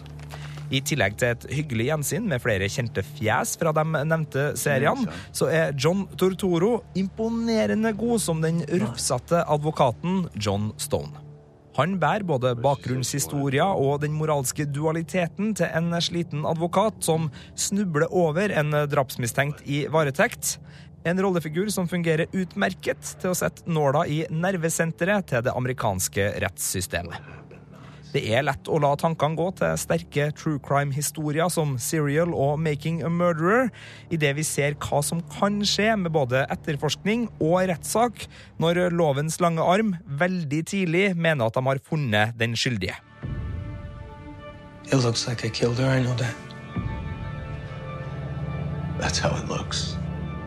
I 0.69 0.83
tillegg 0.85 1.17
til 1.17 1.33
et 1.33 1.47
hyggelig 1.53 1.87
gjensyn 1.89 2.27
med 2.29 2.43
flere 2.45 2.69
kjente 2.69 3.05
fjes 3.15 3.55
fra 3.61 3.73
de 3.77 3.85
nevnte 3.89 4.51
seriene, 4.61 5.09
så 5.33 5.49
er 5.49 5.73
John 5.81 6.05
Tortoro 6.21 6.83
imponerende 6.99 7.95
god 7.97 8.21
som 8.21 8.45
den 8.45 8.61
rufsete 8.69 9.47
advokaten 9.49 10.27
John 10.37 10.71
Stone. 10.77 11.25
Han 11.79 11.95
bærer 12.03 12.27
både 12.27 12.57
bakgrunnshistoria 12.59 13.69
og 13.79 14.01
den 14.03 14.17
moralske 14.19 14.65
dualiteten 14.67 15.53
til 15.55 15.71
en 15.79 15.95
sliten 16.03 16.43
advokat 16.49 17.05
som 17.07 17.29
snubler 17.55 18.11
over 18.11 18.51
en 18.51 18.75
drapsmistenkt 18.91 19.63
i 19.63 19.85
varetekt. 19.87 20.57
En 21.09 21.21
rollefigur 21.25 21.71
som 21.73 21.89
fungerer 21.89 22.29
utmerket 22.37 23.15
til 23.23 23.33
å 23.33 23.37
sette 23.39 23.65
nåla 23.71 24.05
i 24.11 24.23
nervesenteret 24.29 25.31
til 25.31 25.45
det 25.47 25.55
amerikanske 25.57 26.33
rettssystemet. 26.45 27.37
Det 28.09 28.23
er 28.33 28.45
lett 28.45 28.69
å 28.73 28.79
la 28.81 28.95
tankene 28.97 29.37
gå 29.37 29.47
til 29.59 29.75
sterke 29.81 30.31
true 30.37 30.61
crime-historier 30.65 31.51
som 31.53 31.75
Serial 31.81 32.33
og 32.33 32.57
Making 32.61 33.03
a 33.05 33.11
Murderer, 33.13 33.69
idet 34.13 34.33
vi 34.39 34.45
ser 34.49 34.79
hva 34.81 35.03
som 35.05 35.21
kan 35.35 35.61
skje 35.61 35.93
med 36.01 36.15
både 36.17 36.47
etterforskning 36.49 37.27
og 37.37 37.69
rettssak 37.69 38.25
når 38.61 38.87
lovens 38.97 39.37
lange 39.45 39.65
arm 39.65 39.93
veldig 40.09 40.63
tidlig 40.73 41.05
mener 41.17 41.49
at 41.49 41.61
de 41.61 41.65
har 41.69 41.85
funnet 41.85 42.37
den 42.41 42.57
skyldige. 42.57 42.97
It 44.89 45.05
looks 45.05 45.29
like 45.29 45.45
I 45.45 45.51
killed 45.51 45.77
her, 45.77 45.93
I 45.93 46.01
know 46.01 46.17
that. 46.17 46.35
That's 48.99 49.19
how 49.19 49.37
it 49.37 49.49
looks. 49.49 49.98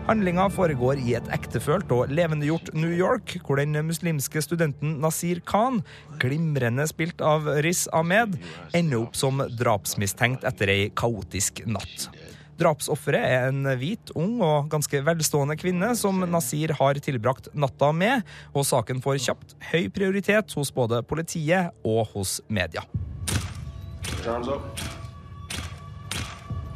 Handlinga 0.08 0.48
foregår 0.50 1.00
i 1.06 1.14
et 1.16 1.28
ektefølt 1.32 1.92
og 1.94 2.10
levendegjort 2.12 2.72
New 2.74 2.90
York, 2.90 3.36
hvor 3.46 3.62
den 3.62 3.78
muslimske 3.86 4.42
studenten 4.44 4.98
Nasir 5.04 5.40
Khan, 5.46 5.80
glimrende 6.22 6.88
spilt 6.90 7.22
av 7.22 7.46
Riz 7.62 7.86
Ahmed, 7.94 8.34
ender 8.78 9.04
opp 9.04 9.16
som 9.18 9.44
drapsmistenkt 9.60 10.46
etter 10.48 10.74
ei 10.74 10.88
kaotisk 10.98 11.62
natt. 11.70 12.10
Drapsofferet 12.62 13.24
er 13.26 13.48
en 13.50 13.70
hvit, 13.80 14.12
ung 14.18 14.42
og 14.46 14.70
ganske 14.74 15.00
velstående 15.06 15.56
kvinne 15.58 15.94
som 15.98 16.20
Nasir 16.30 16.74
har 16.78 17.00
tilbrakt 17.02 17.52
natta 17.54 17.92
med, 17.96 18.26
og 18.54 18.68
saken 18.68 19.02
får 19.06 19.22
kjapt 19.28 19.56
høy 19.72 19.86
prioritet 19.94 20.58
hos 20.58 20.74
både 20.74 21.02
politiet 21.06 21.78
og 21.86 22.04
hos 22.16 22.40
media. 22.50 22.84
Time's 24.22 24.50
up. 24.50 24.66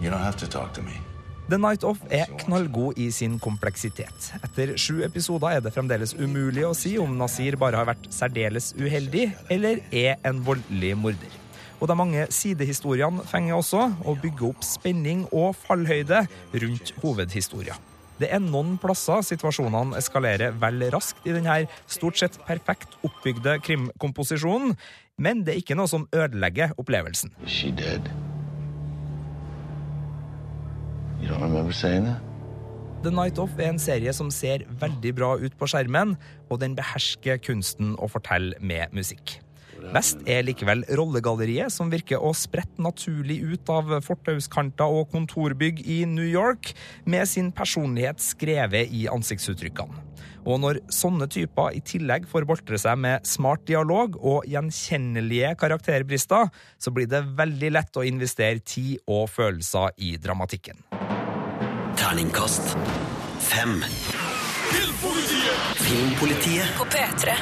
You 0.01 0.09
don't 0.09 0.23
have 0.23 0.37
to 0.37 0.47
talk 0.47 0.73
to 0.73 0.81
me. 0.81 1.04
The 1.45 1.59
Night 1.61 1.83
Of 1.85 1.99
er 2.09 2.25
knallgod 2.41 2.97
i 2.97 3.11
sin 3.13 3.35
kompleksitet. 3.37 4.31
Etter 4.41 4.71
sju 4.81 5.03
episoder 5.05 5.59
er 5.59 5.61
det 5.61 5.75
fremdeles 5.75 6.15
umulig 6.17 6.63
å 6.65 6.73
si 6.73 6.95
om 6.97 7.13
Nasir 7.19 7.53
bare 7.61 7.77
har 7.77 7.85
vært 7.91 8.07
særdeles 8.09 8.71
uheldig, 8.79 9.27
eller 9.53 9.83
er 9.93 10.17
en 10.25 10.41
voldelig 10.47 10.95
morder. 10.97 11.37
Og 11.77 11.91
de 11.91 11.99
mange 11.99 12.25
sidehistoriene 12.33 13.27
fenger 13.29 13.59
også, 13.59 13.83
og 14.09 14.23
bygger 14.25 14.49
opp 14.49 14.65
spenning 14.65 15.27
og 15.29 15.53
fallhøyde 15.67 16.25
rundt 16.65 16.95
hovedhistoria. 17.03 17.77
Det 18.17 18.31
er 18.33 18.41
noen 18.41 18.79
plasser 18.81 19.21
situasjonene 19.27 19.99
eskalerer 19.99 20.55
vel 20.57 20.87
raskt 20.95 21.27
i 21.29 21.35
denne 21.35 21.65
stort 21.85 22.17
sett 22.17 22.41
perfekt 22.47 22.97
oppbygde 23.05 23.59
krimkomposisjonen, 23.67 24.73
men 25.21 25.45
det 25.45 25.53
er 25.53 25.61
ikke 25.61 25.77
noe 25.77 25.91
som 25.91 26.09
ødelegger 26.09 26.73
opplevelsen. 26.81 27.37
She 27.45 27.69
dead? 27.69 28.09
The 33.05 33.11
Night 33.13 33.37
Of 33.37 33.59
er 33.59 33.69
en 33.69 33.79
serie 33.79 34.11
som 34.17 34.31
ser 34.33 34.65
veldig 34.81 35.11
bra 35.15 35.35
ut 35.37 35.53
på 35.59 35.67
skjermen, 35.69 36.15
og 36.49 36.61
den 36.63 36.75
behersker 36.77 37.37
kunsten 37.43 37.93
å 38.01 38.09
fortelle 38.09 38.57
med 38.59 38.95
musikk. 38.97 39.39
Best 39.93 40.23
er 40.25 40.45
likevel 40.47 40.81
rollegalleriet, 40.97 41.69
som 41.73 41.91
virker 41.91 42.23
å 42.23 42.31
sprette 42.33 42.81
naturlig 42.81 43.37
ut 43.43 43.69
av 43.69 43.91
fortauskanter 44.05 44.89
og 44.89 45.11
kontorbygg 45.13 45.83
i 45.85 45.99
New 46.09 46.25
York, 46.25 46.73
med 47.05 47.27
sin 47.29 47.51
personlighet 47.53 48.23
skrevet 48.23 48.89
i 48.89 49.05
ansiktsuttrykkene. 49.11 50.01
Og 50.45 50.59
når 50.61 50.79
sånne 50.93 51.25
typer 51.31 51.73
i 51.73 51.81
tillegg 51.85 52.27
får 52.29 52.45
boltre 52.49 52.77
seg 52.81 52.99
med 53.01 53.25
smart 53.25 53.65
dialog 53.69 54.17
og 54.21 54.45
gjenkjennelige 54.49 55.55
karakterbrister, 55.61 56.51
så 56.77 56.93
blir 56.93 57.09
det 57.09 57.25
veldig 57.37 57.73
lett 57.73 57.97
å 57.97 58.05
investere 58.05 58.61
tid 58.61 59.01
og 59.09 59.25
følelser 59.33 59.97
i 59.97 60.15
dramatikken. 60.21 60.83
Terningkast 61.95 62.75
fem. 63.39 63.79
Filmpolitiet 64.71 65.77
Filmpolitiet 65.85 66.73
på 66.79 66.87
P3. 66.91 67.35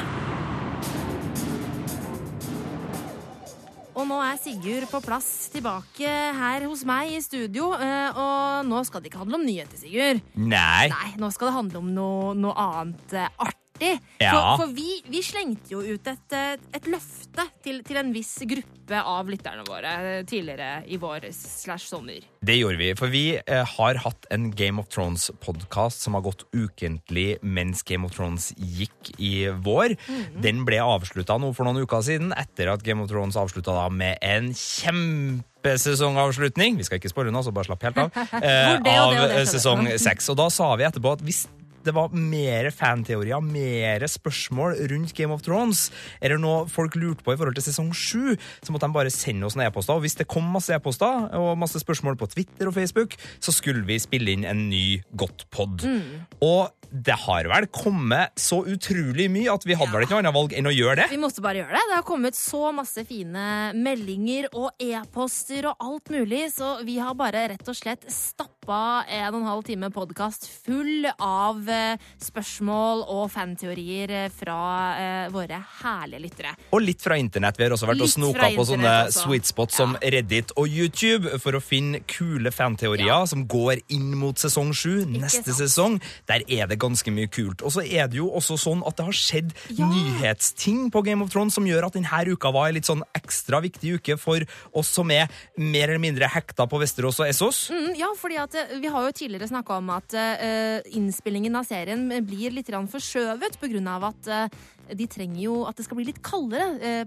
Og 3.94 4.08
nå 4.10 4.18
er 4.26 4.38
Sigurd 4.42 4.88
på 4.90 5.00
plass 5.04 5.28
tilbake 5.54 6.10
her 6.38 6.66
hos 6.68 6.82
meg 6.88 7.12
i 7.14 7.20
studio. 7.22 7.72
eh, 7.78 8.10
Og 8.18 8.66
nå 8.66 8.82
skal 8.84 9.00
det 9.04 9.10
ikke 9.12 9.22
handle 9.22 9.38
om 9.38 9.46
nyheter, 9.46 9.78
Sigurd. 9.78 10.20
Nei. 10.34 10.88
Nei, 10.90 11.10
nå 11.22 11.30
skal 11.32 11.48
det 11.50 11.54
handle 11.58 11.78
om 11.84 11.92
noe, 11.94 12.34
noe 12.34 12.54
annet 12.58 13.14
eh, 13.14 13.28
artig. 13.74 14.00
Ja. 14.18 14.56
For, 14.56 14.64
for 14.64 14.74
vi, 14.74 15.02
vi 15.10 15.22
slengte 15.22 15.74
jo 15.74 15.82
ut 15.82 16.06
et, 16.06 16.32
eh, 16.32 16.56
et 16.74 16.86
løfte 16.86 17.46
til, 17.62 17.82
til 17.84 17.96
en 17.98 18.12
viss 18.14 18.38
gruppe 18.46 19.00
av 19.00 19.28
lytterne 19.28 19.64
våre 19.66 19.92
eh, 20.18 20.24
tidligere 20.24 20.84
i 20.86 20.96
vår 20.96 21.28
slash 21.32 21.88
sommer. 21.88 22.24
Det 22.44 22.56
gjorde 22.58 22.78
vi, 22.78 22.92
for 22.94 23.12
vi 23.12 23.24
eh, 23.40 23.64
har 23.76 24.00
hatt 24.04 24.26
en 24.30 24.50
Game 24.54 24.80
of 24.80 24.88
Thrones-podkast 24.92 26.04
som 26.04 26.14
har 26.14 26.24
gått 26.24 26.46
ukentlig 26.54 27.38
mens 27.42 27.82
Game 27.82 28.06
of 28.06 28.14
Thrones 28.14 28.52
gikk 28.56 29.14
i 29.18 29.48
vår. 29.48 29.96
Mhm. 30.08 30.38
Den 30.44 30.62
ble 30.68 30.80
avslutta 30.82 31.38
nå 31.40 31.52
for 31.54 31.66
noen 31.66 31.84
uker 31.84 32.04
siden, 32.04 32.32
etter 32.36 32.72
at 32.72 32.84
Game 32.84 33.02
of 33.02 33.10
Thrones 33.10 33.38
avslutta 33.40 33.74
da 33.74 33.88
med 33.90 34.18
en 34.22 34.52
kjempe 34.54 35.76
sesongavslutning. 35.80 36.76
Vi 36.76 36.84
skal 36.84 37.00
ikke 37.00 37.12
spørre 37.12 37.32
nå, 37.32 37.40
så 37.40 37.52
bare 37.54 37.70
slapp 37.70 37.88
helt 37.88 38.00
av. 38.04 38.12
Eh, 38.44 38.76
av 38.84 39.14
sesong 39.48 39.86
seks. 40.00 40.26
Og 40.32 40.36
da 40.36 40.50
sa 40.52 40.66
vi 40.76 40.84
etterpå 40.84 41.14
at 41.16 41.22
hvis 41.24 41.46
det 41.84 41.94
var 41.96 42.14
mer 42.14 42.70
fanteorier, 42.74 43.42
mer 43.44 44.06
spørsmål 44.10 44.78
rundt 44.90 45.14
Game 45.16 45.34
of 45.34 45.44
Thrones, 45.44 45.86
eller 46.20 46.40
noe 46.40 46.64
folk 46.70 46.96
lurte 46.98 47.24
på 47.24 47.34
i 47.34 47.40
forhold 47.40 47.58
til 47.58 47.66
sesong 47.68 47.92
sju, 47.94 48.34
så 48.64 48.74
måtte 48.74 48.88
de 48.88 48.96
bare 48.96 49.12
sende 49.14 49.48
oss 49.48 49.58
noen 49.58 49.68
e-poster. 49.68 49.96
Og 49.96 50.04
hvis 50.04 50.18
det 50.20 50.28
kom 50.30 50.46
masse 50.54 50.74
e-poster 50.74 51.28
og 51.38 51.52
masse 51.60 51.80
spørsmål 51.82 52.18
på 52.20 52.30
Twitter 52.34 52.70
og 52.70 52.76
Facebook, 52.78 53.18
så 53.42 53.54
skulle 53.54 53.84
vi 53.88 54.00
spille 54.02 54.34
inn 54.34 54.48
en 54.48 54.66
ny 54.70 55.02
Godtpod. 55.14 55.84
Mm. 55.84 56.24
Og 56.44 56.72
det 56.94 57.16
har 57.24 57.48
vel 57.50 57.66
kommet 57.74 58.38
så 58.38 58.60
utrolig 58.70 59.26
mye 59.32 59.50
at 59.50 59.64
vi 59.66 59.74
hadde 59.74 59.90
vel 59.90 60.04
ikke 60.06 60.14
noe 60.14 60.22
annet 60.22 60.36
valg 60.36 60.54
enn 60.54 60.68
å 60.70 60.74
gjøre 60.74 60.96
det. 61.02 61.08
Vi 61.10 61.18
måtte 61.20 61.42
bare 61.42 61.62
gjøre 61.62 61.74
det. 61.74 61.82
Det 61.90 61.96
har 61.98 62.06
kommet 62.06 62.38
så 62.38 62.70
masse 62.76 63.02
fine 63.08 63.46
meldinger 63.74 64.46
og 64.52 64.70
e-poster 64.82 65.70
og 65.70 65.82
alt 65.82 66.12
mulig, 66.14 66.46
så 66.54 66.76
vi 66.86 67.00
har 67.02 67.16
bare 67.18 67.48
rett 67.54 67.70
og 67.70 67.78
slett 67.78 68.06
stappa 68.12 68.53
en 68.72 69.34
og 69.34 69.40
en 69.40 69.46
halv 69.46 69.64
time 69.66 69.90
podkast 69.92 70.46
full 70.64 71.04
av 71.18 71.68
eh, 71.68 72.00
spørsmål 72.22 73.04
og 73.12 73.26
fanteorier 73.32 74.10
eh, 74.10 74.30
fra 74.32 74.58
eh, 74.96 75.32
våre 75.34 75.58
herlige 75.82 76.22
lyttere. 76.22 76.54
Og 76.72 76.84
litt 76.84 77.02
fra 77.04 77.18
internett. 77.20 77.58
Vi 77.58 77.66
har 77.66 77.74
også 77.74 77.88
vært 77.90 78.00
og 78.00 78.08
Litt 78.08 78.14
snoka 78.16 78.48
på 78.56 78.64
sånne 78.68 78.94
også. 79.08 79.24
sweet 79.24 79.48
spots 79.48 79.76
som 79.76 79.96
Reddit 80.00 80.54
og 80.56 80.68
YouTube 80.68 81.38
for 81.42 81.56
å 81.56 81.62
finne 81.62 82.00
kule 82.08 82.52
fanteorier 82.54 83.26
som 83.28 83.44
går 83.50 83.82
inn 83.92 84.14
mot 84.20 84.38
sesong 84.40 84.72
sju. 84.76 85.04
Neste 85.08 85.52
sant. 85.52 85.60
sesong. 85.60 85.98
Der 86.30 86.44
er 86.48 86.70
det 86.70 86.80
ganske 86.82 87.10
mye 87.14 87.28
kult. 87.28 87.64
Og 87.64 87.74
så 87.76 87.84
er 87.84 88.08
det 88.08 88.20
jo 88.20 88.30
også 88.32 88.58
sånn 88.60 88.84
at 88.86 88.96
det 88.98 89.08
har 89.08 89.18
skjedd 89.18 89.54
nyhetsting 89.76 90.88
på 90.94 91.04
Game 91.04 91.24
of 91.24 91.32
Thrones 91.34 91.56
som 91.56 91.68
gjør 91.68 91.88
at 91.88 91.98
denne 91.98 92.22
uka 92.32 92.52
var 92.54 92.70
en 92.70 92.78
litt 92.78 92.88
sånn 92.88 93.04
ekstra 93.16 93.60
viktig 93.64 93.98
uke 93.98 94.16
for 94.20 94.44
oss 94.72 94.92
som 94.94 95.10
er 95.12 95.28
mer 95.60 95.90
eller 95.90 96.02
mindre 96.02 96.28
hekta 96.30 96.66
på 96.70 96.80
Vesterås 96.80 97.20
og 97.20 97.28
Essos. 97.28 97.66
Mm, 97.74 97.92
ja, 97.98 98.10
fordi 98.18 98.38
at 98.40 98.53
eh, 98.56 98.76
vi 98.80 98.90
har 98.90 99.06
jo 99.06 99.14
tidligere 99.14 99.48
snakka 99.50 99.78
om 99.80 99.90
at 99.94 100.14
eh, 100.18 100.84
innspillingen 100.96 101.56
av 101.58 101.66
serien 101.68 102.06
blir 102.26 102.54
litt 102.54 102.70
forskjøvet 102.70 103.58
av 103.90 104.06
at 104.10 104.30
eh, 104.30 104.58
de 104.94 105.06
trenger 105.08 105.40
jo 105.42 105.54
at 105.68 105.76
det 105.76 105.86
skal 105.86 105.98
bli 105.98 106.06
litt 106.10 106.22
kaldere 106.24 106.66
eh, 106.80 107.02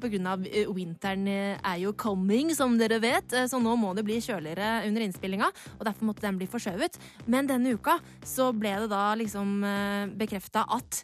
vinteren 0.77 1.27
er 1.27 1.77
jo 1.81 1.93
coming, 1.93 2.53
som 2.55 2.77
dere 2.77 2.99
vet. 2.99 3.35
Så 3.49 3.59
nå 3.61 3.75
må 3.77 3.93
det 3.93 4.05
bli 4.07 4.19
kjøligere 4.23 4.87
under 4.87 5.05
innspillinga, 5.05 5.51
og 5.77 5.85
derfor 5.85 6.09
måtte 6.09 6.25
den 6.25 6.39
bli 6.39 6.49
forskjøvet. 6.49 6.97
Men 7.27 7.49
denne 7.49 7.75
uka 7.77 7.99
så 8.25 8.51
ble 8.55 8.73
det 8.83 8.91
da 8.91 9.13
liksom 9.19 9.61
bekrefta 10.17 10.65
at 10.73 11.03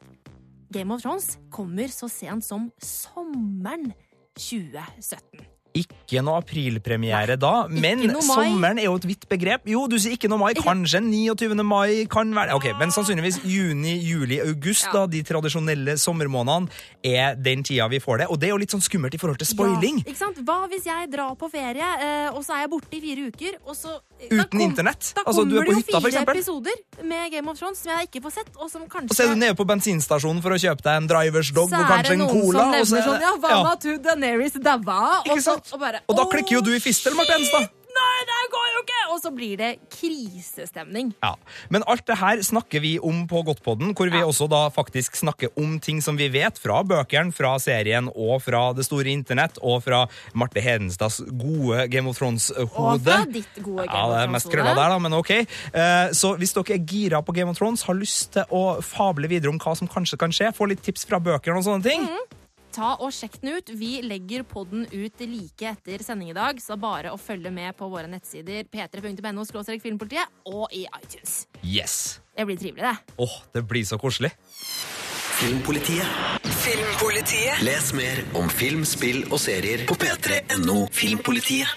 Game 0.73 0.93
of 0.93 1.03
Thrones 1.03 1.37
kommer 1.53 1.91
så 1.93 2.09
sent 2.09 2.45
som 2.45 2.71
sommeren 2.81 3.91
2017. 4.33 5.52
Ikke 5.73 6.21
noe 6.21 6.37
aprilpremiere 6.37 7.33
da, 7.41 7.65
men 7.67 8.03
sommeren 8.21 8.77
er 8.77 8.85
jo 8.85 8.97
et 8.99 9.07
vidt 9.09 9.23
begrep. 9.31 9.65
Jo, 9.71 9.87
du 9.89 9.95
sier 9.97 10.13
ikke 10.13 10.29
noe 10.29 10.37
mai. 10.37 10.51
Kanskje 10.57 11.01
29. 11.01 11.55
mai 11.65 12.03
kan 12.11 12.29
være 12.35 12.53
Ok, 12.53 12.67
Men 12.77 12.93
sannsynligvis 12.93 13.39
juni, 13.49 13.95
juli, 14.05 14.37
august, 14.43 14.85
da, 14.93 15.07
de 15.09 15.23
tradisjonelle 15.25 15.97
sommermånedene, 15.97 16.69
er 17.03 17.33
den 17.41 17.65
tida 17.65 17.87
vi 17.89 17.99
får 18.03 18.21
det. 18.21 18.27
Og 18.29 18.37
det 18.37 18.51
er 18.51 18.53
jo 18.53 18.61
litt 18.61 18.75
sånn 18.75 18.85
skummelt 18.85 19.17
i 19.17 19.21
forhold 19.21 19.41
til 19.41 19.49
spoiling. 19.49 20.03
Ja, 20.03 20.11
ikke 20.13 20.21
sant? 20.21 20.41
Hva 20.45 20.59
hvis 20.69 20.85
jeg 20.85 21.09
drar 21.13 21.33
på 21.39 21.49
ferie, 21.49 21.89
eh, 22.05 22.29
og 22.29 22.45
så 22.45 22.57
er 22.59 22.65
jeg 22.67 22.73
borte 22.75 22.99
i 22.99 23.01
fire 23.01 23.29
uker, 23.33 23.57
og 23.65 23.77
så 23.79 23.97
da 24.29 24.43
Uten 24.43 24.61
internett? 24.61 25.11
Da 25.15 25.21
Altså, 25.25 25.43
du 25.43 25.57
er 25.57 25.65
kommer 25.65 25.81
det 25.81 25.91
jo 25.91 26.01
fire 26.01 26.23
episoder 26.23 26.75
med 27.03 27.31
Game 27.31 27.49
of 27.51 27.57
Thrones 27.59 27.77
som 27.83 27.91
jeg 27.91 28.07
ikke 28.09 28.21
får 28.23 28.31
sett, 28.39 28.49
og 28.57 28.71
som 28.71 28.81
kanskje 28.87 29.11
Og 29.11 29.15
så 29.17 29.23
er 29.23 29.33
du 29.33 29.39
nede 29.43 29.55
på 29.55 29.65
bensinstasjonen 29.67 30.41
for 30.41 30.51
å 30.55 30.59
kjøpe 30.59 30.81
deg 30.81 30.95
en 31.01 31.07
drivers 31.07 31.51
dog 31.51 31.69
og 31.71 31.79
er 31.79 31.85
kanskje 31.91 32.03
det 32.03 32.11
en 32.17 32.19
noen 32.25 32.41
cola. 32.41 32.63
som 32.63 32.73
og 32.73 32.87
så- 32.87 32.95
nevner 32.95 33.07
sånn 33.07 33.21
Ja, 33.21 33.33
hva 33.37 33.63
med 33.63 33.81
to 33.81 33.97
Daenerys 33.97 34.53
daua? 34.53 35.23
Og, 35.29 35.37
så- 35.39 35.59
og 35.73 36.01
Og 36.07 36.15
da 36.17 36.23
klikker 36.25 36.51
jo 36.57 36.61
du 36.61 36.73
i 36.75 36.79
fistel, 36.79 37.13
Martens, 37.15 37.49
Henstad. 37.51 37.69
Nei, 37.93 38.19
det 38.29 38.39
går 38.53 38.67
jo 38.73 38.79
ikke! 38.81 38.99
Og 39.13 39.19
så 39.21 39.29
blir 39.35 39.57
det 39.59 39.69
krisestemning. 39.93 41.11
Ja, 41.21 41.35
Men 41.69 41.83
alt 41.87 42.05
det 42.09 42.17
her 42.17 42.41
snakker 42.45 42.81
vi 42.81 42.95
om 42.99 43.27
på 43.29 43.43
Godtpodden, 43.45 43.93
hvor 43.93 44.09
vi 44.09 44.21
også 44.25 44.47
da 44.49 44.63
faktisk 44.73 45.15
snakker 45.19 45.51
om 45.59 45.75
ting 45.83 46.01
som 46.01 46.17
vi 46.17 46.29
vet 46.33 46.57
fra 46.61 46.81
bøkene, 46.87 47.33
fra 47.35 47.53
serien 47.61 48.09
og 48.15 48.41
fra 48.45 48.63
det 48.73 48.87
store 48.87 49.13
internett, 49.13 49.59
og 49.61 49.83
fra 49.85 50.03
Marte 50.33 50.63
Hedenstads 50.63 51.21
gode 51.29 51.87
Game 51.93 52.09
of 52.09 52.17
Thrones-hode. 52.17 52.69
Og 52.73 53.05
fra 53.05 53.21
ditt 53.29 53.61
gode 53.61 53.85
Game 53.85 53.93
Ja, 53.93 54.07
det 54.15 54.21
er 54.23 54.33
mest 54.33 54.49
krølla 54.51 54.73
der, 54.73 54.95
da, 54.95 54.99
men 55.05 55.13
ok. 55.19 55.33
Eh, 55.37 56.07
Så 56.13 56.33
hvis 56.41 56.53
dere 56.57 56.77
er 56.79 56.85
gira 56.89 57.21
på 57.21 57.35
Game 57.35 57.49
of 57.53 57.57
Thrones, 57.61 57.85
har 57.85 57.97
lyst 57.99 58.33
til 58.33 58.49
å 58.49 58.79
fable 58.81 59.29
videre 59.29 59.53
om 59.53 59.59
hva 59.61 59.75
som 59.77 59.87
kanskje 59.91 60.17
kan 60.17 60.33
skje, 60.33 60.53
få 60.55 60.69
litt 60.71 60.81
tips 60.83 61.05
fra 61.05 61.19
bøkene 61.21 61.59
og 61.61 61.67
sånne 61.67 61.85
ting, 61.85 62.09
Ta 62.73 62.95
og 62.97 63.11
Sjekk 63.13 63.37
den 63.43 63.59
ut. 63.59 63.69
Vi 63.77 63.99
legger 64.01 64.41
podden 64.49 64.87
ut 64.89 65.21
like 65.21 65.75
etter 65.75 66.01
sending 66.01 66.31
i 66.31 66.37
dag, 66.37 66.57
så 66.61 66.77
bare 66.79 67.11
å 67.13 67.19
følge 67.21 67.51
med 67.53 67.75
på 67.77 67.89
våre 67.91 68.09
nettsider 68.09 68.65
p3.no 68.73 69.45
filmpolitiet 69.83 70.49
og 70.49 70.73
i 70.73 70.87
iTunes. 71.01 71.45
yes. 71.61 72.19
Det 72.35 72.45
blir 72.49 72.57
trivelig, 72.57 72.81
det. 72.81 73.13
Åh, 73.21 73.35
det 73.53 73.61
blir 73.69 73.85
så 73.85 73.97
koselig. 74.01 74.31
Filmpolitiet. 75.37 76.07
Filmpolitiet. 76.63 77.61
Les 77.61 77.93
mer 77.93 78.23
om 78.33 78.49
film, 78.49 78.85
spill 78.85 79.25
og 79.29 79.37
serier 79.39 79.85
på 79.85 79.97
p3.no 79.99 80.87
Filmpolitiet. 80.91 81.69